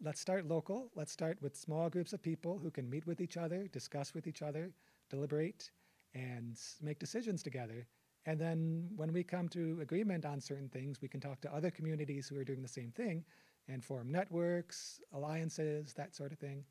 let's 0.02 0.20
start 0.20 0.46
local, 0.46 0.90
let's 0.94 1.12
start 1.12 1.38
with 1.42 1.56
small 1.56 1.90
groups 1.90 2.12
of 2.12 2.22
people 2.22 2.58
who 2.58 2.70
can 2.70 2.88
meet 2.88 3.06
with 3.06 3.20
each 3.20 3.36
other, 3.36 3.68
discuss 3.68 4.14
with 4.14 4.26
each 4.26 4.42
other, 4.42 4.72
deliberate, 5.10 5.70
and 6.14 6.58
make 6.80 6.98
decisions 6.98 7.42
together. 7.42 7.86
And 8.26 8.38
then 8.38 8.88
when 8.96 9.12
we 9.12 9.22
come 9.22 9.48
to 9.50 9.78
agreement 9.80 10.24
on 10.24 10.40
certain 10.40 10.68
things, 10.68 11.00
we 11.00 11.08
can 11.08 11.20
talk 11.20 11.40
to 11.42 11.54
other 11.54 11.70
communities 11.70 12.28
who 12.28 12.38
are 12.38 12.44
doing 12.44 12.62
the 12.62 12.68
same 12.68 12.90
thing 12.90 13.24
and 13.68 13.84
form 13.84 14.10
networks, 14.10 15.00
alliances, 15.12 15.92
that 15.94 16.14
sort 16.14 16.32
of 16.32 16.38
thing. 16.38 16.64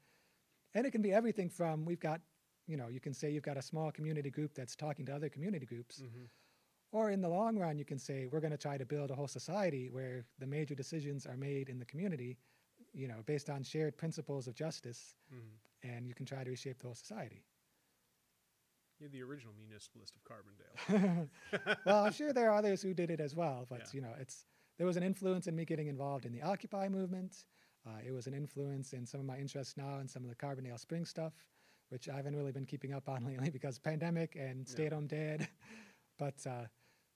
And 0.75 0.85
it 0.85 0.91
can 0.91 1.01
be 1.01 1.13
everything 1.13 1.49
from 1.49 1.85
we've 1.85 1.99
got, 1.99 2.21
you 2.67 2.77
know, 2.77 2.87
you 2.87 2.99
can 2.99 3.13
say 3.13 3.31
you've 3.31 3.43
got 3.43 3.57
a 3.57 3.61
small 3.61 3.91
community 3.91 4.29
group 4.29 4.53
that's 4.53 4.75
talking 4.75 5.05
to 5.05 5.15
other 5.15 5.29
community 5.29 5.65
groups. 5.65 6.01
Mm-hmm. 6.01 6.25
Or 6.91 7.11
in 7.11 7.21
the 7.21 7.29
long 7.29 7.57
run, 7.57 7.77
you 7.77 7.85
can 7.85 7.99
say 7.99 8.27
we're 8.31 8.39
going 8.39 8.51
to 8.51 8.57
try 8.57 8.77
to 8.77 8.85
build 8.85 9.11
a 9.11 9.15
whole 9.15 9.27
society 9.27 9.89
where 9.91 10.25
the 10.39 10.47
major 10.47 10.73
decisions 10.73 11.25
are 11.27 11.37
made 11.37 11.69
in 11.69 11.77
the 11.77 11.85
community, 11.85 12.37
you 12.93 13.07
know, 13.07 13.21
based 13.25 13.49
on 13.49 13.63
shared 13.63 13.97
principles 13.97 14.47
of 14.47 14.55
justice, 14.55 15.15
Mm-hmm. 15.33 15.89
and 15.95 16.07
you 16.07 16.13
can 16.13 16.25
try 16.25 16.43
to 16.43 16.49
reshape 16.49 16.79
the 16.79 16.85
whole 16.87 16.95
society. 16.95 17.43
You're 18.99 19.09
the 19.09 19.21
original 19.23 19.53
municipalist 19.57 20.13
of 20.17 20.23
Carbondale. 20.25 21.29
well, 21.85 22.03
I'm 22.03 22.11
sure 22.11 22.33
there 22.33 22.49
are 22.51 22.57
others 22.57 22.81
who 22.81 22.93
did 22.93 23.09
it 23.11 23.21
as 23.21 23.33
well, 23.35 23.65
but 23.69 23.79
Yeah. 23.79 23.85
you 23.93 24.01
know, 24.01 24.13
it's 24.19 24.45
there 24.77 24.85
was 24.87 24.97
an 24.97 25.03
influence 25.03 25.47
in 25.47 25.55
me 25.55 25.65
getting 25.65 25.87
involved 25.87 26.25
in 26.25 26.31
the 26.33 26.41
Occupy 26.41 26.89
movement. 26.89 27.45
Uh, 27.87 27.99
it 28.05 28.11
was 28.11 28.27
an 28.27 28.33
influence 28.33 28.91
in 28.93 29.05
some 29.05 29.19
of 29.21 29.25
my 29.25 29.37
interests 29.37 29.77
now 29.77 29.99
and 29.99 30.09
some 30.09 30.23
of 30.23 30.29
the 30.29 30.35
Carbondale 30.35 30.79
Spring 30.79 31.05
stuff, 31.05 31.33
which 31.89 32.09
I 32.09 32.15
haven't 32.17 32.35
really 32.35 32.51
been 32.51 32.65
keeping 32.65 32.93
up 32.93 33.07
on 33.07 33.25
lately 33.31 33.49
because 33.49 33.79
pandemic 33.79 34.35
and 34.35 34.67
stay-at-home 34.67 35.07
dad. 35.07 35.47
But 36.17 36.45
uh, 36.45 36.65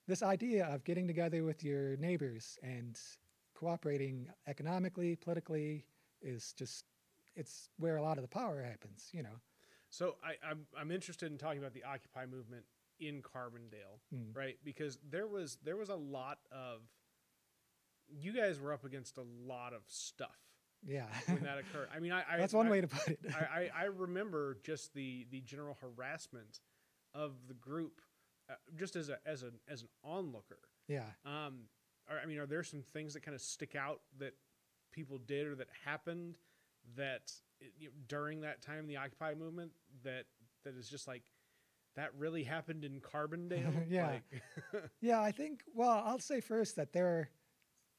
this 0.08 0.24
idea 0.24 0.66
of 0.68 0.86
getting 0.86 1.06
together 1.08 1.43
with 1.43 1.62
your 1.62 1.98
neighbors 1.98 2.58
and 2.64 2.98
cooperating 3.64 4.28
economically, 4.47 5.16
politically, 5.16 5.86
is 6.22 6.53
just 6.57 6.86
it's 7.36 7.70
where 7.78 7.95
a 7.97 8.01
lot 8.01 8.18
of 8.18 8.22
the 8.24 8.28
power 8.28 8.61
happens. 8.64 9.09
You 9.14 9.24
know. 9.24 9.38
So 9.89 10.16
I, 10.24 10.34
I'm 10.49 10.66
I'm 10.78 10.91
interested 10.91 11.32
in 11.32 11.38
talking 11.38 11.59
about 11.59 11.74
the 11.74 11.84
Occupy 11.84 12.26
movement 12.26 12.66
in 12.99 13.22
Carbondale, 13.22 13.99
Mm. 14.14 14.36
right? 14.36 14.57
Because 14.64 14.99
there 15.09 15.28
was 15.28 15.57
there 15.64 15.78
was 15.78 15.89
a 15.89 15.95
lot 15.95 16.39
of 16.51 16.82
you 18.09 18.34
guys 18.34 18.59
were 18.59 18.74
up 18.74 18.84
against 18.86 19.18
a 19.18 19.24
lot 19.45 19.74
of 19.74 19.82
stuff 19.88 20.38
Yeah. 20.86 21.05
when 21.28 21.43
that 21.43 21.57
occurred. 21.57 21.88
I 21.95 21.99
mean, 21.99 22.11
I, 22.11 22.24
I 22.30 22.38
That's 22.38 22.53
one 22.53 22.68
I, 22.68 22.72
way 22.72 22.82
to 22.82 22.88
put 22.88 23.07
it. 23.07 23.20
I, 23.34 23.39
I, 23.61 23.70
I 23.82 23.84
remember 23.86 24.57
just 24.64 24.93
the 24.93 25.26
the 25.32 25.41
general 25.41 25.78
harassment 25.82 26.59
of 27.16 27.32
the 27.47 27.53
group, 27.53 28.01
uh, 28.49 28.53
just 28.76 28.95
as 28.95 29.09
a 29.09 29.18
as 29.26 29.43
an 29.43 29.53
as 29.70 29.82
an 29.84 29.89
onlooker. 30.03 30.59
yeah. 30.88 31.05
Um, 31.26 31.70
are, 32.10 32.20
I 32.22 32.26
mean, 32.26 32.39
are 32.39 32.45
there 32.45 32.64
some 32.64 32.82
things 32.82 33.14
that 33.14 33.24
kind 33.24 33.36
of 33.36 33.41
stick 33.41 33.76
out 33.76 34.01
that 34.20 34.34
people 34.91 35.18
did 35.18 35.47
or 35.47 35.56
that 35.56 35.68
happened 35.86 36.38
that 36.95 37.32
you 37.78 37.88
know, 37.88 37.93
during 38.08 38.41
that 38.41 38.62
time, 38.62 38.88
the 38.88 38.97
Occupy 38.97 39.34
movement, 39.36 39.72
that 40.04 40.26
that 40.64 40.76
is 40.76 40.89
just 40.89 41.08
like 41.08 41.24
that 41.95 42.12
really 42.18 42.43
happened 42.43 42.84
in 42.84 42.99
Carbondale? 42.99 43.86
Yeah. 43.89 44.08
Like, 44.08 44.84
Yeah, 45.01 45.22
I 45.22 45.32
think. 45.32 45.64
Well, 45.74 46.04
I'll 46.06 46.20
say 46.20 46.41
first 46.41 46.76
that 46.78 46.93
there, 46.93 47.30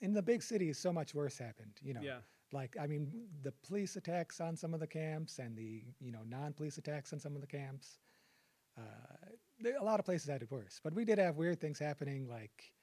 in 0.00 0.12
the 0.12 0.22
big 0.22 0.42
cities, 0.42 0.78
so 0.78 0.92
much 0.92 1.14
worse 1.14 1.38
happened. 1.38 1.72
You 1.82 1.94
know, 1.94 2.00
yeah. 2.02 2.18
like 2.52 2.76
I 2.80 2.86
mean, 2.86 3.11
the 3.42 3.52
police 3.66 3.96
attacks 3.96 4.40
on 4.40 4.57
some 4.57 4.74
of 4.74 4.80
the 4.80 4.86
camps 4.86 5.38
and 5.38 5.57
the 5.57 5.84
you 6.00 6.12
know 6.12 6.22
non-police 6.26 6.78
attacks 6.78 7.12
on 7.12 7.20
some 7.20 7.34
of 7.34 7.40
the 7.40 7.46
camps. 7.46 7.98
Uh, 8.76 9.70
a 9.80 9.84
lot 9.84 10.00
of 10.00 10.05
places 10.05 10.28
had 10.28 10.42
it 10.42 10.50
worse, 10.50 10.80
but 10.82 10.92
we 10.92 11.05
did 11.05 11.18
have 11.18 11.36
weird 11.36 11.61
things 11.61 11.78
happening, 11.78 12.28
like 12.28 12.74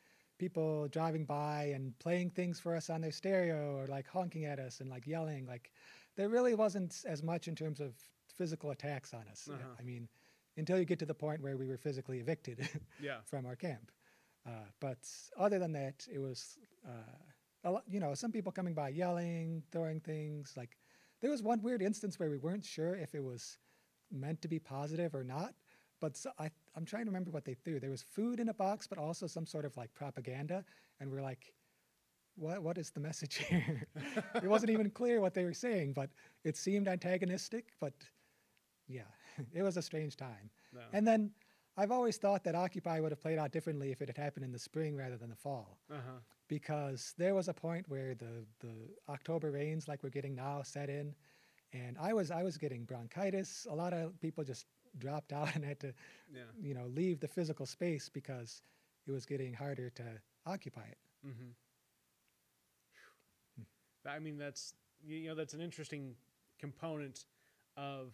people 0.41 0.87
driving 0.87 1.23
by 1.23 1.71
and 1.75 1.97
playing 1.99 2.31
things 2.31 2.59
for 2.59 2.75
us 2.75 2.89
on 2.89 2.99
their 2.99 3.11
stereo, 3.11 3.77
or 3.77 3.85
like 3.85 4.07
honking 4.07 4.45
at 4.45 4.57
us 4.57 4.79
and 4.81 4.89
like 4.89 5.05
yelling. 5.05 5.45
Like 5.45 5.71
there 6.17 6.29
really 6.29 6.55
wasn't 6.55 7.03
as 7.05 7.21
much 7.21 7.47
in 7.47 7.55
terms 7.55 7.79
of 7.79 7.93
physical 8.35 8.71
attacks 8.71 9.13
on 9.13 9.25
us. 9.29 9.47
Uh-huh. 9.47 9.75
I 9.79 9.83
mean, 9.83 10.09
until 10.57 10.79
you 10.79 10.85
get 10.85 10.97
to 10.99 11.05
the 11.05 11.13
point 11.13 11.41
where 11.43 11.57
we 11.57 11.67
were 11.67 11.77
physically 11.77 12.19
evicted. 12.19 12.67
Yeah. 13.01 13.19
from 13.25 13.45
our 13.45 13.55
camp. 13.55 13.91
Uh, 14.47 14.67
but 14.79 14.97
other 15.37 15.59
than 15.59 15.71
that, 15.73 16.07
it 16.11 16.19
was 16.19 16.57
uh, 16.87 17.19
a 17.63 17.71
lot, 17.71 17.83
you 17.87 17.99
know 17.99 18.13
some 18.15 18.31
people 18.31 18.51
coming 18.51 18.73
by 18.73 18.89
yelling, 18.89 19.63
throwing 19.71 19.99
things. 19.99 20.53
Like 20.57 20.77
there 21.21 21.29
was 21.29 21.43
one 21.43 21.61
weird 21.61 21.81
instance 21.83 22.19
where 22.19 22.31
we 22.31 22.39
weren't 22.39 22.65
sure 22.65 22.95
if 22.95 23.13
it 23.13 23.23
was 23.23 23.59
meant 24.11 24.41
to 24.41 24.47
be 24.47 24.59
positive 24.59 25.13
or 25.13 25.23
not. 25.23 25.53
But 25.99 26.17
so 26.17 26.31
I, 26.39 26.49
I'm 26.75 26.85
trying 26.85 27.05
to 27.05 27.11
remember 27.11 27.31
what 27.31 27.45
they 27.45 27.53
threw. 27.53 27.79
There 27.79 27.89
was 27.89 28.03
food 28.03 28.39
in 28.39 28.49
a 28.49 28.53
box, 28.53 28.87
but 28.87 28.97
also 28.97 29.27
some 29.27 29.45
sort 29.45 29.65
of 29.65 29.75
like 29.77 29.93
propaganda, 29.93 30.63
and 30.99 31.11
we're 31.11 31.21
like, 31.21 31.53
"What? 32.35 32.63
What 32.63 32.77
is 32.77 32.91
the 32.91 32.99
message 32.99 33.35
here?" 33.49 33.87
it 34.35 34.47
wasn't 34.47 34.71
even 34.71 34.89
clear 34.89 35.19
what 35.21 35.33
they 35.33 35.43
were 35.43 35.53
saying, 35.53 35.93
but 35.93 36.09
it 36.43 36.55
seemed 36.57 36.87
antagonistic. 36.87 37.73
But 37.79 37.93
yeah, 38.87 39.11
it 39.53 39.63
was 39.63 39.77
a 39.77 39.81
strange 39.81 40.15
time. 40.15 40.49
No. 40.73 40.81
And 40.93 41.07
then 41.07 41.31
I've 41.77 41.91
always 41.91 42.17
thought 42.17 42.43
that 42.43 42.55
Occupy 42.55 42.99
would 42.99 43.11
have 43.11 43.21
played 43.21 43.37
out 43.37 43.51
differently 43.51 43.91
if 43.91 44.01
it 44.01 44.09
had 44.09 44.17
happened 44.17 44.45
in 44.45 44.51
the 44.51 44.59
spring 44.59 44.95
rather 44.95 45.17
than 45.17 45.29
the 45.29 45.35
fall, 45.35 45.79
uh-huh. 45.91 46.19
because 46.47 47.13
there 47.17 47.33
was 47.33 47.47
a 47.47 47.53
point 47.53 47.87
where 47.89 48.15
the 48.15 48.45
the 48.59 48.73
October 49.09 49.51
rains, 49.51 49.87
like 49.87 50.03
we're 50.03 50.09
getting 50.09 50.35
now, 50.35 50.61
set 50.63 50.89
in, 50.89 51.13
and 51.73 51.97
I 51.99 52.13
was 52.13 52.31
I 52.31 52.43
was 52.43 52.57
getting 52.57 52.85
bronchitis. 52.85 53.67
A 53.69 53.75
lot 53.75 53.93
of 53.93 54.19
people 54.19 54.43
just 54.43 54.65
dropped 54.97 55.31
out 55.33 55.49
and 55.55 55.63
had 55.63 55.79
to, 55.81 55.93
Yeah. 56.33 56.41
you 56.61 56.73
know, 56.73 56.87
leave 56.87 57.19
the 57.19 57.27
physical 57.27 57.65
space 57.65 58.09
because 58.09 58.61
it 59.07 59.11
was 59.11 59.25
getting 59.25 59.53
harder 59.53 59.89
to 59.91 60.03
occupy 60.45 60.83
it. 60.85 60.97
Mm-hmm. 61.27 61.51
I 64.05 64.19
mean, 64.19 64.37
that's 64.37 64.73
you 65.05 65.29
know 65.29 65.35
that's 65.35 65.53
an 65.53 65.61
interesting 65.61 66.15
component 66.59 67.25
of 67.77 68.13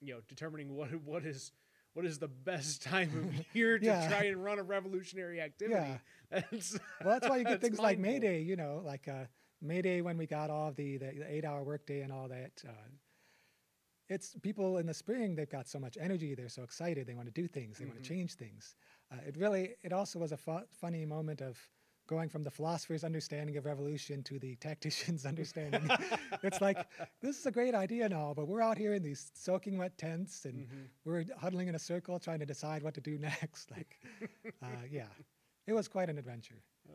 you 0.00 0.14
know 0.14 0.20
determining 0.28 0.74
what 0.74 0.88
what 1.04 1.24
is 1.24 1.52
what 1.94 2.04
is 2.04 2.18
the 2.18 2.28
best 2.28 2.82
time 2.90 3.10
of 3.38 3.44
year 3.56 3.78
to 3.78 3.84
Yeah. 3.84 4.08
try 4.08 4.24
and 4.24 4.42
run 4.42 4.58
a 4.58 4.62
revolutionary 4.62 5.40
activity. 5.40 5.98
That's, 6.30 6.78
Well, 7.04 7.14
that's 7.18 7.28
why 7.28 7.38
you 7.38 7.44
get 7.44 7.60
things 7.60 7.78
like 7.78 7.98
May. 7.98 8.18
Day, 8.20 8.40
you 8.42 8.56
know, 8.56 8.82
like 8.84 9.08
uh, 9.08 9.24
May 9.60 9.82
Day 9.82 10.00
when 10.00 10.16
we 10.16 10.26
got 10.26 10.50
all 10.50 10.72
the, 10.72 10.96
the, 10.98 11.06
the 11.18 11.32
eight 11.32 11.44
hour 11.44 11.62
workday 11.64 12.00
and 12.02 12.12
all 12.12 12.28
that. 12.28 12.52
Uh, 12.66 12.70
it's 14.10 14.34
people 14.42 14.78
in 14.78 14.86
the 14.86 14.94
spring, 14.94 15.34
they've 15.36 15.48
got 15.48 15.68
so 15.68 15.78
much 15.78 15.96
energy, 16.00 16.34
they're 16.34 16.48
so 16.48 16.62
excited, 16.64 17.06
they 17.06 17.14
want 17.14 17.28
to 17.32 17.40
do 17.42 17.46
things, 17.46 17.78
they 17.78 17.86
want 17.86 17.98
Mhm. 17.98 18.02
to 18.02 18.08
change 18.08 18.34
things. 18.34 18.74
Uh, 19.10 19.16
it 19.26 19.36
really, 19.36 19.76
it 19.82 19.92
also 19.92 20.18
was 20.18 20.32
a 20.32 20.36
fu- 20.36 20.66
funny 20.70 21.04
moment 21.06 21.40
of 21.40 21.56
going 22.08 22.28
from 22.28 22.42
the 22.42 22.50
philosopher's 22.50 23.04
understanding 23.04 23.56
of 23.56 23.64
revolution 23.64 24.22
to 24.24 24.38
the 24.40 24.56
tactician's 24.56 25.24
understanding. 25.32 25.88
it's 26.42 26.60
like, 26.60 26.78
this 27.20 27.38
is 27.38 27.46
a 27.46 27.52
great 27.52 27.74
idea 27.74 28.04
and 28.04 28.12
all, 28.12 28.34
but 28.34 28.48
we're 28.48 28.60
out 28.62 28.76
here 28.76 28.94
in 28.94 29.02
these 29.02 29.30
soaking 29.34 29.78
wet 29.78 29.96
tents 29.96 30.44
and 30.44 30.66
Mhm. 30.66 30.88
we're 31.04 31.24
huddling 31.38 31.68
in 31.68 31.76
a 31.76 31.78
circle 31.78 32.18
trying 32.18 32.40
to 32.40 32.46
decide 32.46 32.82
what 32.82 32.94
to 32.94 33.00
do 33.00 33.16
next. 33.30 33.70
Like, 33.70 34.00
uh, 34.60 34.66
yeah, 34.90 35.06
it 35.68 35.72
was 35.72 35.86
quite 35.86 36.10
an 36.10 36.18
adventure. 36.18 36.62
Uh, 36.88 36.92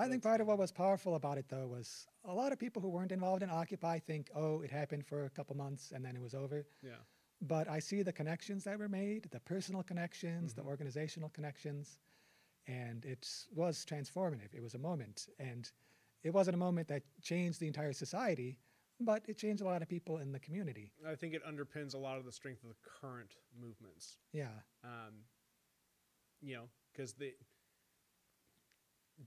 I 0.00 0.08
think 0.08 0.22
part 0.22 0.40
of 0.40 0.46
what 0.46 0.58
was 0.58 0.72
powerful 0.72 1.14
about 1.14 1.38
it, 1.38 1.46
though, 1.48 1.66
was 1.66 2.06
a 2.24 2.32
lot 2.34 2.52
of 2.52 2.58
people 2.58 2.80
who 2.82 2.88
weren't 2.88 3.12
involved 3.12 3.42
in 3.42 3.50
Occupy 3.50 3.98
think, 4.00 4.30
oh, 4.34 4.60
it 4.62 4.70
happened 4.70 5.04
for 5.06 5.24
a 5.24 5.30
couple 5.30 5.56
months 5.56 5.92
and 5.92 6.04
then 6.04 6.16
it 6.16 6.22
was 6.22 6.34
over. 6.34 6.66
yeah. 6.82 6.96
But 7.42 7.68
I 7.68 7.78
see 7.78 8.02
the 8.02 8.12
connections 8.12 8.64
that 8.64 8.78
were 8.78 8.88
made, 8.88 9.24
the 9.30 9.40
personal 9.40 9.82
connections, 9.82 10.52
Mhm. 10.52 10.56
the 10.56 10.62
organizational 10.62 11.30
connections, 11.30 11.98
and 12.66 13.04
it 13.06 13.26
was 13.50 13.84
transformative. 13.86 14.52
It 14.54 14.60
was 14.62 14.74
a 14.74 14.78
moment. 14.78 15.28
And 15.38 15.70
it 16.22 16.30
wasn't 16.30 16.54
a 16.54 16.58
moment 16.58 16.88
that 16.88 17.02
changed 17.22 17.58
the 17.60 17.66
entire 17.66 17.94
society, 17.94 18.58
but 19.00 19.26
it 19.26 19.38
changed 19.38 19.62
a 19.62 19.64
lot 19.64 19.80
of 19.80 19.88
people 19.88 20.18
in 20.18 20.32
the 20.32 20.40
community. 20.40 20.92
I 21.06 21.14
think 21.14 21.32
it 21.32 21.42
underpins 21.44 21.94
a 21.94 21.98
lot 21.98 22.18
of 22.18 22.26
the 22.26 22.32
strength 22.32 22.62
of 22.62 22.68
the 22.68 22.76
current 23.00 23.36
movements. 23.58 24.18
Yeah. 24.32 24.60
um, 24.84 25.24
you 26.42 26.54
know, 26.56 26.68
because 26.92 27.14
they 27.14 27.34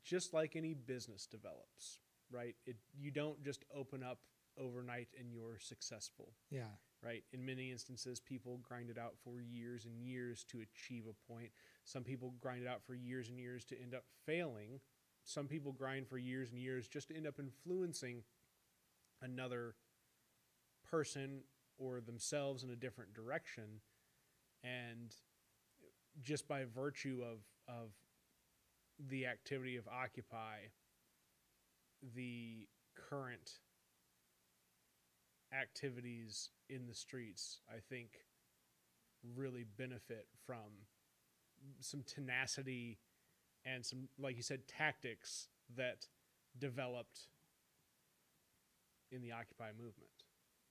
just 0.04 0.34
like 0.34 0.56
any 0.56 0.74
business 0.74 1.26
develops, 1.28 2.00
right? 2.32 2.56
It 2.66 2.78
you 2.98 3.12
don't 3.12 3.44
just 3.44 3.64
open 3.76 4.04
up 4.04 4.20
overnight 4.58 5.10
and 5.20 5.32
you're 5.32 5.58
successful, 5.60 6.34
Yeah. 6.52 6.70
right? 7.02 7.24
In 7.32 7.44
many 7.46 7.72
instances, 7.72 8.20
people 8.20 8.58
grind 8.60 8.90
it 8.90 8.98
out 8.98 9.16
for 9.24 9.42
years 9.42 9.86
and 9.86 10.00
years 10.00 10.44
to 10.46 10.62
achieve 10.62 11.06
a 11.08 11.32
point. 11.32 11.52
Some 11.84 12.04
people 12.04 12.32
grind 12.40 12.62
it 12.62 12.68
out 12.68 12.84
for 12.84 12.94
years 12.94 13.30
and 13.30 13.40
years 13.40 13.66
to 13.66 13.80
end 13.82 13.94
up 13.96 14.06
failing. 14.26 14.80
Some 15.24 15.48
people 15.48 15.72
grind 15.72 16.08
for 16.08 16.18
years 16.18 16.52
and 16.52 16.60
years 16.60 16.88
just 16.88 17.08
to 17.08 17.16
end 17.16 17.26
up 17.26 17.40
influencing 17.40 18.24
another 19.22 19.76
person 20.84 21.42
or 21.78 22.02
themselves 22.02 22.64
in 22.64 22.70
a 22.70 22.76
different 22.76 23.14
direction 23.14 23.82
and 24.64 25.16
just 26.22 26.48
by 26.48 26.64
virtue 26.66 27.24
of 27.24 27.40
of 27.68 27.92
the 29.10 29.26
activity 29.26 29.78
of 29.78 29.88
occupy 29.88 30.58
the 32.16 32.68
current 33.10 33.60
activities 35.58 36.50
in 36.70 36.88
the 36.88 36.94
streets 36.94 37.60
i 37.70 37.80
think 37.90 38.26
really 39.36 39.66
benefit 39.78 40.28
from 40.46 40.58
some 41.80 42.04
tenacity 42.04 43.00
and 43.66 43.86
some 43.86 44.08
like 44.20 44.36
you 44.36 44.44
said 44.44 44.68
tactics 44.68 45.48
that 45.76 46.08
developed 46.60 47.28
in 49.12 49.22
the 49.22 49.32
occupy 49.32 49.70
movement. 49.78 50.10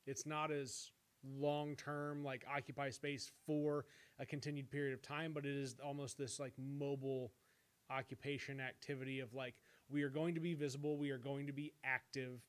It's 0.07 0.27
not 0.27 0.51
as 0.51 0.91
long 1.25 1.77
term 1.77 2.25
like 2.25 2.45
occupy 2.53 2.91
space 2.91 3.31
for 3.47 3.85
a 4.19 4.27
continued 4.27 4.69
period 4.69 4.93
of 4.93 5.01
time 5.01 5.33
but 5.33 5.47
it 5.47 5.55
is 5.55 5.77
almost 5.85 6.19
this 6.19 6.41
like 6.41 6.53
mobile 6.59 7.31
occupation 7.93 8.61
activity 8.61 9.21
of 9.21 9.35
like 9.35 9.55
we 9.91 10.03
are 10.03 10.11
going 10.11 10.35
to 10.35 10.41
be 10.41 10.55
visible 10.55 10.97
we 10.97 11.11
are 11.11 11.19
going 11.19 11.47
to 11.47 11.53
be 11.53 11.73
active 11.85 12.41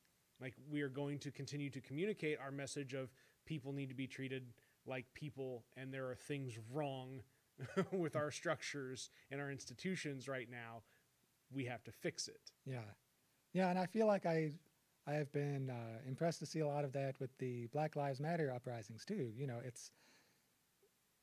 like 0.41 0.53
we 0.69 0.81
are 0.81 0.89
going 0.89 1.19
to 1.19 1.31
continue 1.31 1.69
to 1.69 1.81
communicate 1.81 2.37
our 2.39 2.51
message 2.51 2.93
of 2.93 3.09
people 3.45 3.73
need 3.73 3.89
to 3.89 3.95
be 3.95 4.07
treated 4.07 4.43
like 4.85 5.05
people 5.13 5.63
and 5.77 5.93
there 5.93 6.09
are 6.09 6.15
things 6.15 6.57
wrong 6.71 7.21
with 7.91 8.15
our 8.15 8.31
structures 8.31 9.09
and 9.31 9.39
our 9.39 9.51
institutions 9.51 10.27
right 10.27 10.49
now. 10.49 10.83
We 11.51 11.65
have 11.65 11.83
to 11.83 11.91
fix 11.91 12.27
it. 12.27 12.51
Yeah, 12.65 12.79
yeah, 13.53 13.69
and 13.69 13.77
I 13.77 13.85
feel 13.85 14.07
like 14.07 14.25
I, 14.25 14.51
I 15.07 15.13
have 15.13 15.31
been 15.31 15.69
uh, 15.69 15.99
impressed 16.07 16.39
to 16.39 16.45
see 16.45 16.59
a 16.59 16.67
lot 16.67 16.83
of 16.83 16.93
that 16.93 17.19
with 17.19 17.29
the 17.37 17.67
Black 17.67 17.95
Lives 17.95 18.19
Matter 18.19 18.51
uprisings 18.53 19.05
too. 19.05 19.31
You 19.35 19.47
know, 19.47 19.59
it's 19.63 19.91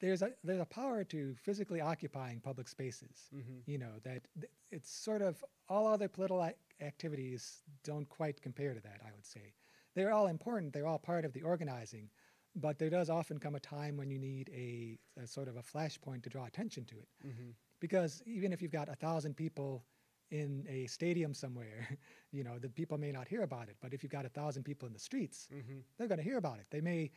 there's 0.01 0.23
a 0.23 0.31
there's 0.45 0.61
a 0.61 0.65
power 0.65 1.05
to 1.05 1.35
physically 1.43 1.81
occupying 1.81 2.41
public 2.41 2.69
spaces. 2.69 3.29
mm-hmm. 3.35 3.59
You 3.67 3.79
know 3.79 3.95
that 4.05 4.27
th- 4.41 4.53
it's 4.71 4.91
sort 4.91 5.23
of 5.23 5.45
all 5.69 5.87
other 5.87 6.09
political 6.09 6.43
ac- 6.45 6.55
activities 6.81 7.63
don't 7.85 8.09
quite 8.09 8.41
compare 8.41 8.75
to 8.75 8.81
that. 8.81 9.01
I 9.07 9.11
would 9.15 9.27
say 9.27 9.55
they're 9.95 10.13
all 10.13 10.27
important. 10.29 10.73
They're 10.73 10.87
all 10.87 10.99
part 10.99 11.25
of 11.25 11.33
the 11.33 11.43
organizing, 11.43 12.09
but 12.55 12.79
there 12.79 12.91
does 12.91 13.11
often 13.11 13.39
come 13.39 13.55
a 13.55 13.61
time 13.61 13.97
when 13.97 14.11
you 14.11 14.19
need 14.19 14.51
a, 14.55 14.99
a 15.23 15.27
sort 15.27 15.49
of 15.49 15.57
a 15.57 15.63
flashpoint 15.63 16.23
to 16.23 16.31
draw 16.31 16.47
attention 16.47 16.85
to 16.87 16.97
it 16.99 17.09
Mm-hmm. 17.27 17.51
because 17.81 18.23
even 18.27 18.53
if 18.53 18.63
you've 18.63 18.73
got 18.73 18.89
a 18.89 18.95
thousand 18.95 19.37
people 19.37 19.85
in 20.31 20.65
a 20.69 20.87
stadium 20.87 21.35
somewhere, 21.35 21.89
you 22.33 22.45
know, 22.45 22.57
the 22.59 22.69
people 22.69 22.97
may 22.99 23.11
not 23.13 23.27
hear 23.27 23.43
about 23.43 23.69
it. 23.69 23.77
But 23.83 23.93
if 23.93 24.03
you've 24.05 24.13
got 24.13 24.25
a 24.25 24.29
thousand 24.29 24.63
people 24.63 24.87
in 24.87 24.93
the 24.93 24.99
streets, 25.01 25.49
Mm-hmm. 25.53 25.79
they're 25.99 26.07
going 26.09 26.19
to 26.19 26.25
hear 26.25 26.39
about 26.39 26.59
it. 26.61 26.67
They 26.71 26.81
may 26.81 27.11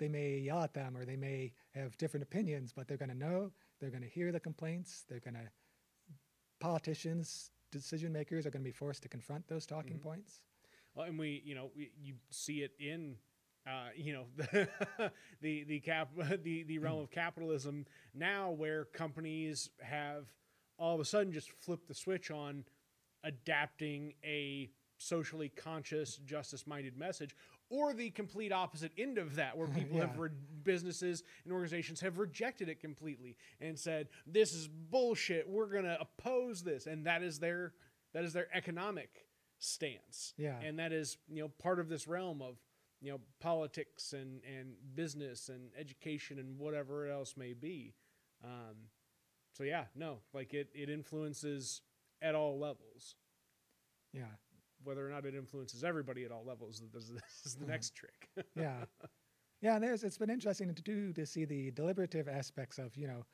they 0.00 0.08
may 0.08 0.38
yell 0.38 0.62
at 0.64 0.74
them 0.74 0.96
or 0.96 1.04
they 1.04 1.14
may 1.16 1.52
have 1.76 1.96
different 1.98 2.24
opinions, 2.24 2.72
but 2.72 2.88
they're 2.88 2.96
going 2.96 3.10
to 3.10 3.14
know. 3.16 3.52
They're 3.78 3.90
going 3.90 4.02
to 4.02 4.08
hear 4.08 4.32
the 4.32 4.40
complaints. 4.40 5.04
They're 5.08 5.20
going 5.20 5.34
to 5.34 5.48
politicians, 6.58 7.50
decision 7.70 8.12
makers 8.12 8.46
are 8.46 8.50
going 8.50 8.62
to 8.64 8.68
be 8.68 8.72
forced 8.72 9.02
to 9.02 9.08
confront 9.08 9.46
those 9.48 9.66
talking 9.66 9.98
Mhm. 9.98 10.02
points. 10.02 10.40
Well, 10.94 11.06
and 11.06 11.18
we, 11.18 11.40
you 11.44 11.54
know, 11.54 11.70
we, 11.76 11.92
you 11.96 12.16
see 12.30 12.62
it 12.62 12.72
in, 12.78 13.16
uh, 13.66 13.90
you 13.94 14.12
know, 14.12 14.26
the 14.36 15.12
the 15.40 15.64
the 15.64 15.80
cap 15.80 16.10
the 16.42 16.64
the 16.64 16.78
realm 16.78 16.98
of 17.00 17.10
capitalism 17.10 17.86
now, 18.14 18.50
where 18.50 18.86
companies 18.86 19.70
have 19.80 20.26
all 20.78 20.94
of 20.94 21.00
a 21.00 21.04
sudden 21.04 21.32
just 21.32 21.50
flipped 21.52 21.86
the 21.88 21.94
switch 21.94 22.30
on 22.30 22.64
adapting 23.22 24.14
a 24.24 24.70
socially 24.96 25.48
conscious, 25.50 26.16
justice-minded 26.16 26.96
message, 26.96 27.34
or 27.70 27.94
the 27.94 28.10
complete 28.10 28.52
opposite 28.52 28.92
end 28.98 29.16
of 29.16 29.36
that, 29.36 29.56
where 29.56 29.66
people 29.78 29.98
have 30.00 30.18
re- 30.18 30.28
businesses 30.62 31.22
and 31.44 31.52
organizations 31.52 32.00
have 32.00 32.18
rejected 32.18 32.68
it 32.68 32.80
completely 32.80 33.36
and 33.60 33.78
said, 33.78 34.08
"This 34.26 34.52
is 34.54 34.68
bullshit. 34.68 35.48
We're 35.48 35.66
gonna 35.72 35.96
oppose 36.00 36.62
this," 36.62 36.86
and 36.86 37.06
that 37.06 37.22
is 37.22 37.38
their 37.38 37.72
that 38.12 38.24
is 38.24 38.32
their 38.34 38.48
economic 38.54 39.26
stance 39.62 40.32
Yeah. 40.38 40.58
and 40.60 40.78
that 40.78 40.90
is 40.92 41.18
you 41.28 41.42
know 41.42 41.48
part 41.48 41.78
of 41.80 41.88
this 41.88 42.08
realm 42.08 42.40
of 42.42 42.56
you 43.02 43.12
know 43.12 43.20
politics 43.40 44.12
and 44.14 44.40
and 44.44 44.74
business 44.94 45.48
and 45.50 45.70
education 45.78 46.38
and 46.38 46.58
whatever 46.58 47.06
else 47.08 47.36
may 47.36 47.52
be 47.52 47.94
um, 48.42 48.88
so 49.52 49.62
yeah 49.64 49.84
no 49.94 50.18
like 50.32 50.54
it 50.54 50.70
it 50.74 50.88
influences 50.88 51.82
at 52.22 52.34
all 52.34 52.58
levels 52.58 53.16
Yeah. 54.14 54.24
Whether 54.84 55.06
or 55.06 55.10
not 55.10 55.24
it 55.24 55.34
influences 55.34 55.84
everybody 55.84 56.24
at 56.24 56.32
all 56.32 56.44
levels 56.44 56.82
this 56.92 57.10
is, 57.44 57.54
the 57.54 57.66
next 57.66 57.94
trick. 57.94 58.28
Yeah. 58.54 58.84
Yeah 59.60 59.74
and 59.74 59.84
there's 59.84 60.04
it's 60.04 60.18
been 60.18 60.30
interesting 60.30 60.74
to 60.74 60.82
do 60.82 61.12
to 61.12 61.26
see 61.26 61.44
the 61.44 61.70
deliberative 61.72 62.28
aspects 62.28 62.78
of 62.78 62.96
you 62.96 63.06
know 63.06 63.24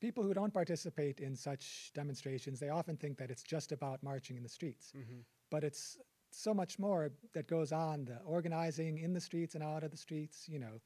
people 0.00 0.22
who 0.22 0.34
don't 0.34 0.52
participate 0.52 1.20
in 1.20 1.34
such 1.34 1.90
demonstrations 1.94 2.60
they 2.60 2.68
often 2.68 2.96
think 2.96 3.16
that 3.18 3.30
it's 3.30 3.42
just 3.42 3.72
about 3.72 4.02
marching 4.02 4.36
in 4.36 4.42
the 4.42 4.48
streets. 4.48 4.92
Mm-hmm. 4.96 5.20
but 5.50 5.64
it's 5.64 5.98
so 6.30 6.52
much 6.52 6.78
more 6.80 7.10
that 7.32 7.46
goes 7.46 7.70
on 7.70 8.04
the 8.04 8.18
organizing 8.24 8.98
in 8.98 9.12
the 9.12 9.20
streets 9.20 9.54
and 9.54 9.62
out 9.62 9.84
of 9.84 9.90
the 9.90 9.96
streets 9.96 10.48
you 10.48 10.58
know. 10.58 10.80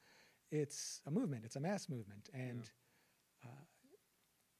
It's 0.51 1.01
a 1.05 1.11
movement 1.11 1.45
it's 1.45 1.57
a 1.57 1.59
mass 1.59 1.89
movement 1.89 2.29
and 2.33 2.61
uh, 2.61 2.88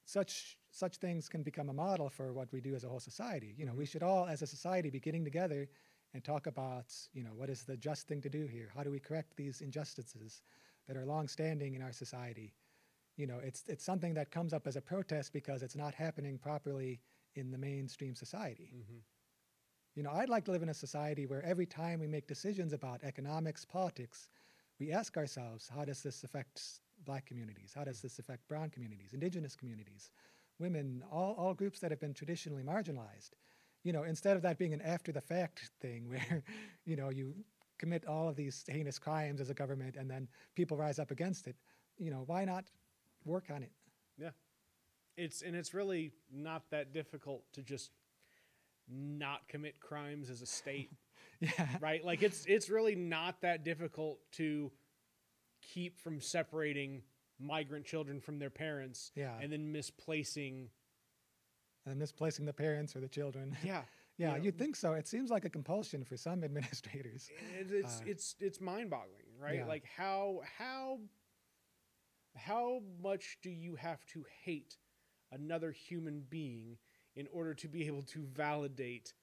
such 0.09 0.57
such 0.71 0.97
things 0.97 1.29
can 1.29 1.43
become 1.43 1.69
a 1.69 1.73
model 1.73 2.09
for 2.09 2.33
what 2.33 2.51
we 2.51 2.61
do 2.61 2.75
as 2.75 2.83
a 2.83 2.89
whole 2.89 2.99
society. 2.99 3.53
You 3.57 3.65
know 3.65 3.75
we 3.75 3.85
should 3.85 4.03
all 4.03 4.25
as 4.25 4.41
a 4.41 4.47
society 4.47 4.89
be 4.89 4.99
getting 4.99 5.23
together 5.23 5.69
and 6.13 6.23
talk 6.23 6.47
about 6.47 6.87
you 7.13 7.23
know 7.23 7.35
what 7.35 7.49
is 7.49 7.63
the 7.63 7.77
just 7.77 8.07
thing 8.07 8.21
to 8.21 8.29
do 8.29 8.47
here? 8.47 8.69
How 8.75 8.83
do 8.83 8.91
we 8.91 8.99
correct 8.99 9.35
these 9.35 9.61
injustices 9.61 10.41
that 10.87 10.97
are 10.97 11.05
long 11.05 11.27
standing 11.27 11.75
in 11.75 11.81
our 11.81 11.91
society? 11.91 12.53
You 13.17 13.27
know 13.27 13.39
it's 13.43 13.63
it's 13.67 13.83
something 13.83 14.15
that 14.15 14.31
comes 14.31 14.51
up 14.53 14.65
as 14.65 14.75
a 14.75 14.81
protest 14.81 15.31
because 15.31 15.61
it's 15.61 15.75
not 15.75 15.93
happening 15.93 16.39
properly 16.39 17.01
in 17.35 17.51
the 17.51 17.57
mainstream 17.57 18.15
society. 18.15 18.71
Mm-hmm. 18.75 18.99
you 19.95 20.03
know, 20.03 20.11
I'd 20.11 20.29
like 20.29 20.45
to 20.45 20.51
live 20.51 20.63
in 20.63 20.69
a 20.69 20.73
society 20.73 21.25
where 21.25 21.43
every 21.43 21.65
time 21.65 21.99
we 21.99 22.07
make 22.07 22.27
decisions 22.27 22.73
about 22.73 23.03
economics, 23.03 23.65
politics, 23.65 24.29
we 24.79 24.91
ask 24.91 25.17
ourselves, 25.17 25.69
how 25.75 25.85
does 25.85 26.01
this 26.01 26.23
affect 26.23 26.81
black 27.05 27.25
communities? 27.25 27.71
How 27.75 27.83
does 27.83 27.99
hmm. 28.01 28.05
this 28.07 28.19
affect 28.19 28.47
brown 28.47 28.69
communities, 28.69 29.13
indigenous 29.13 29.55
communities, 29.55 30.11
women, 30.59 31.03
all, 31.11 31.35
all 31.37 31.53
groups 31.53 31.79
that 31.79 31.91
have 31.91 31.99
been 31.99 32.13
traditionally 32.13 32.63
marginalized? 32.63 33.31
You 33.83 33.93
know, 33.93 34.03
instead 34.03 34.35
of 34.35 34.43
that 34.43 34.57
being 34.57 34.73
an 34.73 34.81
after 34.81 35.11
the 35.11 35.21
fact 35.21 35.71
thing 35.81 36.09
where, 36.09 36.43
you 36.85 36.95
know, 36.95 37.09
you 37.09 37.33
commit 37.77 38.05
all 38.05 38.27
of 38.27 38.35
these 38.35 38.65
heinous 38.67 38.99
crimes 38.99 39.39
as 39.39 39.49
a 39.49 39.53
government 39.53 39.95
and 39.95 40.09
then 40.09 40.27
people 40.55 40.75
rise 40.75 40.99
up 40.99 41.11
against 41.11 41.47
it, 41.47 41.55
you 41.97 42.11
know, 42.11 42.23
why 42.25 42.43
not 42.43 42.65
work 43.25 43.45
on 43.53 43.63
it? 43.63 43.71
Yeah. 44.17 44.31
It's 45.15 45.41
and 45.41 45.55
it's 45.55 45.73
really 45.73 46.11
not 46.31 46.63
that 46.71 46.93
difficult 46.93 47.43
to 47.53 47.61
just 47.61 47.91
not 48.89 49.47
commit 49.47 49.79
crimes 49.79 50.29
as 50.29 50.41
a 50.41 50.45
state 50.45 50.91
Yeah. 51.41 51.67
right 51.79 52.03
like 52.03 52.21
it's 52.21 52.45
it's 52.47 52.69
really 52.69 52.95
not 52.95 53.39
that 53.41 53.63
difficult 53.63 54.19
to 54.33 54.71
keep 55.73 55.99
from 55.99 56.19
separating 56.21 57.01
migrant 57.39 57.85
children 57.85 58.19
from 58.19 58.39
their 58.39 58.49
parents 58.49 59.11
Yeah. 59.15 59.37
and 59.41 59.51
then 59.51 59.71
misplacing 59.71 60.69
And 61.85 61.97
misplacing 61.99 62.45
the 62.45 62.53
parents 62.53 62.95
or 62.95 62.99
the 62.99 63.07
children. 63.07 63.55
yeah 63.63 63.83
Yeah, 64.17 64.31
know, 64.37 64.43
you'd 64.43 64.57
think 64.57 64.75
so. 64.75 64.93
It 64.93 65.07
seems 65.07 65.29
like 65.29 65.45
a 65.45 65.49
compulsion 65.49 66.03
for 66.03 66.17
some 66.17 66.43
administrators. 66.49 67.29
it, 67.59 67.71
it's 67.71 68.01
Uh, 68.01 68.03
it's 68.11 68.35
it's 68.39 68.59
mind-boggling 68.61 69.29
right 69.39 69.59
yeah. 69.59 69.65
like 69.65 69.85
how 69.85 70.41
how 70.57 70.99
how 72.35 72.81
much 73.01 73.37
do 73.41 73.49
you 73.49 73.75
have 73.75 74.05
to 74.07 74.25
hate 74.43 74.77
another 75.31 75.71
human 75.71 76.21
being 76.29 76.77
in 77.15 77.27
order 77.31 77.53
to 77.53 77.67
be 77.67 77.85
able 77.87 78.03
to 78.03 78.19
validate 78.33 79.13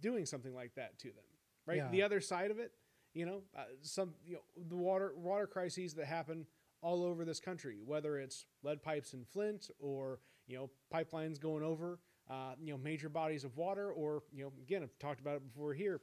doing 0.00 0.26
something 0.26 0.54
like 0.54 0.74
that 0.74 0.98
to 0.98 1.08
them 1.08 1.24
right 1.66 1.76
Yeah. 1.78 1.90
the 1.90 2.02
other 2.02 2.20
side 2.20 2.50
of 2.50 2.58
it 2.58 2.72
you 3.14 3.26
know 3.26 3.42
uh, 3.56 3.64
some 3.82 4.14
you 4.26 4.34
know 4.34 4.40
the 4.68 4.76
water 4.76 5.12
water 5.16 5.46
crises 5.46 5.94
that 5.94 6.06
happen 6.06 6.46
all 6.82 7.04
over 7.04 7.24
this 7.24 7.40
country 7.40 7.78
whether 7.84 8.18
it's 8.18 8.46
lead 8.62 8.82
pipes 8.82 9.12
in 9.14 9.24
flint 9.24 9.70
or 9.78 10.20
you 10.46 10.56
know 10.56 10.70
pipelines 10.92 11.40
going 11.40 11.62
over 11.62 11.98
uh, 12.30 12.54
you 12.62 12.72
know 12.72 12.78
major 12.78 13.08
bodies 13.08 13.44
of 13.44 13.56
water 13.56 13.92
or 13.92 14.22
you 14.32 14.44
know 14.44 14.52
again 14.62 14.82
i've 14.82 14.98
talked 14.98 15.20
about 15.20 15.36
it 15.36 15.44
before 15.44 15.72
here 15.74 16.00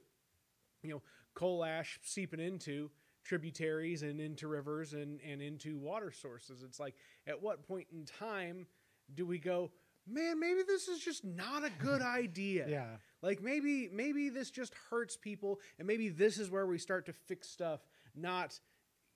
you 0.84 0.90
know 0.92 1.02
coal 1.34 1.64
ash 1.64 2.00
seeping 2.04 2.40
into 2.40 2.90
tributaries 3.26 4.02
and 4.02 4.20
into 4.20 4.48
rivers 4.48 4.94
and, 4.94 5.20
and 5.22 5.42
into 5.42 5.78
water 5.78 6.12
sources 6.12 6.64
it's 6.64 6.80
like 6.80 6.96
at 7.28 7.42
what 7.42 7.68
point 7.68 7.88
in 7.94 8.06
time 8.06 8.66
do 9.14 9.26
we 9.26 9.38
go 9.38 9.72
man 10.08 10.40
maybe 10.40 10.62
this 10.66 10.88
is 10.88 11.00
just 11.00 11.24
not 11.26 11.64
a 11.64 11.70
good 11.80 12.02
idea 12.20 12.66
Yeah. 12.68 12.86
Like 13.22 13.42
maybe 13.42 13.90
maybe 13.92 14.30
this 14.30 14.50
just 14.52 14.74
hurts 14.90 15.16
people 15.18 15.60
and 15.78 15.88
maybe 15.88 16.10
this 16.10 16.38
is 16.38 16.50
where 16.50 16.66
we 16.66 16.78
start 16.78 17.06
to 17.06 17.14
fix 17.14 17.50
stuff 17.50 17.82
not 18.16 18.60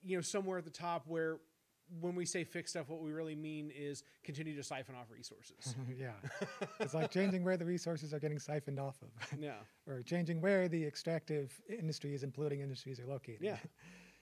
you 0.02 0.16
know 0.16 0.22
somewhere 0.22 0.58
at 0.58 0.64
the 0.64 0.70
top 0.70 1.04
where 1.06 1.38
when 2.00 2.14
we 2.14 2.24
say 2.24 2.44
fix 2.44 2.70
stuff 2.70 2.88
what 2.88 3.02
we 3.02 3.12
really 3.12 3.34
mean 3.34 3.70
is 3.74 4.02
continue 4.22 4.56
to 4.56 4.62
siphon 4.62 4.94
off 4.94 5.10
resources 5.10 5.74
yeah. 5.98 6.12
It's 6.80 6.94
like 6.94 7.10
changing 7.10 7.44
where 7.44 7.56
the 7.56 7.64
resources 7.64 8.14
are 8.14 8.18
getting 8.18 8.38
siphoned 8.38 8.80
off 8.80 8.96
of, 9.02 9.38
yeah 9.38 9.52
or 9.86 10.02
changing 10.02 10.40
where 10.40 10.68
the 10.68 10.84
extractive 10.84 11.60
industries 11.68 12.22
and 12.22 12.32
polluting 12.32 12.60
industries 12.60 12.98
are 13.00 13.06
located. 13.06 13.40
Yeah. 13.42 13.56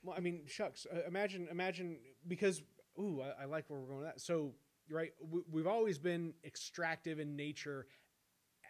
Well, 0.04 0.16
I 0.16 0.20
mean, 0.20 0.42
shucks. 0.46 0.84
Uh, 0.92 1.06
imagine, 1.06 1.46
imagine 1.50 1.98
because 2.26 2.62
ooh, 2.98 3.22
I, 3.22 3.42
I 3.42 3.44
like 3.44 3.68
where 3.68 3.78
we're 3.78 3.86
going 3.86 4.00
with 4.00 4.08
that. 4.08 4.20
So, 4.20 4.52
right. 4.90 5.12
We've 5.50 5.66
always 5.66 5.98
been 5.98 6.34
extractive 6.44 7.20
in 7.20 7.36
nature 7.36 7.86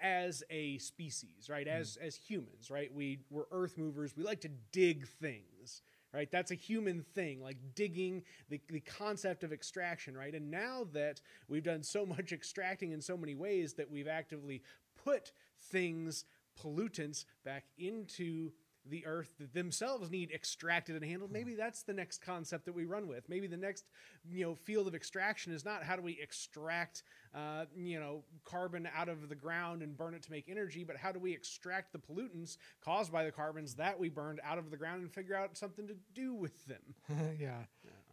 as 0.03 0.43
a 0.51 0.79
species, 0.79 1.49
right? 1.49 1.67
Hmm. 1.67 1.75
As 1.75 1.97
as 2.01 2.17
humans, 2.17 2.71
right? 2.71 2.93
We 2.93 3.21
we're 3.31 3.45
earth 3.51 3.79
movers. 3.79 4.17
We 4.17 4.25
like 4.25 4.41
to 4.43 4.51
dig 4.73 5.07
things, 5.07 5.83
right? 6.13 6.31
That's 6.31 6.51
a 6.51 6.57
human 6.57 7.03
thing, 7.15 7.41
like 7.43 7.57
digging 7.75 8.23
the 8.49 8.61
the 8.69 8.81
concept 8.81 9.45
of 9.45 9.53
extraction, 9.53 10.17
right? 10.17 10.35
And 10.35 10.51
now 10.51 10.87
that 10.93 11.21
we've 11.49 11.63
done 11.63 11.83
so 11.83 12.05
much 12.05 12.33
extracting 12.33 12.93
in 12.93 13.01
so 13.01 13.17
many 13.17 13.35
ways 13.35 13.75
that 13.75 13.91
we've 13.91 14.09
actively 14.09 14.63
put 15.05 15.33
things 15.71 16.25
pollutants 16.61 17.25
back 17.45 17.65
into 17.79 18.53
the 18.91 19.07
earth 19.07 19.35
themselves 19.55 20.11
need 20.11 20.31
extracted 20.33 20.97
and 20.97 21.05
handled 21.05 21.31
maybe 21.31 21.55
that's 21.55 21.83
the 21.83 21.93
next 21.93 22.21
concept 22.21 22.65
that 22.65 22.75
we 22.75 22.85
run 22.85 23.07
with 23.07 23.29
maybe 23.29 23.47
the 23.47 23.57
next 23.57 23.85
you 24.29 24.45
know 24.45 24.55
field 24.55 24.87
of 24.87 24.95
extraction 24.95 25.53
is 25.53 25.65
not 25.65 25.83
how 25.83 25.95
do 25.95 26.03
we 26.03 26.19
extract 26.21 27.05
uh, 27.35 27.65
you 27.77 28.01
know 28.01 28.23
carbon 28.45 28.89
out 28.97 29.09
of 29.09 29.29
the 29.29 29.35
ground 29.35 29.83
and 29.83 29.97
burn 29.97 30.15
it 30.15 30.23
to 30.23 30.31
make 30.31 30.49
energy 30.49 30.85
but 30.85 30.97
how 30.97 31.13
do 31.13 31.19
we 31.19 31.33
extract 31.33 31.93
the 31.93 31.99
pollutants 31.99 32.57
caused 32.85 33.13
by 33.13 33.25
the 33.25 33.33
carbons 33.33 33.75
that 33.75 33.99
we 33.99 34.09
burned 34.09 34.41
out 34.45 34.59
of 34.59 34.71
the 34.71 34.77
ground 34.77 35.03
and 35.03 35.13
figure 35.13 35.37
out 35.37 35.57
something 35.57 35.87
to 35.87 35.95
do 36.15 36.35
with 36.35 36.67
them 36.67 36.83
yeah. 37.41 37.59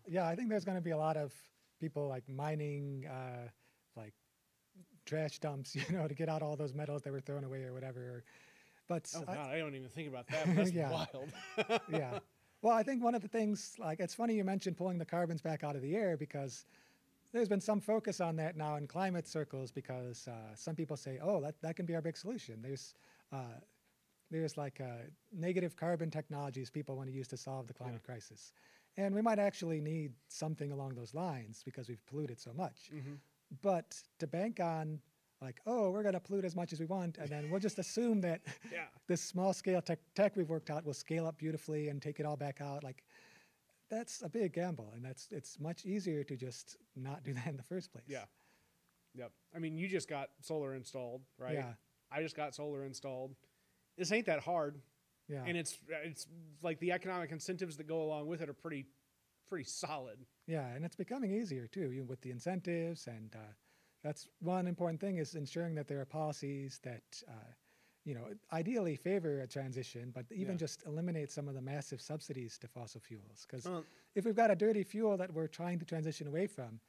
Yeah. 0.08 0.28
I 0.28 0.36
think 0.36 0.50
there's 0.50 0.66
going 0.66 0.78
to 0.78 0.84
be 0.84 0.92
a 0.92 0.98
lot 0.98 1.18
of 1.18 1.34
people 1.80 2.08
like 2.08 2.28
mining, 2.28 3.06
uh, 3.10 3.48
like 3.96 4.14
trash 5.06 5.40
dumps, 5.40 5.76
you 5.76 5.84
know, 5.92 6.08
to 6.08 6.14
get 6.14 6.30
out 6.30 6.42
all 6.42 6.56
those 6.56 6.74
metals 6.74 7.02
that 7.04 7.12
were 7.12 7.22
thrown 7.22 7.44
away 7.44 7.64
or 7.64 7.74
whatever. 7.74 8.24
But 8.90 9.10
oh 9.16 9.24
I- 9.26 9.36
god 9.36 9.50
i 9.52 9.58
don't 9.60 9.76
even 9.76 9.88
think 9.90 10.10
about 10.10 10.28
that 10.28 10.54
that's 10.56 10.72
Yeah. 10.82 10.92
wild 10.92 11.32
yeah. 11.90 12.20
Well, 12.62 12.74
I 12.74 12.84
think 12.84 13.02
one 13.02 13.16
of 13.16 13.22
the 13.22 13.30
things, 13.30 13.76
like, 13.80 14.02
it's 14.02 14.14
funny 14.14 14.34
you 14.36 14.44
mentioned 14.44 14.76
pulling 14.76 14.98
the 14.98 15.06
carbons 15.06 15.42
back 15.42 15.64
out 15.64 15.78
of 15.78 15.82
the 15.82 15.96
air 15.96 16.18
because 16.18 16.66
there's 17.32 17.48
been 17.48 17.62
some 17.62 17.80
focus 17.80 18.20
on 18.20 18.36
that 18.36 18.58
now 18.58 18.76
in 18.76 18.86
climate 18.86 19.26
circles 19.30 19.72
because 19.72 20.28
uh, 20.28 20.54
some 20.56 20.76
people 20.76 20.98
say, 20.98 21.20
oh, 21.22 21.40
that, 21.40 21.56
that 21.62 21.78
can 21.78 21.86
be 21.86 21.96
our 21.96 22.02
big 22.02 22.18
solution. 22.18 22.62
There's, 22.62 22.96
uh, 23.32 23.62
there's 24.30 24.58
like 24.58 24.82
uh, 24.82 25.04
negative 25.32 25.78
carbon 25.78 26.12
technologies 26.12 26.70
people 26.70 26.98
want 26.98 27.08
to 27.08 27.16
use 27.16 27.30
to 27.30 27.38
solve 27.38 27.68
the 27.68 27.74
climate 27.74 28.04
crisis. 28.04 28.52
And 28.98 29.16
we 29.16 29.22
might 29.22 29.40
actually 29.40 29.80
need 29.80 30.12
something 30.28 30.74
along 30.74 30.96
those 30.96 31.14
lines 31.14 31.62
because 31.64 31.88
we've 31.88 32.06
polluted 32.08 32.42
so 32.42 32.52
much. 32.52 32.90
Mhm. 32.94 33.20
But 33.62 34.04
to 34.20 34.28
bank 34.28 34.60
on 34.60 35.00
like, 35.42 35.62
oh, 35.66 35.90
we're 35.90 36.02
going 36.04 36.14
to 36.14 36.20
pollute 36.20 36.46
as 36.46 36.56
much 36.56 36.74
as 36.74 36.80
we 36.80 36.86
want, 36.86 37.18
and 37.18 37.30
then 37.30 37.50
we'll 37.50 37.60
just 37.60 37.80
assume 37.86 38.22
that 38.22 38.42
Yeah. 38.72 38.86
this 39.08 39.22
small 39.22 39.54
scale 39.54 39.82
tech, 39.82 40.00
tech 40.16 40.36
we've 40.36 40.50
worked 40.50 40.70
out 40.70 40.86
will 40.86 40.94
scale 40.94 41.26
up 41.28 41.38
beautifully 41.38 41.90
and 41.90 42.02
take 42.02 42.20
it 42.20 42.26
all 42.26 42.36
back 42.38 42.62
out. 42.62 42.84
Like, 42.84 43.04
that's 43.90 44.22
a 44.22 44.30
big 44.30 44.54
gamble, 44.54 44.92
and 44.96 45.04
that's 45.04 45.28
it's 45.32 45.60
much 45.60 45.86
easier 45.86 46.24
to 46.24 46.36
just 46.36 46.78
not 46.96 47.24
do 47.24 47.34
that 47.36 47.48
in 47.48 47.58
the 47.58 47.64
first 47.64 47.92
place. 47.92 48.06
Yeah. 48.08 48.26
Yep. 49.16 49.32
I 49.56 49.60
mean, 49.60 49.78
you 49.78 49.88
just 49.88 50.08
got 50.08 50.30
solar 50.42 50.76
installed, 50.76 51.22
right? 51.40 51.56
Yeah. 51.56 51.74
I 52.12 52.22
just 52.22 52.36
got 52.36 52.54
solar 52.54 52.86
installed. 52.86 53.36
This 53.98 54.12
ain't 54.12 54.28
that 54.28 54.40
hard, 54.42 54.80
Yeah. 55.28 55.44
and 55.46 55.58
it's 55.58 55.78
it's 56.06 56.28
like 56.62 56.80
the 56.80 56.92
economic 56.92 57.32
incentives 57.32 57.78
that 57.78 57.88
go 57.88 58.02
along 58.04 58.28
with 58.28 58.42
it 58.42 58.50
are 58.50 58.54
pretty 58.54 58.86
pretty 59.48 59.64
solid. 59.66 60.20
Yeah, 60.48 60.68
and 60.68 60.86
it's 60.86 60.96
becoming 60.96 61.32
easier 61.32 61.66
too 61.68 61.92
you 61.92 62.02
know, 62.02 62.06
with 62.08 62.22
the 62.22 62.30
incentives, 62.32 63.08
and 63.08 63.34
uh, 63.36 63.40
that's 64.04 64.28
one 64.40 64.68
important 64.68 65.00
thing 65.02 65.18
is 65.18 65.36
ensuring 65.36 65.76
that 65.76 65.88
there 65.88 66.00
are 66.00 66.06
policies 66.06 66.80
that, 66.84 67.04
uh, 67.28 67.32
you 68.06 68.14
know, 68.16 68.28
ideally 68.54 68.96
favor 68.96 69.42
a 69.42 69.48
transition, 69.48 70.12
but 70.12 70.26
even 70.32 70.54
Yeah. 70.54 70.60
just 70.60 70.86
eliminate 70.86 71.32
some 71.32 71.48
of 71.48 71.54
the 71.54 71.62
massive 71.62 72.02
subsidies 72.02 72.58
to 72.60 72.68
fossil 72.68 73.02
fuels. 73.02 73.46
Because 73.46 73.66
Well- 73.66 73.86
if 74.16 74.26
we've 74.26 74.36
got 74.36 74.52
a 74.52 74.56
dirty 74.56 74.84
fuel 74.84 75.18
that 75.18 75.34
we're 75.34 75.48
trying 75.48 75.80
to 75.80 75.86
transition 75.86 76.28
away 76.28 76.48
from, 76.48 76.80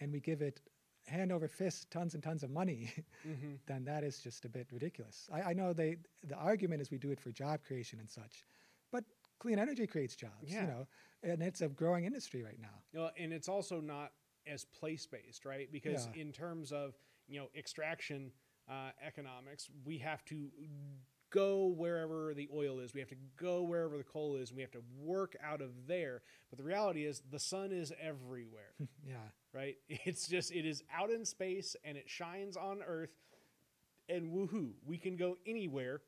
and 0.00 0.12
we 0.12 0.20
give 0.20 0.42
it 0.42 0.60
hand 1.06 1.32
over 1.32 1.48
fist 1.48 1.90
tons 1.90 2.14
and 2.14 2.22
tons 2.22 2.42
of 2.42 2.50
money, 2.50 2.92
Mm-hmm. 3.26 3.54
then 3.66 3.84
that 3.84 4.04
is 4.04 4.20
just 4.20 4.44
a 4.44 4.48
bit 4.48 4.70
ridiculous. 4.70 5.28
I, 5.32 5.42
I 5.42 5.52
know 5.54 5.72
they 5.72 5.96
the 6.22 6.36
argument 6.36 6.82
is 6.82 6.90
we 6.90 6.98
do 6.98 7.10
it 7.10 7.20
for 7.20 7.32
job 7.32 7.62
creation 7.64 7.98
and 7.98 8.10
such, 8.10 8.44
but 8.92 9.04
clean 9.38 9.58
energy 9.58 9.86
creates 9.86 10.14
jobs, 10.14 10.52
Yeah. 10.52 10.62
you 10.62 10.66
know, 10.68 10.86
and 11.22 11.42
it's 11.42 11.62
a 11.62 11.68
growing 11.68 12.04
industry 12.04 12.42
right 12.42 12.58
now. 12.60 12.82
Well, 12.92 13.10
and 13.16 13.32
it's 13.32 13.48
also 13.48 13.80
not 13.80 14.12
as 14.52 14.64
place 14.64 15.06
based, 15.06 15.44
right? 15.44 15.70
Because 15.70 16.08
Yeah. 16.14 16.22
in 16.22 16.32
terms 16.32 16.72
of 16.72 16.96
you 17.28 17.38
know 17.38 17.48
extraction 17.56 18.32
uh, 18.68 18.90
economics, 19.06 19.68
we 19.84 19.98
have 19.98 20.24
to 20.26 20.50
go 21.30 21.66
wherever 21.66 22.32
the 22.34 22.48
oil 22.54 22.80
is. 22.80 22.94
We 22.94 23.00
have 23.00 23.08
to 23.10 23.16
go 23.36 23.62
wherever 23.62 23.96
the 23.98 24.04
coal 24.04 24.36
is. 24.36 24.50
And 24.50 24.56
we 24.56 24.62
have 24.62 24.70
to 24.72 24.82
work 24.98 25.36
out 25.42 25.60
of 25.60 25.86
there. 25.86 26.22
But 26.50 26.58
the 26.58 26.64
reality 26.64 27.04
is, 27.04 27.22
the 27.30 27.38
sun 27.38 27.70
is 27.72 27.92
everywhere, 28.00 28.72
Yeah. 29.06 29.16
right? 29.52 29.76
It's 29.88 30.26
just 30.28 30.50
it 30.52 30.64
is 30.66 30.82
out 30.94 31.10
in 31.10 31.24
space 31.24 31.76
and 31.84 31.96
it 31.98 32.08
shines 32.08 32.56
on 32.56 32.82
Earth. 32.86 33.10
And 34.08 34.32
woohoo, 34.32 34.72
we 34.86 34.96
can 34.96 35.16
go 35.16 35.36
anywhere 35.46 36.00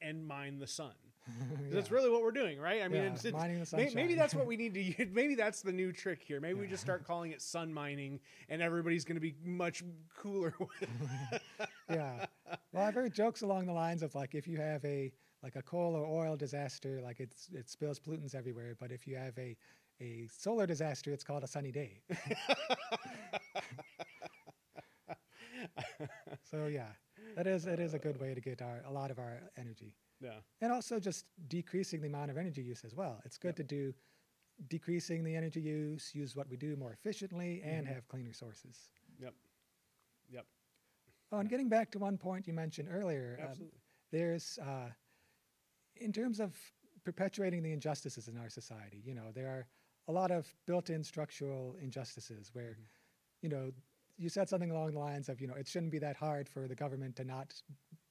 and 0.00 0.26
mine 0.26 0.58
the 0.58 0.66
sun. 0.66 0.94
That's 1.70 1.90
really 1.90 2.10
what 2.10 2.22
we're 2.22 2.30
doing, 2.32 2.58
right? 2.60 2.82
I 2.82 2.88
mean, 2.88 3.02
Yeah, 3.02 3.12
it's, 3.12 3.24
it's, 3.24 3.32
mining 3.36 3.62
the 3.62 3.76
may- 3.76 3.90
maybe 3.94 4.14
that's 4.14 4.34
what 4.34 4.46
we 4.46 4.56
need 4.58 4.74
to 4.74 4.82
use. 4.82 5.08
Maybe 5.12 5.34
that's 5.34 5.62
the 5.62 5.72
new 5.72 5.92
trick 5.92 6.22
here. 6.22 6.40
Maybe 6.40 6.60
we 6.60 6.66
just 6.66 6.82
start 6.82 7.06
calling 7.06 7.32
it 7.32 7.40
sun 7.40 7.72
mining, 7.72 8.20
and 8.48 8.60
everybody's 8.60 9.04
going 9.04 9.16
to 9.16 9.20
be 9.20 9.34
much 9.42 9.82
cooler 10.16 10.54
yeah. 11.90 12.26
Well, 12.72 12.82
I've 12.84 12.94
heard 12.94 13.14
jokes 13.14 13.42
along 13.42 13.66
the 13.66 13.72
lines 13.72 14.02
of 14.02 14.14
like 14.14 14.34
if 14.34 14.46
you 14.46 14.58
have 14.58 14.84
a 14.84 15.12
like 15.42 15.56
a 15.56 15.62
coal 15.62 15.94
or 15.94 16.06
oil 16.06 16.36
disaster, 16.36 17.00
like 17.02 17.20
it's 17.20 17.48
it 17.52 17.68
spills 17.70 17.98
pollutants 17.98 18.34
everywhere, 18.34 18.76
but 18.78 18.92
if 18.92 19.06
you 19.06 19.16
have 19.16 19.36
a 19.38 19.56
a 20.00 20.28
solar 20.30 20.66
disaster, 20.66 21.12
it's 21.12 21.24
called 21.24 21.44
a 21.44 21.46
sunny 21.46 21.72
day. 21.72 22.02
so 26.42 26.66
yeah, 26.66 26.88
that 27.36 27.46
is 27.46 27.66
it 27.66 27.78
is 27.80 27.94
a 27.94 27.98
good 27.98 28.20
way 28.20 28.34
to 28.34 28.40
get 28.40 28.60
our 28.62 28.82
a 28.86 28.92
lot 28.92 29.10
of 29.10 29.18
our 29.18 29.40
energy, 29.56 29.94
Yeah. 30.20 30.40
and 30.60 30.72
also 30.72 30.98
just 30.98 31.26
decreasing 31.48 32.00
the 32.00 32.06
amount 32.08 32.30
of 32.30 32.36
energy 32.38 32.62
use 32.62 32.84
as 32.84 32.94
well. 32.94 33.20
It's 33.24 33.36
good 33.38 33.48
Yep. 33.48 33.56
to 33.56 33.64
do 33.64 33.94
decreasing 34.68 35.24
the 35.24 35.34
energy 35.34 35.60
use, 35.60 36.14
use 36.14 36.36
what 36.36 36.48
we 36.48 36.56
do 36.56 36.76
more 36.76 36.92
efficiently, 36.92 37.60
and 37.62 37.86
Mhm. 37.86 37.90
have 37.92 38.06
cleaner 38.08 38.32
sources. 38.32 38.88
Yep. 39.18 39.34
Yep. 40.28 40.46
Oh, 41.32 41.38
and 41.38 41.48
getting 41.48 41.68
back 41.68 41.90
to 41.92 41.98
one 41.98 42.16
point 42.16 42.46
you 42.46 42.52
mentioned 42.54 42.88
earlier, 42.90 43.36
um, 43.40 43.48
Absolutely. 43.48 43.80
there's 44.10 44.58
uh, 44.58 44.92
in 45.96 46.12
terms 46.12 46.40
of 46.40 46.56
perpetuating 47.04 47.62
the 47.62 47.72
injustices 47.72 48.28
in 48.28 48.36
our 48.38 48.48
society 48.48 48.98
you 49.04 49.14
know 49.14 49.30
there 49.32 49.48
are 49.48 49.66
a 50.08 50.12
lot 50.12 50.30
of 50.30 50.56
built-in 50.66 51.04
structural 51.04 51.76
injustices 51.76 52.54
where 52.54 52.72
Mhm. 52.74 52.86
you 53.42 53.48
know 53.48 53.72
you 54.16 54.28
said 54.28 54.48
something 54.48 54.70
along 54.70 54.92
the 54.92 54.98
lines 54.98 55.28
of 55.28 55.40
you 55.40 55.46
know 55.46 55.54
it 55.54 55.68
shouldn't 55.68 55.92
be 55.92 55.98
that 55.98 56.16
hard 56.16 56.48
for 56.48 56.66
the 56.66 56.74
government 56.74 57.14
to 57.16 57.24
not 57.24 57.60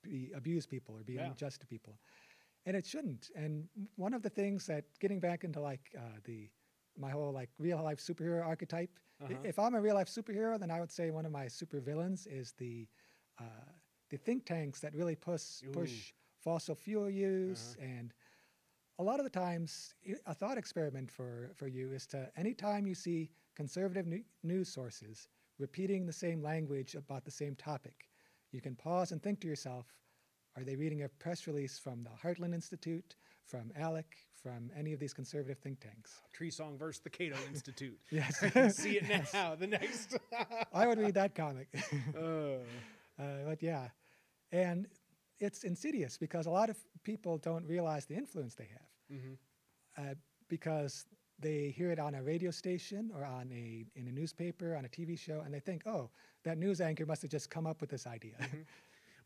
be 0.04 0.32
abuse 0.36 0.66
people 0.68 0.96
or 0.96 1.04
be 1.04 1.16
Yeah. 1.16 1.28
unjust 1.28 1.62
to 1.62 1.68
people. 1.68 1.98
And 2.66 2.76
it 2.78 2.86
shouldn't. 2.86 3.30
And 3.36 3.68
one 3.96 4.14
of 4.14 4.22
the 4.22 4.30
things 4.30 4.66
that 4.68 4.86
getting 5.00 5.20
back 5.20 5.44
into 5.44 5.60
like 5.60 5.94
uh, 5.98 6.20
the 6.26 6.50
my 6.98 7.10
whole 7.10 7.32
like 7.34 7.50
real 7.60 7.82
life 7.84 8.00
superhero 8.00 8.46
archetype 8.46 9.00
Uh-huh. 9.24 9.34
if 9.44 9.58
i'm 9.58 9.74
a 9.74 9.82
real 9.82 9.96
life 9.96 10.08
superhero 10.08 10.60
then 10.60 10.70
i 10.70 10.80
would 10.80 10.92
say 10.92 11.10
one 11.12 11.26
of 11.26 11.32
my 11.32 11.48
super 11.48 11.80
villains 11.82 12.28
is 12.28 12.54
the 12.58 12.88
uh, 13.40 13.66
the 14.12 14.18
think 14.18 14.46
tanks 14.46 14.80
that 14.82 14.94
really 14.94 15.16
push 15.16 15.44
push 15.72 16.14
fossil 16.44 16.76
fuel 16.76 17.10
use. 17.10 17.76
And 17.82 18.14
a 19.00 19.04
lot 19.04 19.20
of 19.20 19.24
the 19.24 19.30
times 19.30 19.96
a 20.28 20.34
thought 20.36 20.58
experiment 20.58 21.12
for, 21.12 21.52
for 21.56 21.68
you 21.68 21.92
is 21.94 22.06
to 22.08 22.30
anytime 22.38 22.86
you 22.86 22.96
see 22.96 23.30
conservative 23.56 24.06
new, 24.08 24.24
news 24.44 24.70
sources 24.70 25.28
repeating 25.58 26.06
the 26.06 26.14
same 26.14 26.42
language 26.42 26.96
about 26.96 27.26
the 27.26 27.32
same 27.32 27.56
topic 27.56 28.08
you 28.54 28.62
can 28.62 28.76
pause 28.76 29.12
and 29.12 29.22
think 29.22 29.40
to 29.42 29.48
yourself 29.48 29.86
are 30.56 30.64
they 30.64 30.76
reading 30.76 31.04
a 31.04 31.10
press 31.10 31.48
release 31.48 31.80
from 31.80 32.04
the 32.04 32.10
heartland 32.22 32.54
institute 32.54 33.16
from 33.46 33.72
alec 33.78 34.16
from 34.42 34.70
any 34.78 34.94
of 34.94 35.00
these 35.00 35.14
conservative 35.14 35.58
think 35.60 35.80
tanks 35.80 36.22
Treesong 36.38 36.78
versus 36.78 37.02
the 37.02 37.10
Cato 37.10 37.38
Institute. 37.50 38.00
yes 38.12 38.44
I 38.44 38.50
can 38.50 38.72
see 38.72 38.98
it 38.98 39.06
now. 39.34 39.56
The 39.56 39.68
next. 39.68 40.18
i 40.74 40.88
would 40.88 41.00
read 41.00 41.14
that 41.16 41.36
comic 41.36 41.68
uh, 42.18 42.60
Uh, 43.20 43.44
but 43.46 43.62
yeah, 43.62 43.90
and 44.52 44.88
it's 45.40 45.64
insidious 45.64 46.18
because 46.18 46.46
a 46.48 46.50
lot 46.50 46.70
of 46.70 46.78
people 47.04 47.38
don't 47.38 47.66
realize 47.68 48.06
the 48.06 48.16
influence 48.16 48.56
they 48.56 48.70
have 48.72 49.20
mhm. 49.20 49.38
uh, 49.98 50.16
because 50.50 51.06
they 51.44 51.74
hear 51.76 51.92
it 51.92 52.00
on 52.00 52.16
a 52.16 52.24
radio 52.24 52.50
station 52.50 53.12
or 53.16 53.24
on 53.26 53.52
a 53.52 53.86
in 54.00 54.08
a 54.08 54.12
newspaper 54.12 54.76
on 54.76 54.86
a 54.86 54.90
TV 54.90 55.18
show 55.18 55.42
and 55.46 55.54
they 55.54 55.60
think, 55.60 55.84
oh, 55.86 56.10
that 56.44 56.58
news 56.58 56.82
anchor 56.82 57.06
must 57.06 57.22
have 57.22 57.32
just 57.32 57.50
come 57.50 57.68
up 57.68 57.82
with 57.82 57.90
this 57.90 58.08
idea. 58.08 58.34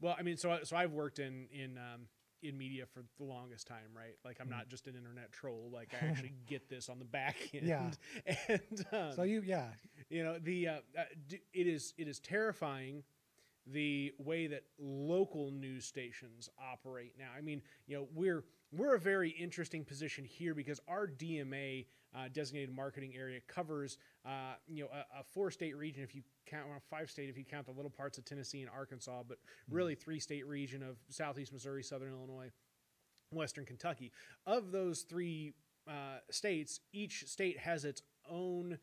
Well, 0.02 0.16
I 0.18 0.22
mean, 0.24 0.38
so 0.38 0.60
so 0.64 0.76
I've 0.78 0.92
worked 0.92 1.20
in 1.20 1.48
in 1.52 1.78
um, 1.78 2.08
in 2.44 2.58
media 2.58 2.86
for 2.86 3.04
the 3.18 3.24
longest 3.24 3.68
time, 3.68 3.90
right? 3.96 4.16
Like 4.24 4.38
I'm 4.40 4.50
not 4.50 4.68
just 4.70 4.88
an 4.88 4.96
internet 4.96 5.32
troll. 5.32 5.70
Like 5.74 5.94
I 6.00 6.06
actually 6.06 6.34
get 6.48 6.70
this 6.70 6.90
on 6.90 7.00
the 7.00 7.06
back 7.06 7.36
end. 7.54 7.68
Yeah. 7.68 7.90
And 8.48 8.86
um, 8.92 9.12
so 9.16 9.24
you, 9.24 9.42
yeah, 9.46 9.70
you 10.10 10.24
know 10.24 10.38
the 10.40 10.68
uh, 10.68 10.74
uh, 10.98 11.04
d- 11.28 11.42
it 11.54 11.68
is 11.68 11.94
it 11.98 12.08
is 12.08 12.20
terrifying 12.20 13.04
the 13.66 14.14
way 14.18 14.48
that 14.48 14.64
local 14.80 15.52
news 15.52 15.86
stations 15.86 16.50
operate 16.72 17.14
now 17.20 17.28
i 17.38 17.42
mean 17.42 17.62
you 17.86 17.98
know 17.98 18.08
we're 18.16 18.46
we're 18.72 18.96
a 18.96 19.00
very 19.00 19.30
interesting 19.32 19.84
position 19.84 20.24
here 20.24 20.54
because 20.54 20.80
our 20.88 21.06
dma 21.06 21.86
uh, 22.18 22.28
designated 22.34 22.74
marketing 22.74 23.14
area 23.16 23.40
covers 23.48 23.98
uh, 24.26 24.56
you 24.68 24.84
know 24.84 24.90
a, 24.92 25.20
a 25.20 25.24
four 25.24 25.52
state 25.52 25.78
region 25.78 26.04
if 26.04 26.16
you 26.16 26.24
count 26.46 26.68
well, 26.68 26.82
five 26.90 27.10
state 27.12 27.30
if 27.30 27.38
you 27.38 27.46
count 27.46 27.66
the 27.66 27.72
little 27.72 27.92
parts 27.92 28.18
of 28.18 28.26
tennessee 28.26 28.62
and 28.62 28.70
arkansas 28.70 29.22
but 29.28 29.38
really 29.70 29.94
three 29.96 30.20
state 30.20 30.48
region 30.48 30.82
of 30.82 30.98
southeast 31.10 31.54
missouri 31.54 31.84
southern 31.84 32.14
illinois 32.14 32.50
Western 33.32 33.66
Kentucky. 33.66 34.12
Of 34.46 34.72
those 34.72 35.02
three 35.02 35.54
uh, 35.88 36.20
states, 36.32 36.80
each 36.94 37.28
state 37.28 37.58
has 37.60 37.86
its 37.86 38.02
own 38.30 38.78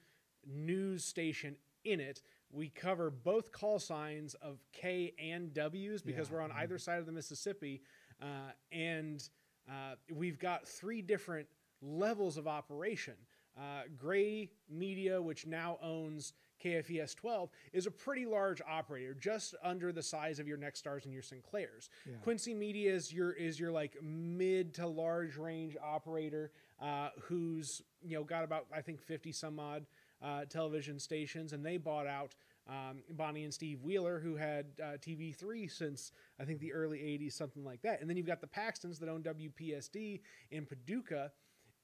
news 0.46 1.04
station 1.04 1.56
in 1.84 2.00
it. 2.00 2.22
We 2.52 2.68
cover 2.68 3.10
both 3.10 3.52
call 3.52 3.78
signs 3.78 4.34
of 4.34 4.58
K 4.72 5.12
and 5.18 5.52
W's 5.54 6.02
because 6.02 6.28
Yeah, 6.28 6.36
we're 6.36 6.42
on 6.42 6.52
either 6.52 6.78
side 6.78 7.00
of 7.00 7.06
the 7.06 7.12
Mississippi, 7.12 7.82
uh, 8.22 8.52
and 8.70 9.26
uh, 9.68 9.94
we've 10.12 10.38
got 10.38 10.68
three 10.68 11.02
different 11.02 11.48
levels 11.84 12.36
of 12.36 12.48
operation. 12.48 13.14
Uh, 13.56 13.82
Gray 13.96 14.50
Media, 14.68 15.20
which 15.22 15.46
now 15.46 15.78
owns 15.80 16.32
KFVS 16.62 17.14
12, 17.14 17.50
is 17.72 17.86
a 17.86 17.90
pretty 17.90 18.26
large 18.26 18.60
operator, 18.68 19.14
just 19.14 19.54
under 19.62 19.92
the 19.92 20.02
size 20.02 20.38
of 20.40 20.48
your 20.48 20.58
Nexstars 20.58 21.04
and 21.04 21.12
your 21.12 21.22
Sinclairs. 21.22 21.88
Yeah. 22.04 22.16
Quincy 22.22 22.54
Media 22.54 22.92
is 22.92 23.12
your 23.12 23.32
is 23.32 23.60
your 23.60 23.70
like 23.70 23.96
mid 24.02 24.74
to 24.74 24.86
large 24.86 25.36
range 25.36 25.76
operator 25.82 26.50
uh, 26.80 27.10
who's 27.20 27.82
you 28.02 28.16
know 28.16 28.24
got 28.24 28.42
about 28.42 28.66
I 28.74 28.80
think 28.80 29.00
50 29.00 29.30
some 29.30 29.60
odd 29.60 29.86
uh, 30.22 30.44
television 30.46 30.98
stations, 30.98 31.52
and 31.52 31.64
they 31.64 31.76
bought 31.76 32.06
out. 32.06 32.34
Um, 32.66 33.02
Bonnie 33.10 33.44
and 33.44 33.52
Steve 33.52 33.82
Wheeler, 33.82 34.18
who 34.18 34.36
had 34.36 34.64
uh, 34.82 34.96
TV3 34.96 35.70
since 35.70 36.12
I 36.40 36.46
think 36.46 36.60
the 36.60 36.72
early 36.72 36.96
80s, 37.00 37.34
something 37.34 37.62
like 37.62 37.82
that. 37.82 38.00
And 38.00 38.08
then 38.08 38.16
you've 38.16 38.26
got 38.26 38.40
the 38.40 38.46
Paxtons 38.46 38.98
that 39.00 39.08
own 39.10 39.22
WPSD 39.22 40.22
in 40.50 40.64
Paducah, 40.64 41.30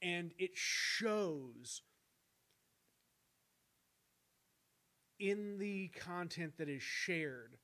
and 0.01 0.31
it 0.37 0.51
shows 0.53 1.81
in 5.19 5.57
the 5.59 5.89
content 5.89 6.57
that 6.57 6.67
is 6.69 6.81
shared 6.81 7.57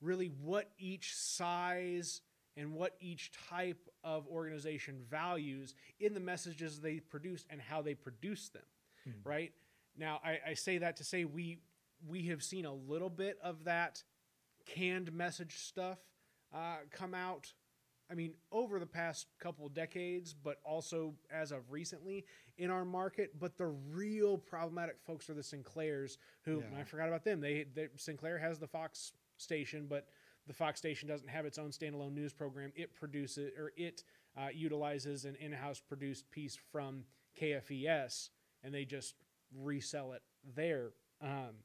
really 0.00 0.30
what 0.42 0.70
each 0.78 1.14
size 1.14 2.20
and 2.56 2.72
what 2.72 2.94
each 3.00 3.32
type 3.48 3.88
of 4.04 4.26
organization 4.28 5.00
values 5.10 5.74
in 5.98 6.14
the 6.14 6.20
messages 6.20 6.80
they 6.80 7.00
produce 7.00 7.44
and 7.50 7.60
how 7.60 7.82
they 7.82 7.94
produce 7.94 8.48
them 8.50 8.62
right 9.24 9.52
now 9.96 10.20
I, 10.24 10.38
I 10.50 10.54
say 10.54 10.78
that 10.78 10.96
to 10.96 11.04
say 11.04 11.24
we 11.24 11.58
we 12.06 12.26
have 12.26 12.42
seen 12.42 12.64
a 12.64 12.72
little 12.72 13.10
bit 13.10 13.38
of 13.42 13.64
that 13.64 14.02
canned 14.66 15.12
message 15.12 15.58
stuff 15.58 15.98
uh, 16.54 16.76
come 16.90 17.14
out. 17.14 17.52
I 18.10 18.14
mean, 18.14 18.34
over 18.50 18.78
the 18.78 18.86
past 18.86 19.26
couple 19.38 19.66
of 19.66 19.74
decades, 19.74 20.34
but 20.34 20.58
also 20.64 21.14
as 21.30 21.52
of 21.52 21.70
recently 21.70 22.24
in 22.56 22.70
our 22.70 22.84
market. 22.84 23.38
But 23.38 23.58
the 23.58 23.66
real 23.66 24.38
problematic 24.38 24.96
folks 25.06 25.28
are 25.28 25.34
the 25.34 25.42
Sinclairs, 25.42 26.16
who 26.42 26.60
Yeah. 26.60 26.80
I 26.80 26.84
forgot 26.84 27.08
about 27.08 27.24
them. 27.24 27.40
They, 27.40 27.64
they 27.74 27.88
Sinclair 27.96 28.38
has 28.38 28.58
the 28.58 28.66
Fox 28.66 29.12
station, 29.36 29.86
but 29.88 30.08
the 30.46 30.54
Fox 30.54 30.78
station 30.78 31.08
doesn't 31.08 31.28
have 31.28 31.44
its 31.44 31.58
own 31.58 31.70
standalone 31.70 32.14
news 32.14 32.32
program. 32.32 32.72
It 32.74 32.94
produces 32.94 33.52
or 33.58 33.72
it 33.76 34.04
uh, 34.36 34.48
utilizes 34.54 35.24
an 35.26 35.36
in-house 35.36 35.80
produced 35.80 36.30
piece 36.30 36.56
from 36.72 37.04
KFVS, 37.38 38.30
and 38.64 38.74
they 38.74 38.84
just 38.84 39.14
resell 39.54 40.12
it 40.12 40.22
there. 40.54 40.92
Um, 41.20 41.56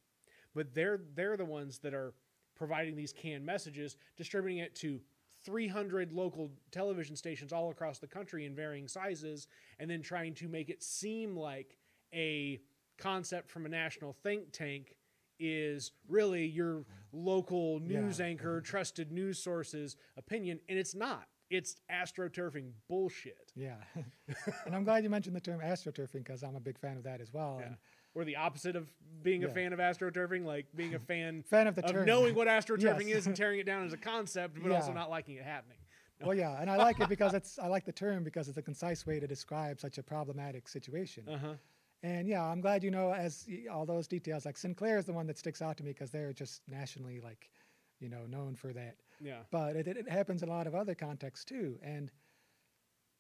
but 0.54 0.74
they're 0.74 1.02
they're 1.16 1.38
the 1.38 1.46
ones 1.46 1.80
that 1.80 1.94
are 1.94 2.14
providing 2.56 2.96
these 2.96 3.14
canned 3.14 3.46
messages, 3.46 3.96
distributing 4.18 4.60
it 4.60 4.76
to 4.76 5.00
300 5.46 6.12
local 6.14 6.52
television 6.72 7.16
stations 7.16 7.52
all 7.52 7.70
across 7.70 8.00
the 8.00 8.08
country 8.08 8.46
in 8.46 8.56
varying 8.56 8.88
sizes, 8.88 9.48
and 9.80 9.90
then 9.90 10.02
trying 10.02 10.34
to 10.36 10.48
make 10.48 10.70
it 10.70 10.82
seem 10.84 11.36
like 11.36 11.78
a 12.14 12.60
concept 12.98 13.50
from 13.50 13.66
a 13.66 13.70
national 13.70 14.14
think 14.14 14.52
tank 14.52 14.96
is 15.40 15.92
really 16.08 16.46
your 16.46 16.86
local 17.12 17.80
news 17.80 18.20
Yeah. 18.20 18.26
anchor, 18.28 18.62
trusted 18.62 19.12
news 19.12 19.40
sources 19.44 19.98
opinion, 20.16 20.60
and 20.70 20.78
it's 20.80 20.96
not. 20.96 21.28
It's 21.50 21.76
astroturfing 21.92 22.72
bullshit. 22.88 23.52
Yeah. 23.56 23.78
and 24.66 24.76
I'm 24.76 24.84
glad 24.84 25.04
you 25.04 25.10
mentioned 25.10 25.36
the 25.36 25.42
term 25.42 25.60
astroturfing 25.60 26.24
because 26.24 26.44
I'm 26.44 26.56
a 26.56 26.60
big 26.60 26.80
fan 26.80 26.98
of 26.98 27.04
that 27.04 27.20
as 27.20 27.34
well. 27.34 27.58
Yeah. 27.60 27.66
And 27.68 27.78
Or 28.16 28.24
the 28.24 28.36
opposite 28.36 28.76
of 28.76 28.88
being 29.24 29.44
a 29.44 29.50
fan 29.50 29.74
of 29.74 29.80
astroturfing, 29.80 30.46
like 30.46 30.68
being 30.76 30.94
a 30.94 31.00
fan 31.12 31.44
fan 31.44 31.68
of 31.68 31.76
the 31.76 31.84
of 31.86 32.06
knowing 32.06 32.36
what 32.36 32.48
astroturfing 32.48 33.08
Yes. 33.08 33.18
is 33.20 33.28
and 33.28 33.36
tearing 33.36 33.60
it 33.60 33.66
down 33.66 33.86
as 33.86 33.94
a 33.94 33.98
concept, 34.12 34.58
but 34.62 34.72
also 34.72 34.94
not 34.94 35.10
liking 35.10 35.36
it 35.36 35.44
happening. 35.44 35.78
well, 36.24 36.36
yeah, 36.36 36.62
and 36.62 36.70
I 36.70 36.76
like 36.78 37.00
it 37.00 37.10
because 37.16 37.34
it's 37.34 37.58
I 37.58 37.68
like 37.68 37.86
the 37.86 37.92
term 37.92 38.24
because 38.24 38.48
it's 38.50 38.58
a 38.58 38.62
concise 38.62 39.06
way 39.08 39.20
to 39.20 39.26
describe 39.28 39.80
such 39.80 39.98
a 39.98 40.04
problematic 40.04 40.68
situation. 40.68 41.28
Uh 41.28 41.38
huh. 41.38 41.54
And 42.04 42.28
yeah, 42.28 42.44
I'm 42.44 42.60
glad 42.62 42.84
you 42.84 42.92
know 42.92 43.14
as 43.14 43.48
all 43.72 43.86
those 43.86 44.08
details. 44.08 44.46
Like 44.46 44.58
Sinclair 44.58 44.98
is 45.00 45.06
the 45.06 45.14
one 45.14 45.26
that 45.28 45.38
sticks 45.40 45.62
out 45.62 45.78
to 45.78 45.84
me 45.84 45.92
because 45.92 46.12
they're 46.12 46.34
just 46.34 46.62
nationally 46.68 47.20
like, 47.22 47.50
you 48.00 48.10
know, 48.10 48.26
known 48.28 48.56
for 48.56 48.74
that. 48.74 48.98
Yeah. 49.22 49.40
But 49.52 49.76
it, 49.78 49.88
it 49.88 50.10
happens 50.10 50.44
in 50.44 50.50
a 50.50 50.52
lot 50.52 50.68
of 50.68 50.76
other 50.76 50.94
contexts 50.96 51.46
too, 51.46 51.80
and 51.82 52.12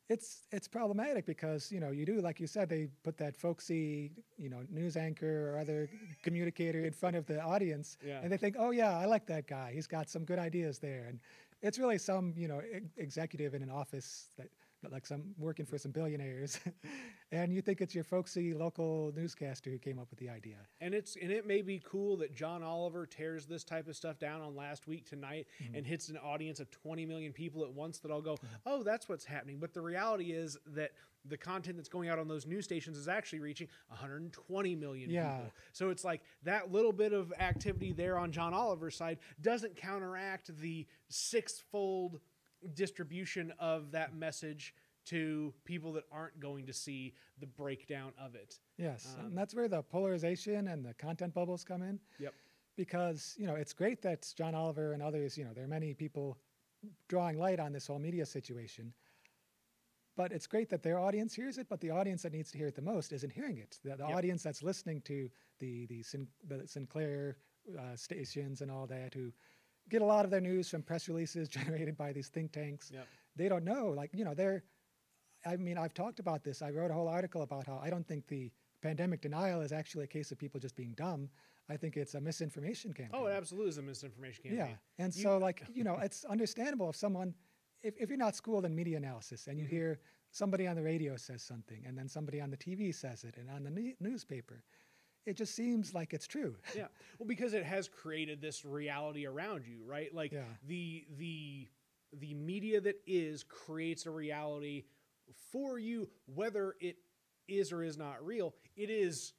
it's 0.09 0.41
it's 0.51 0.67
problematic 0.67 1.25
because 1.25 1.71
you 1.71 1.79
know 1.79 1.91
you 1.91 2.05
do 2.05 2.19
like 2.21 2.39
you 2.39 2.47
said 2.47 2.67
they 2.69 2.87
put 3.03 3.17
that 3.17 3.35
folksy 3.37 4.11
you 4.37 4.49
know 4.49 4.61
news 4.69 4.97
anchor 4.97 5.51
or 5.53 5.57
other 5.59 5.89
communicator 6.23 6.83
in 6.85 6.91
front 6.93 7.15
of 7.15 7.25
the 7.25 7.39
audience, 7.41 7.97
Yeah. 8.05 8.19
and 8.21 8.31
they 8.31 8.37
think, 8.37 8.55
oh 8.59 8.71
yeah, 8.71 8.97
I 8.97 9.05
like 9.05 9.25
that 9.27 9.47
guy. 9.47 9.71
He's 9.73 9.87
got 9.87 10.09
some 10.09 10.25
good 10.25 10.39
ideas 10.39 10.79
there, 10.79 11.05
and 11.07 11.19
it's 11.61 11.79
really 11.79 11.97
some 11.97 12.33
you 12.35 12.47
know 12.47 12.61
e- 12.61 12.81
executive 12.97 13.53
in 13.53 13.61
an 13.63 13.69
office 13.69 14.27
that 14.37 14.49
that, 14.49 14.62
like 14.91 15.05
some 15.05 15.33
working 15.37 15.65
for 15.65 15.77
some 15.77 15.91
billionaires, 15.91 16.59
and 17.31 17.53
you 17.53 17.61
think 17.61 17.81
it's 17.81 17.95
your 17.95 18.03
folksy 18.03 18.53
local 18.53 19.11
newscaster 19.15 19.69
who 19.69 19.77
came 19.77 19.97
up 19.99 20.09
with 20.09 20.19
the 20.19 20.29
idea. 20.29 20.57
And 20.81 20.93
it's 20.93 21.15
and 21.21 21.31
it 21.31 21.45
may 21.47 21.61
be 21.61 21.81
cool 21.85 22.17
that 22.17 22.35
John 22.35 22.61
Oliver 22.63 23.05
tears 23.05 23.45
this 23.45 23.63
type 23.63 23.87
of 23.87 23.95
stuff 23.95 24.19
down 24.19 24.41
on 24.41 24.55
last 24.55 24.87
week 24.87 25.07
tonight 25.09 25.47
Mm-hmm. 25.63 25.75
and 25.75 25.85
hits 25.87 26.09
an 26.09 26.17
audience 26.17 26.59
of 26.59 26.69
20 26.71 27.05
million 27.05 27.31
people 27.33 27.63
at 27.63 27.71
once 27.71 27.99
that 27.99 28.11
all 28.11 28.21
go, 28.21 28.37
"Oh, 28.65 28.83
that's 28.83 29.07
what's 29.09 29.25
happening." 29.25 29.57
But 29.59 29.73
the 29.73 29.81
reality 29.81 30.31
is 30.31 30.57
that 30.67 30.91
the 31.25 31.37
content 31.37 31.77
that's 31.77 31.87
going 31.87 32.09
out 32.09 32.19
on 32.19 32.27
those 32.27 32.45
news 32.45 32.65
stations 32.65 32.97
is 32.97 33.07
actually 33.07 33.39
reaching 33.39 33.67
120 33.87 34.75
million 34.75 35.09
Yeah. 35.09 35.35
people. 35.37 35.51
So 35.71 35.89
it's 35.89 36.03
like 36.03 36.21
that 36.43 36.71
little 36.71 36.91
bit 36.91 37.13
of 37.13 37.31
activity 37.39 37.93
there 37.93 38.17
on 38.17 38.31
John 38.33 38.53
Oliver's 38.53 38.97
side 38.97 39.19
doesn't 39.41 39.77
counteract 39.77 40.55
the 40.59 40.85
six-fold 41.07 42.19
distribution 42.69 43.53
of 43.59 43.91
that 43.91 44.15
message 44.15 44.73
to 45.05 45.53
people 45.65 45.91
that 45.93 46.05
aren't 46.11 46.39
going 46.39 46.65
to 46.65 46.73
see 46.73 47.13
the 47.39 47.45
breakdown 47.47 48.13
of 48.17 48.35
it. 48.35 48.59
Yes, 48.77 49.15
Um, 49.19 49.25
and 49.27 49.37
that's 49.37 49.53
where 49.53 49.67
the 49.67 49.83
polarization 49.83 50.67
and 50.69 50.85
the 50.85 50.93
content 50.93 51.33
bubbles 51.33 51.63
come 51.65 51.81
in. 51.81 51.99
Yep. 52.19 52.33
Because 52.75 53.35
you 53.37 53.45
know 53.45 53.55
it's 53.55 53.73
great 53.73 54.01
that 54.01 54.33
John 54.37 54.55
Oliver 54.55 54.93
and 54.93 55.03
others, 55.03 55.37
you 55.37 55.43
know, 55.43 55.53
there 55.53 55.63
are 55.65 55.67
many 55.67 55.93
people 55.93 56.37
drawing 57.07 57.37
light 57.37 57.59
on 57.59 57.71
this 57.71 57.85
whole 57.87 57.99
media 57.99 58.25
situation. 58.25 58.93
But 60.15 60.31
it's 60.31 60.45
great 60.47 60.69
that 60.69 60.83
their 60.83 60.99
audience 60.99 61.33
hears 61.33 61.57
it, 61.57 61.67
but 61.69 61.81
the 61.81 61.89
audience 61.89 62.21
that 62.21 62.33
needs 62.33 62.51
to 62.51 62.57
hear 62.57 62.67
it 62.67 62.75
the 62.75 62.81
most 62.83 63.11
isn't 63.13 63.31
hearing 63.33 63.57
it. 63.57 63.79
The, 63.83 63.95
the 63.95 64.03
Yep. 64.07 64.15
audience 64.17 64.43
that's 64.43 64.61
listening 64.63 65.01
to 65.01 65.29
the 65.59 65.85
the, 65.87 66.03
Sin, 66.03 66.27
the 66.47 66.67
Sinclair 66.67 67.37
uh, 67.79 67.95
stations 67.95 68.61
and 68.61 68.69
all 68.71 68.85
that, 68.87 69.13
who 69.13 69.31
get 69.89 70.01
a 70.01 70.05
lot 70.05 70.25
of 70.25 70.31
their 70.31 70.41
news 70.41 70.69
from 70.69 70.81
press 70.83 71.07
releases 71.07 71.47
generated 71.59 71.97
by 71.97 72.11
these 72.13 72.29
think 72.29 72.51
tanks, 72.51 72.91
Yep. 72.93 73.07
they 73.35 73.49
don't 73.49 73.63
know. 73.63 73.89
Like 73.89 74.11
you 74.13 74.25
know, 74.25 74.33
they're 74.33 74.63
I 75.45 75.57
mean, 75.57 75.77
I've 75.77 75.93
talked 75.93 76.19
about 76.19 76.43
this. 76.43 76.61
I 76.61 76.69
wrote 76.69 76.89
a 76.89 76.93
whole 76.93 77.07
article 77.09 77.41
about 77.41 77.67
how 77.67 77.79
I 77.83 77.89
don't 77.89 78.07
think 78.07 78.27
the 78.27 78.49
pandemic 78.81 79.21
denial 79.21 79.61
is 79.61 79.71
actually 79.73 80.05
a 80.05 80.07
case 80.07 80.31
of 80.31 80.37
people 80.37 80.59
just 80.59 80.75
being 80.75 80.93
dumb. 80.95 81.29
I 81.69 81.77
think 81.77 81.95
it's 81.97 82.13
a 82.15 82.21
misinformation 82.21 82.93
campaign. 82.93 83.19
Oh, 83.21 83.25
it 83.27 83.33
absolutely 83.33 83.69
is 83.69 83.77
a 83.77 83.81
misinformation 83.81 84.43
campaign. 84.43 84.59
yeah. 84.59 85.03
And 85.03 85.13
You- 85.15 85.21
so, 85.23 85.37
like, 85.47 85.63
you 85.73 85.83
know, 85.83 85.97
it's 86.01 86.23
understandable 86.25 86.89
if 86.89 86.95
someone, 86.95 87.33
if, 87.81 87.93
if 87.97 88.09
you're 88.09 88.17
not 88.17 88.35
schooled 88.35 88.65
in 88.65 88.75
media 88.75 88.97
analysis 88.97 89.47
and 89.47 89.57
you 89.57 89.65
Mm-hmm. 89.65 89.75
hear 89.75 89.99
somebody 90.31 90.65
on 90.67 90.75
the 90.75 90.81
radio 90.83 91.15
says 91.15 91.41
something 91.43 91.83
and 91.85 91.97
then 91.97 92.07
somebody 92.09 92.41
on 92.41 92.49
the 92.49 92.57
TV 92.57 92.93
says 92.93 93.23
it 93.23 93.35
and 93.37 93.49
on 93.49 93.63
the 93.63 93.69
ne- 93.69 93.95
newspaper, 93.99 94.63
it 95.25 95.37
just 95.37 95.55
seems 95.55 95.93
like 95.93 96.13
it's 96.13 96.27
true. 96.27 96.55
yeah. 96.75 96.87
Well, 97.19 97.27
because 97.27 97.53
it 97.53 97.63
has 97.65 97.87
created 97.87 98.41
this 98.41 98.65
reality 98.65 99.25
around 99.25 99.65
you, 99.65 99.79
right? 99.85 100.13
Like 100.13 100.31
Yeah. 100.31 100.43
the 100.67 101.05
the 101.17 101.67
the 102.19 102.33
media 102.33 102.79
that 102.81 102.97
is 103.07 103.43
creates 103.43 104.05
a 104.05 104.11
reality 104.11 104.83
for 105.51 105.79
you, 105.79 106.09
whether 106.25 106.75
it 106.79 106.97
is 107.47 107.71
or 107.71 107.83
is 107.83 107.97
not 107.97 108.23
real. 108.25 108.53
It 108.75 108.89
is 108.89 109.33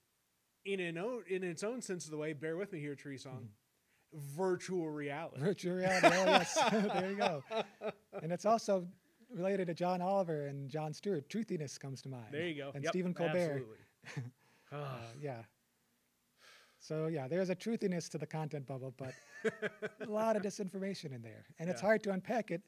in 0.65 0.81
an 0.81 0.99
own 0.99 1.23
in 1.29 1.43
its 1.45 1.63
own 1.63 1.83
sense 1.83 2.05
of 2.07 2.11
the 2.11 2.17
way. 2.17 2.33
Bear 2.33 2.57
with 2.57 2.73
me 2.73 2.81
here, 2.81 2.95
Treesong. 2.97 3.27
Mm-hmm. 3.33 3.45
Virtual 4.37 4.89
reality. 4.91 5.41
Virtual 5.41 5.75
reality. 5.77 6.07
Oh, 6.17 6.25
yes. 6.25 6.55
there 6.71 7.11
you 7.11 7.17
go. 7.17 7.43
And 8.23 8.31
it's 8.33 8.45
also 8.47 8.87
related 9.35 9.67
to 9.67 9.75
John 9.75 10.01
Oliver 10.01 10.47
and 10.47 10.71
Jon 10.71 10.93
Stewart. 10.95 11.29
Truthiness 11.29 11.79
comes 11.79 12.01
to 12.03 12.09
mind. 12.09 12.27
There 12.31 12.47
you 12.47 12.55
go. 12.55 12.71
And 12.75 12.85
Yep, 12.85 12.93
Stephen 12.93 13.13
Colbert. 13.15 13.37
Absolutely. 13.39 14.31
Uh, 14.73 14.99
yeah. 15.23 15.43
So 16.85 17.07
yeah, 17.07 17.29
there's 17.29 17.49
a 17.49 17.55
truthiness 17.55 18.11
to 18.11 18.19
the 18.19 18.27
content 18.27 18.67
bubble, 18.67 18.93
but 18.99 19.15
a 20.01 20.07
lot 20.07 20.37
of 20.37 20.43
disinformation 20.43 21.15
in 21.15 21.23
there, 21.23 21.47
and 21.59 21.71
it's 21.71 21.81
hard 21.81 22.03
to 22.03 22.11
unpack 22.11 22.51
it. 22.51 22.61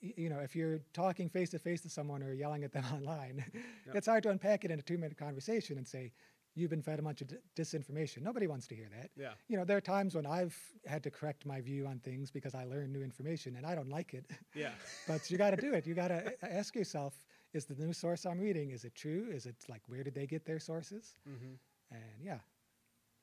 You 0.00 0.30
know, 0.30 0.38
if 0.38 0.56
you're 0.56 0.80
talking 0.94 1.28
face 1.28 1.50
to 1.50 1.58
face 1.58 1.82
to 1.82 1.90
someone 1.90 2.22
or 2.22 2.32
yelling 2.32 2.64
at 2.64 2.72
them 2.72 2.84
online, 2.94 3.44
it's 3.92 4.06
hard 4.06 4.22
to 4.22 4.30
unpack 4.30 4.64
it 4.64 4.70
in 4.70 4.78
a 4.78 4.82
two-minute 4.82 5.18
conversation 5.18 5.76
and 5.76 5.86
say, 5.86 6.10
"You've 6.54 6.70
been 6.70 6.80
fed 6.80 6.98
a 6.98 7.02
bunch 7.02 7.20
of 7.20 7.26
d- 7.26 7.36
disinformation." 7.54 8.22
Nobody 8.22 8.46
wants 8.46 8.66
to 8.68 8.74
hear 8.74 8.88
that. 8.98 9.10
Yeah. 9.14 9.32
You 9.48 9.58
know, 9.58 9.66
there 9.66 9.76
are 9.76 9.82
times 9.82 10.14
when 10.14 10.24
I've 10.24 10.56
had 10.86 11.02
to 11.02 11.10
correct 11.10 11.44
my 11.44 11.60
view 11.60 11.86
on 11.86 11.98
things 11.98 12.30
because 12.30 12.54
I 12.54 12.64
learned 12.64 12.94
new 12.94 13.02
information 13.02 13.56
and 13.56 13.66
I 13.66 13.74
don't 13.74 13.90
like 13.90 14.14
it. 14.14 14.24
Yeah. 14.54 14.70
but 15.06 15.30
you 15.30 15.36
got 15.36 15.50
to 15.50 15.58
do 15.58 15.74
it. 15.74 15.86
You 15.86 15.92
got 15.92 16.08
to 16.08 16.32
ask 16.42 16.74
yourself: 16.74 17.12
Is 17.52 17.66
the 17.66 17.74
new 17.74 17.92
source 17.92 18.24
I'm 18.24 18.40
reading 18.40 18.70
is 18.70 18.84
it 18.84 18.94
true? 18.94 19.28
Is 19.30 19.44
it 19.44 19.56
like 19.68 19.82
where 19.86 20.02
did 20.02 20.14
they 20.14 20.26
get 20.26 20.46
their 20.46 20.60
sources? 20.60 21.14
hmm 21.26 21.56
And 21.90 22.22
yeah. 22.22 22.38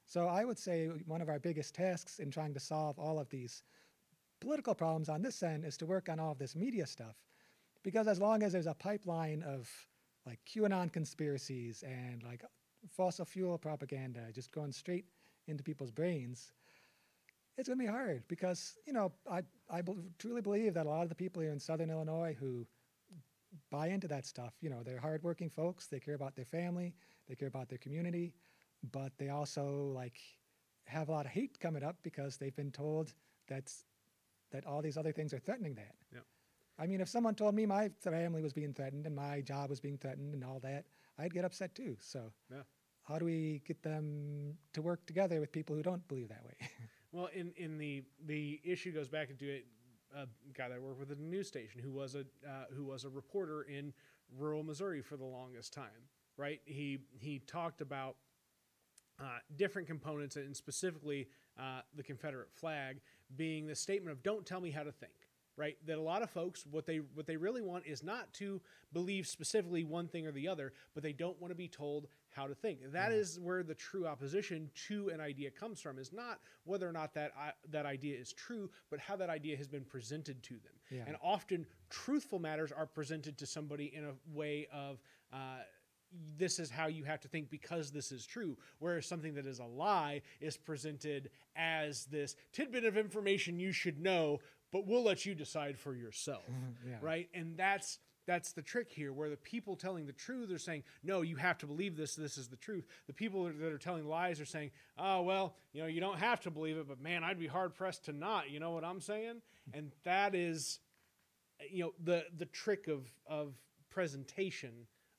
So 0.08 0.28
I 0.28 0.46
would 0.46 0.58
say 0.58 0.88
one 1.06 1.22
of 1.22 1.28
our 1.28 1.38
biggest 1.38 1.76
tasks 1.76 2.20
in 2.20 2.32
trying 2.32 2.54
to 2.54 2.62
solve 2.62 2.98
all 2.98 3.20
of 3.20 3.30
these 3.30 3.64
political 4.40 4.74
problems 4.74 5.10
on 5.10 5.22
this 5.22 5.44
end 5.44 5.66
is 5.66 5.76
to 5.78 5.86
work 5.86 6.08
on 6.08 6.18
all 6.18 6.32
of 6.32 6.40
this 6.40 6.56
media 6.56 6.88
stuff. 6.88 7.18
Because 7.84 8.08
as 8.08 8.20
long 8.20 8.42
as 8.42 8.54
there's 8.54 8.68
a 8.68 8.74
pipeline 8.74 9.44
of 9.44 9.70
like 10.26 10.40
QAnon 10.48 10.94
conspiracies 10.94 11.84
and 11.84 12.24
like 12.24 12.42
fossil 12.90 13.26
fuel 13.26 13.58
propaganda 13.58 14.22
just 14.34 14.52
going 14.54 14.72
straight 14.72 15.06
into 15.48 15.62
people's 15.62 15.92
brains, 15.92 16.54
it's 17.58 17.68
going 17.68 17.78
to 17.78 17.86
be 17.86 17.92
hard 17.92 18.24
because, 18.30 18.78
you 18.86 18.94
know, 18.94 19.12
I, 19.30 19.42
I 19.70 19.82
truly 20.20 20.42
believe 20.42 20.74
that 20.76 20.86
a 20.86 20.90
lot 20.90 21.04
of 21.04 21.10
the 21.10 21.16
people 21.16 21.42
here 21.42 21.52
in 21.52 21.60
Southern 21.60 21.90
Illinois 21.90 22.36
who 22.40 22.66
buy 23.72 23.88
into 23.88 24.08
that 24.08 24.26
stuff, 24.26 24.54
you 24.62 24.70
know, 24.70 24.84
they're 24.84 25.00
hardworking 25.00 25.50
folks, 25.50 25.88
they 25.88 26.00
care 26.00 26.14
about 26.14 26.36
their 26.36 26.46
family, 26.46 26.94
they 27.28 27.36
care 27.36 27.50
about 27.50 27.68
their 27.68 27.80
community, 27.80 28.34
but 28.92 29.12
they 29.18 29.30
also 29.30 29.92
like 29.96 30.18
have 30.86 31.10
a 31.10 31.12
lot 31.12 31.26
of 31.26 31.32
hate 31.32 31.60
coming 31.60 31.84
up 31.84 31.98
because 32.04 32.38
they've 32.38 32.56
been 32.56 32.72
told 32.72 33.14
that's 33.48 33.86
that 34.52 34.66
all 34.66 34.82
these 34.82 34.98
other 34.98 35.12
things 35.12 35.34
are 35.34 35.40
threatening 35.40 35.76
that. 35.76 35.96
Yep. 36.14 36.24
I 36.80 36.88
mean, 36.88 37.02
if 37.02 37.10
someone 37.10 37.36
told 37.36 37.56
me 37.56 37.66
my 37.66 37.90
family 38.02 38.42
was 38.42 38.54
being 38.54 38.74
threatened 38.74 39.06
and 39.06 39.16
my 39.16 39.42
job 39.42 39.70
was 39.70 39.80
being 39.80 39.98
threatened 39.98 40.34
and 40.34 40.44
all 40.44 40.60
that, 40.60 40.86
I'd 41.18 41.34
get 41.34 41.44
upset 41.44 41.76
too. 41.76 41.98
So, 42.00 42.32
Yeah. 42.52 42.62
how 43.04 43.18
do 43.18 43.26
we 43.26 43.62
get 43.66 43.82
them 43.82 44.58
to 44.74 44.82
work 44.82 45.06
together 45.06 45.40
with 45.40 45.52
people 45.52 45.76
who 45.76 45.82
don't 45.84 46.08
believe 46.08 46.30
that 46.30 46.46
way? 46.46 46.56
Well, 47.14 47.28
in 47.34 47.54
in 47.56 47.78
the 47.78 48.04
the 48.26 48.60
issue 48.66 48.92
goes 48.92 49.08
back 49.08 49.30
into 49.30 49.46
it. 49.50 49.66
A 50.14 50.28
guy 50.54 50.68
that 50.70 50.76
I 50.76 50.80
worked 50.80 51.00
with 51.00 51.12
at 51.12 51.18
a 51.18 51.24
news 51.24 51.48
station 51.48 51.82
who 51.82 51.92
was 51.92 52.16
a 52.16 52.20
uh, 52.46 52.66
who 52.76 52.84
was 52.86 53.06
a 53.06 53.10
reporter 53.10 53.64
in 53.64 53.94
rural 54.38 54.62
Missouri 54.62 55.02
for 55.02 55.16
the 55.18 55.26
longest 55.26 55.74
time. 55.74 56.10
Right? 56.36 56.60
He 56.66 57.00
he 57.18 57.40
talked 57.40 57.80
about 57.82 58.18
uh, 59.20 59.40
different 59.56 59.88
components, 59.88 60.36
and 60.36 60.56
specifically 60.56 61.28
uh, 61.60 61.82
the 61.96 62.04
Confederate 62.04 62.50
flag, 62.54 63.00
being 63.36 63.68
the 63.68 63.76
statement 63.76 64.12
of 64.12 64.24
"Don't 64.24 64.46
tell 64.46 64.62
me 64.62 64.72
how 64.72 64.84
to 64.84 64.92
think." 64.92 65.14
Right, 65.56 65.76
that 65.88 65.98
a 65.98 66.02
lot 66.02 66.22
of 66.22 66.30
folks 66.30 66.68
what 66.70 66.86
they 66.86 66.98
what 67.16 67.26
they 67.26 67.36
really 67.36 67.64
want 67.64 67.88
is 67.88 68.04
not 68.04 68.32
to 68.36 68.62
believe 68.94 69.26
specifically 69.26 69.84
one 69.84 70.08
thing 70.08 70.28
or 70.28 70.32
the 70.32 70.48
other, 70.48 70.72
but 70.94 71.02
they 71.02 71.14
don't 71.14 71.42
want 71.42 71.50
to 71.50 71.56
be 71.56 71.68
told 71.68 72.06
how 72.30 72.46
to 72.46 72.54
think. 72.54 72.80
That 72.92 73.12
Yeah. 73.12 73.18
is 73.18 73.40
where 73.40 73.64
the 73.64 73.74
true 73.74 74.06
opposition 74.06 74.70
to 74.88 75.10
an 75.10 75.20
idea 75.20 75.50
comes 75.50 75.82
from. 75.82 75.98
Is 75.98 76.14
not 76.14 76.42
whether 76.66 76.88
or 76.88 76.92
not 76.92 77.16
that 77.16 77.32
I, 77.36 77.54
that 77.70 77.88
idea 77.88 78.20
is 78.20 78.34
true, 78.34 78.70
but 78.92 79.00
how 79.00 79.16
that 79.16 79.32
idea 79.32 79.58
has 79.58 79.68
been 79.68 79.84
presented 79.84 80.44
to 80.44 80.54
them. 80.60 80.74
Yeah. 80.92 81.06
And 81.08 81.18
often, 81.24 81.66
truthful 81.90 82.38
matters 82.38 82.72
are 82.72 82.86
presented 82.86 83.40
to 83.40 83.48
somebody 83.48 83.86
in 83.96 84.06
a 84.06 84.14
way 84.32 84.68
of. 84.72 85.02
Uh, 85.34 85.62
this 86.38 86.60
is 86.60 86.70
how 86.70 86.88
you 86.88 87.04
have 87.04 87.20
to 87.22 87.28
think 87.28 87.50
because 87.50 87.92
this 87.92 88.12
is 88.12 88.26
true. 88.26 88.58
Whereas 88.80 89.06
something 89.06 89.34
that 89.36 89.46
is 89.46 89.60
a 89.60 89.66
lie 89.66 90.22
is 90.40 90.58
presented 90.58 91.30
as 91.56 92.06
this 92.06 92.36
tidbit 92.54 92.86
of 92.86 92.98
information 92.98 93.60
you 93.60 93.72
should 93.72 94.00
know, 94.00 94.40
but 94.72 94.86
we'll 94.86 95.04
let 95.04 95.26
you 95.26 95.36
decide 95.36 95.78
for 95.78 95.96
yourself. 95.96 96.44
Yeah. 96.88 96.98
Right? 97.02 97.28
And 97.34 97.58
that's 97.58 98.00
that's 98.28 98.52
the 98.52 98.62
trick 98.62 98.92
here 98.92 99.14
where 99.14 99.30
the 99.30 99.38
people 99.38 99.76
telling 99.76 100.06
the 100.06 100.14
truth 100.14 100.52
are 100.52 100.60
saying 100.60 100.84
no 101.04 101.22
you 101.22 101.38
have 101.38 101.58
to 101.58 101.66
believe 101.66 101.96
this 101.96 102.14
this 102.16 102.38
is 102.38 102.48
the 102.48 102.58
truth 102.58 102.86
the 103.08 103.14
people 103.14 103.46
that 103.46 103.72
are 103.72 103.78
telling 103.78 104.06
lies 104.06 104.40
are 104.40 104.46
saying 104.46 104.70
oh 104.98 105.22
well 105.22 105.56
you 105.74 105.82
know 105.82 105.88
you 105.88 106.00
don't 106.00 106.20
have 106.20 106.42
to 106.42 106.52
believe 106.52 106.78
it 106.78 106.88
but 106.88 107.02
man 107.02 107.24
i'd 107.24 107.40
be 107.40 107.48
hard 107.48 107.74
pressed 107.74 108.06
to 108.06 108.12
not 108.14 108.50
you 108.50 108.60
know 108.60 108.72
what 108.72 108.84
i'm 108.84 109.00
saying 109.00 109.42
and 109.74 109.92
that 110.04 110.36
is 110.36 110.80
you 111.72 111.84
know 111.84 111.94
the 112.04 112.26
the 112.38 112.46
trick 112.46 112.88
of 112.88 113.10
of 113.26 113.54
presentation 113.90 114.74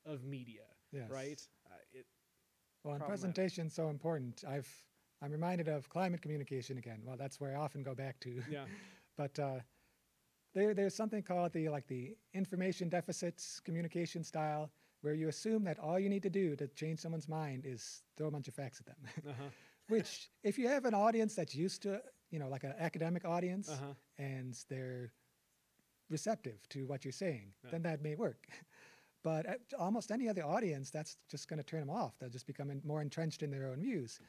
of 0.06 0.24
media 0.24 0.62
Yes. 0.92 1.10
right 1.10 1.40
uh, 1.66 1.74
it, 1.92 2.06
Well, 2.84 2.94
and 2.94 3.04
presentation's 3.04 3.74
so 3.74 3.88
important. 3.90 4.44
I've 4.48 4.68
I'm 5.20 5.32
reminded 5.32 5.68
of 5.68 5.88
climate 5.88 6.22
communication 6.22 6.78
again. 6.78 7.00
Well, 7.04 7.16
that's 7.16 7.40
where 7.40 7.52
I 7.56 7.60
often 7.60 7.82
go 7.82 7.94
back 7.94 8.20
to. 8.20 8.42
yeah 8.50 8.66
but 9.16 9.38
uh, 9.38 9.58
there, 10.54 10.74
there's 10.74 10.94
something 10.94 11.22
called 11.22 11.52
the 11.52 11.68
like 11.68 11.86
the 11.88 12.16
information 12.34 12.88
deficits 12.88 13.60
communication 13.60 14.22
style, 14.24 14.70
where 15.02 15.14
you 15.14 15.28
assume 15.28 15.64
that 15.64 15.78
all 15.78 15.98
you 15.98 16.08
need 16.08 16.22
to 16.22 16.30
do 16.30 16.56
to 16.56 16.68
change 16.68 17.00
someone's 17.00 17.28
mind 17.28 17.64
is 17.66 18.02
throw 18.16 18.28
a 18.28 18.30
bunch 18.30 18.48
of 18.48 18.54
facts 18.54 18.80
at 18.80 18.86
them. 18.86 18.96
uh-huh 19.28 19.50
Which, 19.88 20.30
if 20.42 20.58
you 20.58 20.68
have 20.68 20.84
an 20.84 20.92
audience 20.94 21.34
that's 21.34 21.54
used 21.54 21.82
to, 21.82 22.02
you 22.30 22.38
know, 22.38 22.48
like 22.48 22.62
an 22.64 22.74
academic 22.78 23.24
audience, 23.24 23.68
uh-huh 23.70 23.94
and 24.18 24.58
they're 24.68 25.12
receptive 26.10 26.68
to 26.70 26.86
what 26.86 27.04
you're 27.04 27.12
saying, 27.12 27.52
Yeah. 27.64 27.70
then 27.72 27.82
that 27.82 28.02
may 28.02 28.14
work. 28.16 28.46
But 29.24 29.46
at 29.46 29.60
almost 29.78 30.10
any 30.10 30.28
other 30.28 30.44
audience, 30.44 30.90
that's 30.90 31.16
just 31.28 31.48
going 31.48 31.58
to 31.58 31.64
turn 31.64 31.80
them 31.80 31.90
off. 31.90 32.18
They'll 32.18 32.30
just 32.30 32.46
become 32.46 32.70
en- 32.70 32.82
more 32.84 33.02
entrenched 33.02 33.42
in 33.42 33.50
their 33.50 33.68
own 33.68 33.80
views. 33.80 34.20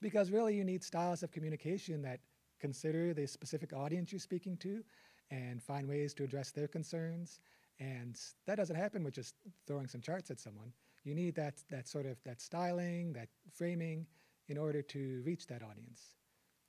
Because 0.00 0.30
really, 0.30 0.54
you 0.54 0.64
need 0.64 0.84
styles 0.84 1.22
of 1.22 1.30
communication 1.30 2.02
that 2.02 2.20
consider 2.60 3.14
the 3.14 3.26
specific 3.26 3.72
audience 3.72 4.12
you're 4.12 4.18
speaking 4.18 4.56
to 4.58 4.84
and 5.30 5.62
find 5.62 5.88
ways 5.88 6.14
to 6.14 6.24
address 6.24 6.50
their 6.50 6.68
concerns. 6.68 7.40
And 7.80 8.20
that 8.46 8.56
doesn't 8.56 8.76
happen 8.76 9.02
with 9.02 9.14
just 9.14 9.34
throwing 9.66 9.88
some 9.88 10.00
charts 10.00 10.30
at 10.30 10.38
someone. 10.38 10.72
You 11.04 11.14
need 11.14 11.34
that, 11.36 11.62
that 11.70 11.88
sort 11.88 12.06
of 12.06 12.22
that 12.24 12.40
styling, 12.40 13.12
that 13.14 13.28
framing 13.52 14.06
in 14.48 14.58
order 14.58 14.82
to 14.82 15.22
reach 15.24 15.46
that 15.46 15.62
audience. 15.62 16.14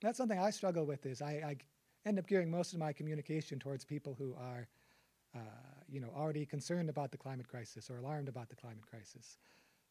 That's 0.00 0.18
something 0.18 0.38
I 0.38 0.50
struggle 0.50 0.84
with 0.84 1.06
is 1.06 1.22
I, 1.22 1.30
I 1.30 1.56
end 2.08 2.18
up 2.18 2.26
gearing 2.26 2.50
most 2.50 2.72
of 2.72 2.78
my 2.78 2.92
communication 2.92 3.58
towards 3.58 3.84
people 3.84 4.14
who 4.18 4.34
are, 4.34 4.68
uh, 5.34 5.38
you 5.88 6.00
know, 6.00 6.10
already 6.16 6.44
concerned 6.46 6.88
about 6.88 7.10
the 7.12 7.18
climate 7.18 7.48
crisis 7.48 7.90
or 7.90 7.98
alarmed 7.98 8.28
about 8.28 8.48
the 8.48 8.56
climate 8.56 8.86
crisis. 8.86 9.38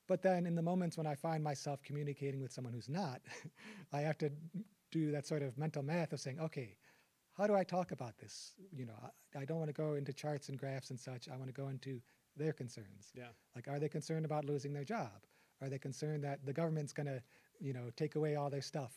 But 0.08 0.22
then 0.22 0.46
in 0.46 0.56
the 0.56 0.62
moments 0.62 0.98
when 0.98 1.08
I 1.08 1.16
find 1.16 1.43
myself 1.43 1.82
communicating 1.84 2.41
with 2.41 2.52
someone 2.52 2.74
who's 2.74 2.89
not, 2.89 3.22
I 3.93 4.02
have 4.02 4.18
to 4.20 4.30
do 4.91 5.12
that 5.12 5.26
sort 5.26 5.41
of 5.41 5.58
mental 5.58 5.84
math 5.84 6.14
of 6.14 6.20
saying, 6.20 6.39
okay, 6.39 6.78
how 7.38 7.48
do 7.48 7.56
I 7.56 7.64
talk 7.64 7.91
about 7.91 8.18
this? 8.18 8.54
You 8.72 8.86
know, 8.86 8.93
I, 9.36 9.41
I 9.41 9.46
don't 9.46 9.58
want 9.58 9.70
to 9.70 9.74
go 9.74 9.96
into 9.96 10.14
charts 10.14 10.50
and 10.50 10.58
graphs 10.58 10.89
and 10.89 11.00
such. 11.00 11.28
I 11.28 11.36
want 11.36 11.48
to 11.48 11.54
go 11.62 11.70
into 11.70 12.02
their 12.38 12.54
concerns. 12.54 13.12
yeah 13.16 13.30
Like, 13.56 13.68
are 13.68 13.80
they 13.80 13.89
concerned 13.89 14.26
about 14.26 14.46
losing 14.46 14.74
their 14.74 14.84
job? 14.84 15.12
Are 15.62 15.70
they 15.70 15.80
concerned 15.80 16.24
that 16.24 16.46
the 16.46 16.54
government's 16.54 16.93
going 16.93 17.08
to, 17.08 17.22
you 17.60 17.74
know, 17.74 17.89
take 17.96 18.16
away 18.16 18.36
all 18.36 18.50
their 18.50 18.62
stuff? 18.62 18.93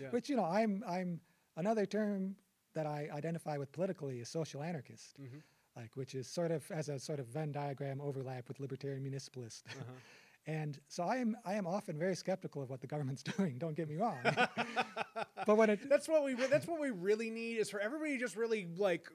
Yeah. 0.00 0.08
Which, 0.10 0.28
you 0.28 0.36
know, 0.36 0.44
I'm, 0.44 0.84
I'm 0.86 1.20
another 1.56 1.86
term 1.86 2.36
that 2.74 2.86
I 2.86 3.08
identify 3.12 3.56
with 3.56 3.72
politically 3.72 4.20
is 4.20 4.28
social 4.28 4.62
anarchist, 4.62 5.16
Mhm. 5.20 5.42
Like, 5.76 5.96
which 5.96 6.14
is 6.14 6.26
sort 6.26 6.50
of 6.50 6.68
as 6.70 6.88
a 6.88 6.98
sort 6.98 7.20
of 7.20 7.26
Venn 7.26 7.52
diagram 7.52 8.00
overlap 8.00 8.48
with 8.48 8.60
libertarian 8.60 9.02
municipalist. 9.02 9.64
uh-huh. 9.70 9.92
And 10.46 10.80
so 10.88 11.02
I 11.02 11.16
am, 11.16 11.36
I 11.44 11.52
am 11.52 11.66
often 11.66 11.98
very 11.98 12.16
skeptical 12.16 12.62
of 12.62 12.70
what 12.70 12.80
the 12.80 12.86
government's 12.86 13.22
doing. 13.36 13.58
Don't 13.58 13.76
get 13.76 13.90
me 13.90 13.96
wrong. 13.96 14.16
but 15.46 15.56
when 15.56 15.68
it, 15.68 15.88
that's 15.88 16.08
what 16.08 16.24
we 16.24 16.32
re- 16.34 16.46
that's 16.50 16.66
what 16.66 16.80
we 16.80 16.90
really 16.90 17.28
need 17.28 17.58
is 17.58 17.68
for 17.68 17.78
everybody 17.78 18.12
to 18.12 18.18
just 18.18 18.36
really 18.36 18.66
like 18.78 19.08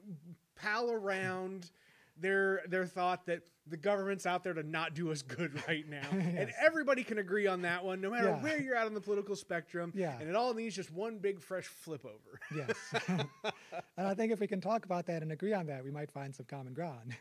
pal 0.54 0.90
around 0.92 1.72
their 2.16 2.62
their 2.68 2.86
thought 2.86 3.26
that 3.26 3.42
the 3.68 3.76
government's 3.76 4.26
out 4.26 4.44
there 4.44 4.54
to 4.54 4.62
not 4.62 4.94
do 4.94 5.10
us 5.10 5.22
good 5.22 5.60
right 5.68 5.88
now 5.88 6.06
and 6.12 6.52
everybody 6.64 7.02
can 7.02 7.18
agree 7.18 7.46
on 7.46 7.62
that 7.62 7.84
one 7.84 8.00
no 8.00 8.10
matter 8.10 8.28
Yeah. 8.28 8.42
where 8.42 8.60
you're 8.60 8.76
at 8.76 8.86
on 8.86 8.94
the 8.94 9.00
political 9.00 9.34
spectrum 9.36 9.92
Yeah. 9.94 10.18
and 10.20 10.28
it 10.28 10.36
all 10.36 10.54
needs 10.54 10.76
just 10.76 10.92
one 10.92 11.18
big 11.18 11.40
fresh 11.40 11.66
flip 11.66 12.04
over 12.04 12.40
yes. 12.54 12.76
and 13.96 14.06
I 14.06 14.14
think 14.14 14.32
if 14.32 14.40
we 14.40 14.46
can 14.46 14.60
talk 14.60 14.84
about 14.84 15.06
that 15.06 15.22
and 15.22 15.32
agree 15.32 15.52
on 15.52 15.66
that, 15.66 15.82
we 15.84 15.90
might 15.90 16.10
find 16.10 16.34
some 16.34 16.46
common 16.46 16.74
ground. 16.74 17.14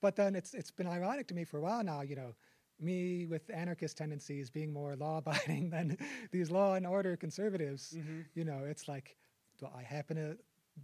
but 0.00 0.16
then 0.16 0.34
it's 0.34 0.54
it's 0.54 0.70
been 0.70 0.86
ironic 0.86 1.26
to 1.28 1.34
me 1.34 1.44
for 1.44 1.58
a 1.58 1.60
while 1.60 1.82
now, 1.84 2.00
you 2.02 2.16
know, 2.16 2.34
me 2.80 3.26
with 3.26 3.48
anarchist 3.54 3.96
tendencies 3.96 4.50
being 4.50 4.72
more 4.72 4.96
law 4.96 5.18
abiding 5.18 5.70
than 5.70 5.96
these 6.32 6.50
law 6.50 6.74
and 6.74 6.86
order 6.86 7.16
conservatives. 7.16 7.94
Mhm. 7.96 8.24
You 8.34 8.44
know, 8.44 8.64
it's 8.64 8.88
like 8.88 9.16
well, 9.60 9.72
I 9.76 9.82
happen 9.82 10.16
to 10.16 10.36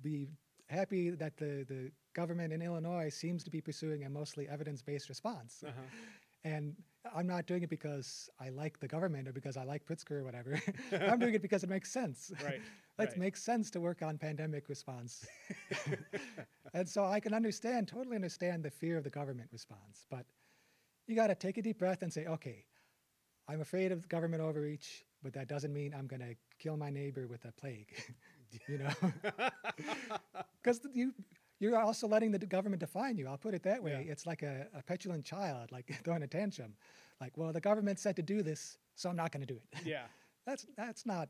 be 0.03 0.29
happy 0.69 1.11
that 1.11 1.37
the, 1.37 1.65
the 1.69 1.91
government 2.15 2.53
in 2.53 2.63
Illinois 2.63 3.09
seems 3.09 3.45
to 3.45 3.51
be 3.51 3.61
pursuing 3.61 4.05
a 4.05 4.11
mostly 4.11 4.49
evidence 4.49 4.83
based 4.83 5.09
response. 5.09 5.65
uh-huh. 5.67 5.81
And 6.45 6.77
I'm 7.15 7.27
not 7.27 7.47
doing 7.47 7.63
it 7.63 7.71
because 7.71 8.31
I 8.41 8.51
like 8.51 8.79
the 8.79 8.87
government 8.87 9.27
or 9.27 9.33
because 9.33 9.57
I 9.57 9.65
like 9.65 9.85
Pritzker 9.85 10.13
or 10.13 10.25
whatever. 10.25 10.61
I'm 10.93 11.19
doing 11.19 11.35
it 11.35 11.43
because 11.43 11.65
it 11.65 11.69
makes 11.69 11.91
sense. 11.91 12.33
right 12.45 12.61
It 13.01 13.11
right. 13.11 13.17
makes 13.17 13.41
sense 13.43 13.71
to 13.71 13.81
work 13.81 14.03
on 14.03 14.19
pandemic 14.19 14.69
response. 14.69 15.25
and 16.75 16.89
so 16.89 17.05
I 17.05 17.21
can 17.21 17.33
understand, 17.33 17.87
totally 17.87 18.17
understand 18.17 18.65
the 18.65 18.71
fear 18.71 18.97
of 18.97 19.05
the 19.05 19.11
government 19.11 19.51
response. 19.53 20.05
But 20.11 20.27
you 21.07 21.15
got 21.15 21.29
to 21.29 21.37
take 21.37 21.59
a 21.59 21.63
deep 21.63 21.79
breath 21.79 22.03
and 22.03 22.13
say, 22.13 22.27
okay, 22.27 22.65
I'm 23.49 23.61
afraid 23.61 23.93
of 23.93 24.09
government 24.09 24.43
overreach, 24.43 25.05
but 25.23 25.33
that 25.35 25.47
doesn't 25.49 25.73
mean 25.73 25.95
I'm 25.97 26.09
going 26.09 26.23
to 26.23 26.35
kill 26.59 26.77
my 26.77 26.91
neighbor 26.91 27.29
with 27.29 27.45
a 27.45 27.53
plague. 27.53 27.95
You 28.69 28.79
know? 28.79 28.91
Because 30.63 30.81
you, 30.93 31.15
you're 31.61 31.79
also 31.79 32.07
letting 32.07 32.31
the 32.33 32.39
government 32.39 32.81
define 32.81 33.17
you. 33.17 33.27
I'll 33.29 33.39
put 33.39 33.55
it 33.55 33.63
that 33.63 33.83
way. 33.83 33.93
Yeah. 34.05 34.13
It's 34.13 34.27
like 34.27 34.43
a, 34.43 34.67
a 34.75 34.83
petulant 34.83 35.25
child, 35.25 35.71
like 35.73 35.87
throwing 36.05 36.23
a 36.23 36.27
tantrum. 36.27 36.75
Like, 37.21 37.37
well, 37.37 37.53
the 37.53 37.61
government 37.61 37.99
said 37.99 38.17
to 38.17 38.23
do 38.23 38.43
this, 38.43 38.77
so 38.95 39.09
I'm 39.09 39.17
not 39.17 39.33
going 39.33 39.47
to 39.47 39.47
do 39.47 39.59
it. 39.73 39.87
yeah 39.87 40.03
That's 40.47 40.67
that's 40.77 41.05
not 41.05 41.29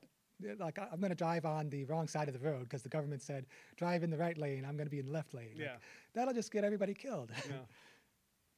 like 0.61 0.79
I'm 0.79 1.01
going 1.01 1.11
to 1.11 1.17
drive 1.17 1.45
on 1.45 1.69
the 1.71 1.85
wrong 1.87 2.07
side 2.07 2.29
of 2.29 2.35
the 2.35 2.41
road 2.41 2.61
because 2.61 2.83
the 2.85 2.89
government 2.89 3.21
said 3.21 3.47
drive 3.77 4.05
in 4.05 4.11
the 4.11 4.17
right 4.17 4.39
lane. 4.39 4.65
I'm 4.65 4.77
going 4.77 4.87
to 4.87 4.91
be 4.91 5.01
in 5.01 5.07
the 5.07 5.13
left 5.13 5.35
lane. 5.35 5.51
Like, 5.55 5.65
yeah 5.65 5.77
that'll 6.15 6.35
just 6.35 6.53
get 6.53 6.63
everybody 6.63 6.95
killed. 6.95 7.31
yeah 7.49 7.57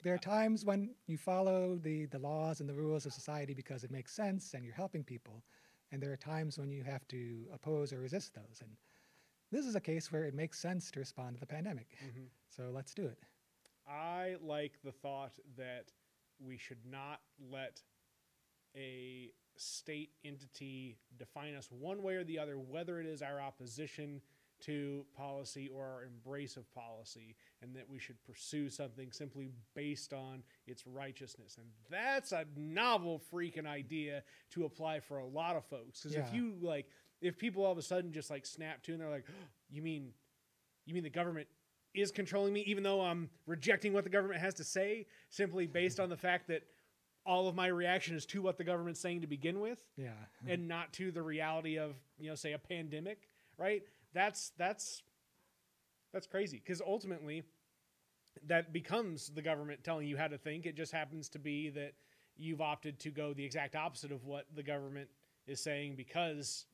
there 0.02 0.14
are 0.14 0.18
times 0.18 0.64
when 0.64 0.90
you 1.06 1.16
follow 1.16 1.78
the 1.82 2.06
the 2.06 2.18
laws 2.18 2.60
and 2.60 2.68
the 2.68 2.74
rules 2.74 3.06
of 3.06 3.12
society 3.14 3.54
because 3.54 3.84
it 3.84 3.90
makes 3.90 4.12
sense 4.12 4.52
and 4.54 4.64
you're 4.64 4.74
helping 4.74 5.02
people, 5.04 5.42
and 5.92 6.02
there 6.02 6.12
are 6.12 6.16
times 6.16 6.58
when 6.58 6.70
you 6.70 6.82
have 6.84 7.06
to 7.08 7.46
oppose 7.52 7.92
or 7.92 8.00
resist 8.00 8.34
those. 8.34 8.60
And 8.62 8.70
this 9.50 9.66
is 9.66 9.74
a 9.74 9.80
case 9.80 10.12
where 10.12 10.24
it 10.24 10.34
makes 10.34 10.58
sense 10.58 10.90
to 10.92 11.00
respond 11.00 11.34
to 11.36 11.40
the 11.40 11.46
pandemic. 11.46 11.96
Mhm. 12.02 12.28
So 12.48 12.70
let's 12.70 12.94
do 12.94 13.06
it. 13.06 13.18
I 13.86 14.36
like 14.40 14.80
the 14.82 14.92
thought 14.92 15.38
that 15.56 15.92
we 16.38 16.56
should 16.56 16.84
not 16.86 17.20
let 17.38 17.82
a 18.76 19.32
state 19.56 20.14
entity 20.24 20.98
define 21.16 21.54
us 21.54 21.70
one 21.70 22.02
way 22.02 22.14
or 22.14 22.24
the 22.24 22.38
other, 22.38 22.58
whether 22.58 23.00
it 23.00 23.06
is 23.06 23.20
our 23.20 23.40
opposition 23.40 24.22
to 24.62 25.04
policy 25.16 25.68
or 25.74 25.84
our 25.84 26.04
embrace 26.04 26.56
of 26.56 26.72
policy, 26.74 27.36
and 27.62 27.74
that 27.74 27.88
we 27.88 27.98
should 27.98 28.22
pursue 28.24 28.68
something 28.68 29.10
simply 29.12 29.50
based 29.74 30.12
on 30.12 30.42
its 30.66 30.86
righteousness. 30.86 31.56
And 31.58 31.66
that's 31.90 32.32
a 32.32 32.44
novel 32.56 33.20
freaking 33.32 33.66
idea 33.66 34.22
to 34.52 34.64
apply 34.64 35.00
for 35.00 35.18
a 35.18 35.26
lot 35.26 35.56
of 35.56 35.64
folks. 35.64 36.02
Because 36.02 36.16
if 36.16 36.34
you 36.34 36.54
like, 36.60 36.86
if 37.20 37.38
people 37.38 37.64
all 37.64 37.72
of 37.72 37.78
a 37.78 37.82
sudden 37.82 38.12
just 38.12 38.30
like 38.30 38.46
snap 38.46 38.82
to 38.84 38.92
and 38.92 39.00
they're 39.00 39.10
like, 39.10 39.24
oh, 39.28 39.46
you 39.70 39.82
mean, 39.82 40.12
you 40.86 40.94
mean 40.94 41.04
the 41.04 41.10
government 41.10 41.46
is 41.94 42.10
controlling 42.12 42.52
me, 42.52 42.60
even 42.66 42.82
though 42.84 43.00
I'm 43.00 43.28
rejecting 43.46 43.92
what 43.92 44.04
the 44.04 44.10
government 44.10 44.40
has 44.40 44.54
to 44.54 44.64
say, 44.64 45.06
simply 45.28 45.66
based 45.66 45.98
on 46.00 46.08
the 46.08 46.16
fact 46.16 46.46
that 46.48 46.62
all 47.26 47.48
of 47.48 47.54
my 47.54 47.66
reaction 47.66 48.16
is 48.16 48.24
to 48.26 48.40
what 48.40 48.56
the 48.56 48.64
government's 48.64 49.00
saying 49.00 49.20
to 49.20 49.26
begin 49.26 49.60
with, 49.60 49.78
Yeah. 49.96 50.12
and 50.48 50.66
not 50.68 50.92
to 50.94 51.10
the 51.12 51.20
reality 51.22 51.78
of 51.78 51.94
you 52.18 52.28
know, 52.30 52.34
say 52.34 52.52
a 52.52 52.58
pandemic, 52.58 53.28
right? 53.58 53.82
That's 54.12 54.52
that's 54.58 55.02
that's 56.12 56.26
crazy 56.26 56.60
because 56.64 56.80
ultimately 56.80 57.44
that 58.46 58.72
becomes 58.72 59.28
the 59.28 59.42
government 59.42 59.84
telling 59.84 60.06
you 60.06 60.16
how 60.16 60.28
to 60.28 60.38
think. 60.38 60.66
It 60.66 60.76
just 60.76 60.92
happens 60.92 61.28
to 61.30 61.38
be 61.38 61.70
that 61.70 61.92
you've 62.36 62.60
opted 62.60 62.98
to 63.00 63.10
go 63.10 63.32
the 63.32 63.44
exact 63.44 63.76
opposite 63.76 64.12
of 64.12 64.24
what 64.24 64.46
the 64.54 64.62
government 64.62 65.08
is 65.46 65.60
saying 65.60 65.94
because 65.96 66.66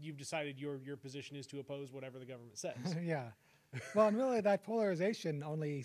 you've 0.00 0.16
decided 0.16 0.58
your 0.58 0.78
your 0.84 0.96
position 0.96 1.36
is 1.36 1.46
to 1.48 1.60
oppose 1.60 1.92
whatever 1.92 2.18
the 2.18 2.24
government 2.24 2.58
says. 2.58 2.76
yeah. 3.02 3.30
Well, 3.94 4.08
and 4.08 4.16
really, 4.16 4.40
that 4.40 4.64
polarization 4.64 5.42
only, 5.42 5.84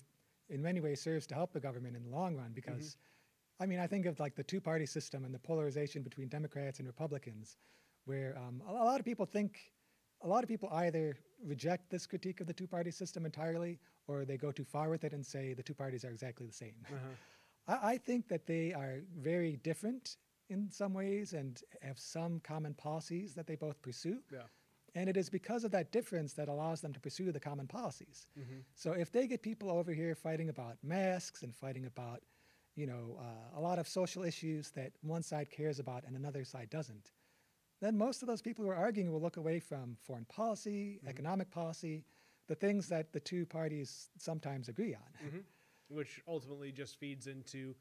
in 0.49 0.61
many 0.61 0.79
ways, 0.79 1.01
serves 1.01 1.27
to 1.27 1.35
help 1.35 1.51
the 1.51 1.59
government 1.59 1.95
in 1.95 2.03
the 2.03 2.09
long 2.09 2.35
run 2.35 2.51
because, 2.53 2.97
I 3.59 3.65
mean, 3.65 3.79
I 3.79 3.87
think 3.87 4.05
of 4.05 4.19
like 4.19 4.35
the 4.35 4.43
two-party 4.43 4.85
system 4.85 5.25
and 5.25 5.33
the 5.33 5.39
polarization 5.39 6.01
between 6.01 6.27
Democrats 6.27 6.79
and 6.79 6.87
Republicans, 6.87 7.57
where 8.05 8.37
um, 8.37 8.61
a 8.67 8.71
lot 8.71 8.99
of 8.99 9.05
people 9.05 9.25
think, 9.25 9.59
a 10.23 10.27
lot 10.27 10.43
of 10.43 10.49
people 10.49 10.69
either 10.73 11.17
reject 11.43 11.89
this 11.89 12.05
critique 12.05 12.41
of 12.41 12.47
the 12.47 12.53
two-party 12.53 12.91
system 12.91 13.25
entirely, 13.25 13.79
or 14.07 14.25
they 14.25 14.37
go 14.37 14.51
too 14.51 14.63
far 14.63 14.89
with 14.89 15.03
it 15.03 15.13
and 15.13 15.25
say 15.25 15.53
the 15.53 15.63
two 15.63 15.73
parties 15.73 16.05
are 16.05 16.11
exactly 16.11 16.45
the 16.45 16.53
same. 16.53 16.75
Uh-huh. 16.87 17.77
I, 17.81 17.93
I 17.93 17.97
think 17.97 18.27
that 18.27 18.45
they 18.45 18.73
are 18.73 19.01
very 19.17 19.57
different 19.57 20.17
in 20.49 20.69
some 20.69 20.93
ways 20.93 21.33
and 21.33 21.61
have 21.81 21.97
some 21.97 22.39
common 22.41 22.73
policies 22.73 23.33
that 23.35 23.47
they 23.47 23.55
both 23.55 23.81
pursue. 23.81 24.19
Yeah. 24.31 24.43
And 24.93 25.09
it 25.09 25.15
is 25.15 25.29
because 25.29 25.63
of 25.63 25.71
that 25.71 25.91
difference 25.91 26.33
that 26.33 26.49
allows 26.49 26.81
them 26.81 26.91
to 26.93 26.99
pursue 26.99 27.31
the 27.31 27.39
common 27.39 27.67
policies. 27.67 28.27
Mhm. 28.37 28.63
So 28.75 28.91
if 28.91 29.11
they 29.11 29.25
get 29.25 29.41
people 29.41 29.69
over 29.69 29.93
here 29.93 30.13
fighting 30.15 30.49
about 30.49 30.77
masks 30.83 31.43
and 31.43 31.55
fighting 31.55 31.85
about, 31.85 32.21
you 32.75 32.85
know, 32.85 33.17
uh, 33.19 33.59
a 33.59 33.61
lot 33.61 33.79
of 33.79 33.87
social 33.87 34.23
issues 34.23 34.71
that 34.71 34.91
one 35.01 35.23
side 35.23 35.49
cares 35.49 35.79
about 35.79 36.03
and 36.05 36.15
another 36.17 36.43
side 36.43 36.69
doesn't, 36.69 37.11
then 37.81 37.97
most 37.97 38.21
of 38.21 38.27
those 38.27 38.41
people 38.41 38.63
who 38.63 38.71
are 38.71 38.75
arguing 38.75 39.11
will 39.11 39.19
look 39.21 39.37
away 39.37 39.59
from 39.59 39.97
foreign 40.01 40.25
policy, 40.25 40.99
economic 41.07 41.49
policy, 41.51 42.05
the 42.47 42.55
things 42.55 42.87
that 42.89 43.11
the 43.11 43.19
two 43.19 43.45
parties 43.45 44.09
sometimes 44.17 44.69
agree 44.69 44.93
on. 44.93 45.13
Mhm. 45.27 45.43
Which 45.89 46.21
ultimately 46.27 46.71
just 46.71 46.97
feeds 46.97 47.27
into 47.27 47.75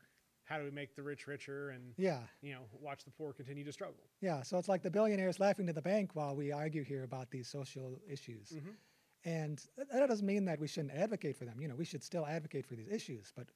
how 0.44 0.58
do 0.58 0.64
we 0.64 0.70
make 0.70 0.96
the 0.96 1.02
rich 1.02 1.26
richer 1.26 1.70
and 1.70 1.94
Yeah. 1.96 2.26
you 2.40 2.52
know 2.54 2.66
watch 2.72 3.04
the 3.04 3.10
poor 3.10 3.32
continue 3.32 3.62
to 3.64 3.72
struggle. 3.72 4.10
Yeah, 4.20 4.42
so 4.42 4.58
it's 4.58 4.68
like 4.68 4.82
the 4.82 4.90
billionaires 4.90 5.38
laughing 5.38 5.66
to 5.66 5.72
the 5.72 5.82
bank 5.82 6.16
while 6.16 6.34
we 6.34 6.50
argue 6.50 6.82
here 6.82 7.04
about 7.04 7.30
these 7.30 7.46
social 7.48 8.00
issues. 8.08 8.50
Mhm. 8.52 8.76
And 9.24 9.58
that 9.76 10.06
doesn't 10.06 10.26
mean 10.26 10.46
that 10.46 10.58
we 10.58 10.66
shouldn't 10.66 10.94
advocate 10.94 11.36
for 11.36 11.44
them. 11.44 11.60
You 11.60 11.68
know, 11.68 11.76
we 11.76 11.84
should 11.84 12.02
still 12.02 12.26
advocate 12.26 12.64
for 12.66 12.74
these 12.74 12.88
issues, 12.88 13.32
but 13.36 13.52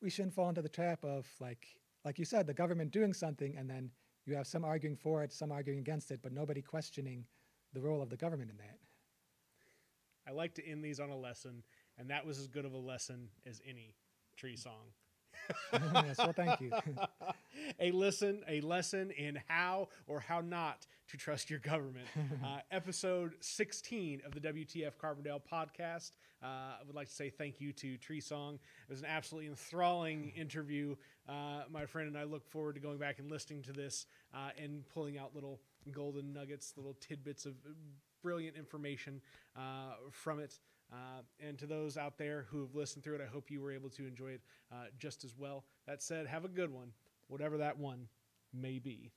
we 0.00 0.10
shouldn't 0.10 0.34
fall 0.34 0.50
into 0.50 0.60
the 0.62 0.68
trap 0.68 1.04
of 1.04 1.26
like 1.40 1.80
like 2.04 2.18
you 2.18 2.26
said, 2.26 2.46
the 2.46 2.52
government 2.52 2.90
doing 2.90 3.14
something 3.14 3.56
and 3.56 3.68
then 3.70 3.90
you 4.26 4.34
have 4.34 4.46
some 4.46 4.64
arguing 4.64 4.96
for 4.96 5.22
it, 5.22 5.32
some 5.32 5.52
arguing 5.52 5.78
against 5.78 6.10
it, 6.10 6.20
but 6.22 6.32
nobody 6.32 6.62
questioning 6.62 7.24
the 7.72 7.80
role 7.80 8.02
of 8.02 8.10
the 8.10 8.16
government 8.16 8.50
in 8.50 8.56
that. 8.58 8.78
I 10.26 10.32
like 10.32 10.54
to 10.54 10.66
end 10.66 10.82
these 10.82 11.00
on 11.00 11.10
a 11.10 11.16
lesson, 11.16 11.62
and 11.98 12.10
that 12.10 12.24
was 12.24 12.38
as 12.38 12.48
good 12.48 12.64
of 12.64 12.72
a 12.72 12.78
lesson 12.78 13.28
as 13.46 13.60
any 13.66 13.94
Treesong. 14.40 14.92
yes, 15.72 16.18
well, 16.18 16.32
thank 16.32 16.60
you. 16.60 16.72
a 17.80 17.90
listen, 17.90 18.42
a 18.48 18.60
lesson 18.62 19.10
in 19.10 19.38
how 19.48 19.88
or 20.06 20.20
how 20.20 20.40
not 20.40 20.86
to 21.08 21.16
trust 21.16 21.50
your 21.50 21.60
government. 21.60 22.06
Uh, 22.44 22.58
episode 22.70 23.32
16 23.40 24.20
of 24.26 24.34
the 24.34 24.40
WTF 24.40 24.92
Carbondale 25.02 25.40
podcast. 25.50 26.10
Uh, 26.42 26.46
I 26.46 26.82
would 26.86 26.94
like 26.94 27.08
to 27.08 27.14
say 27.14 27.30
thank 27.30 27.58
you 27.58 27.72
to 27.72 27.96
Treesong. 27.96 28.54
It 28.54 28.90
was 28.90 29.00
an 29.00 29.06
absolutely 29.06 29.48
enthralling 29.48 30.32
interview. 30.36 30.94
Uh, 31.28 31.62
my 31.70 31.86
friend 31.86 32.08
and 32.08 32.18
I 32.18 32.24
look 32.24 32.46
forward 32.46 32.74
to 32.74 32.80
going 32.80 32.98
back 32.98 33.18
and 33.18 33.30
listening 33.30 33.62
to 33.62 33.72
this 33.72 34.06
uh, 34.34 34.50
and 34.62 34.86
pulling 34.88 35.18
out 35.18 35.34
little 35.34 35.60
golden 35.90 36.32
nuggets, 36.32 36.74
little 36.76 36.96
tidbits 37.00 37.46
of 37.46 37.54
brilliant 38.22 38.56
information 38.56 39.20
uh, 39.56 39.94
from 40.10 40.40
it. 40.40 40.58
Uh, 40.92 41.22
and 41.40 41.58
to 41.58 41.66
those 41.66 41.96
out 41.96 42.18
there 42.18 42.46
who 42.50 42.60
have 42.60 42.74
listened 42.74 43.02
through 43.02 43.16
it, 43.16 43.20
I 43.20 43.26
hope 43.26 43.50
you 43.50 43.60
were 43.60 43.72
able 43.72 43.90
to 43.90 44.06
enjoy 44.06 44.28
it 44.28 44.42
uh, 44.70 44.86
just 44.98 45.24
as 45.24 45.34
well. 45.36 45.64
That 45.86 46.02
said, 46.02 46.26
have 46.26 46.44
a 46.44 46.48
good 46.48 46.72
one, 46.72 46.88
whatever 47.28 47.58
that 47.58 47.78
one 47.78 48.06
may 48.52 48.78
be. 48.78 49.10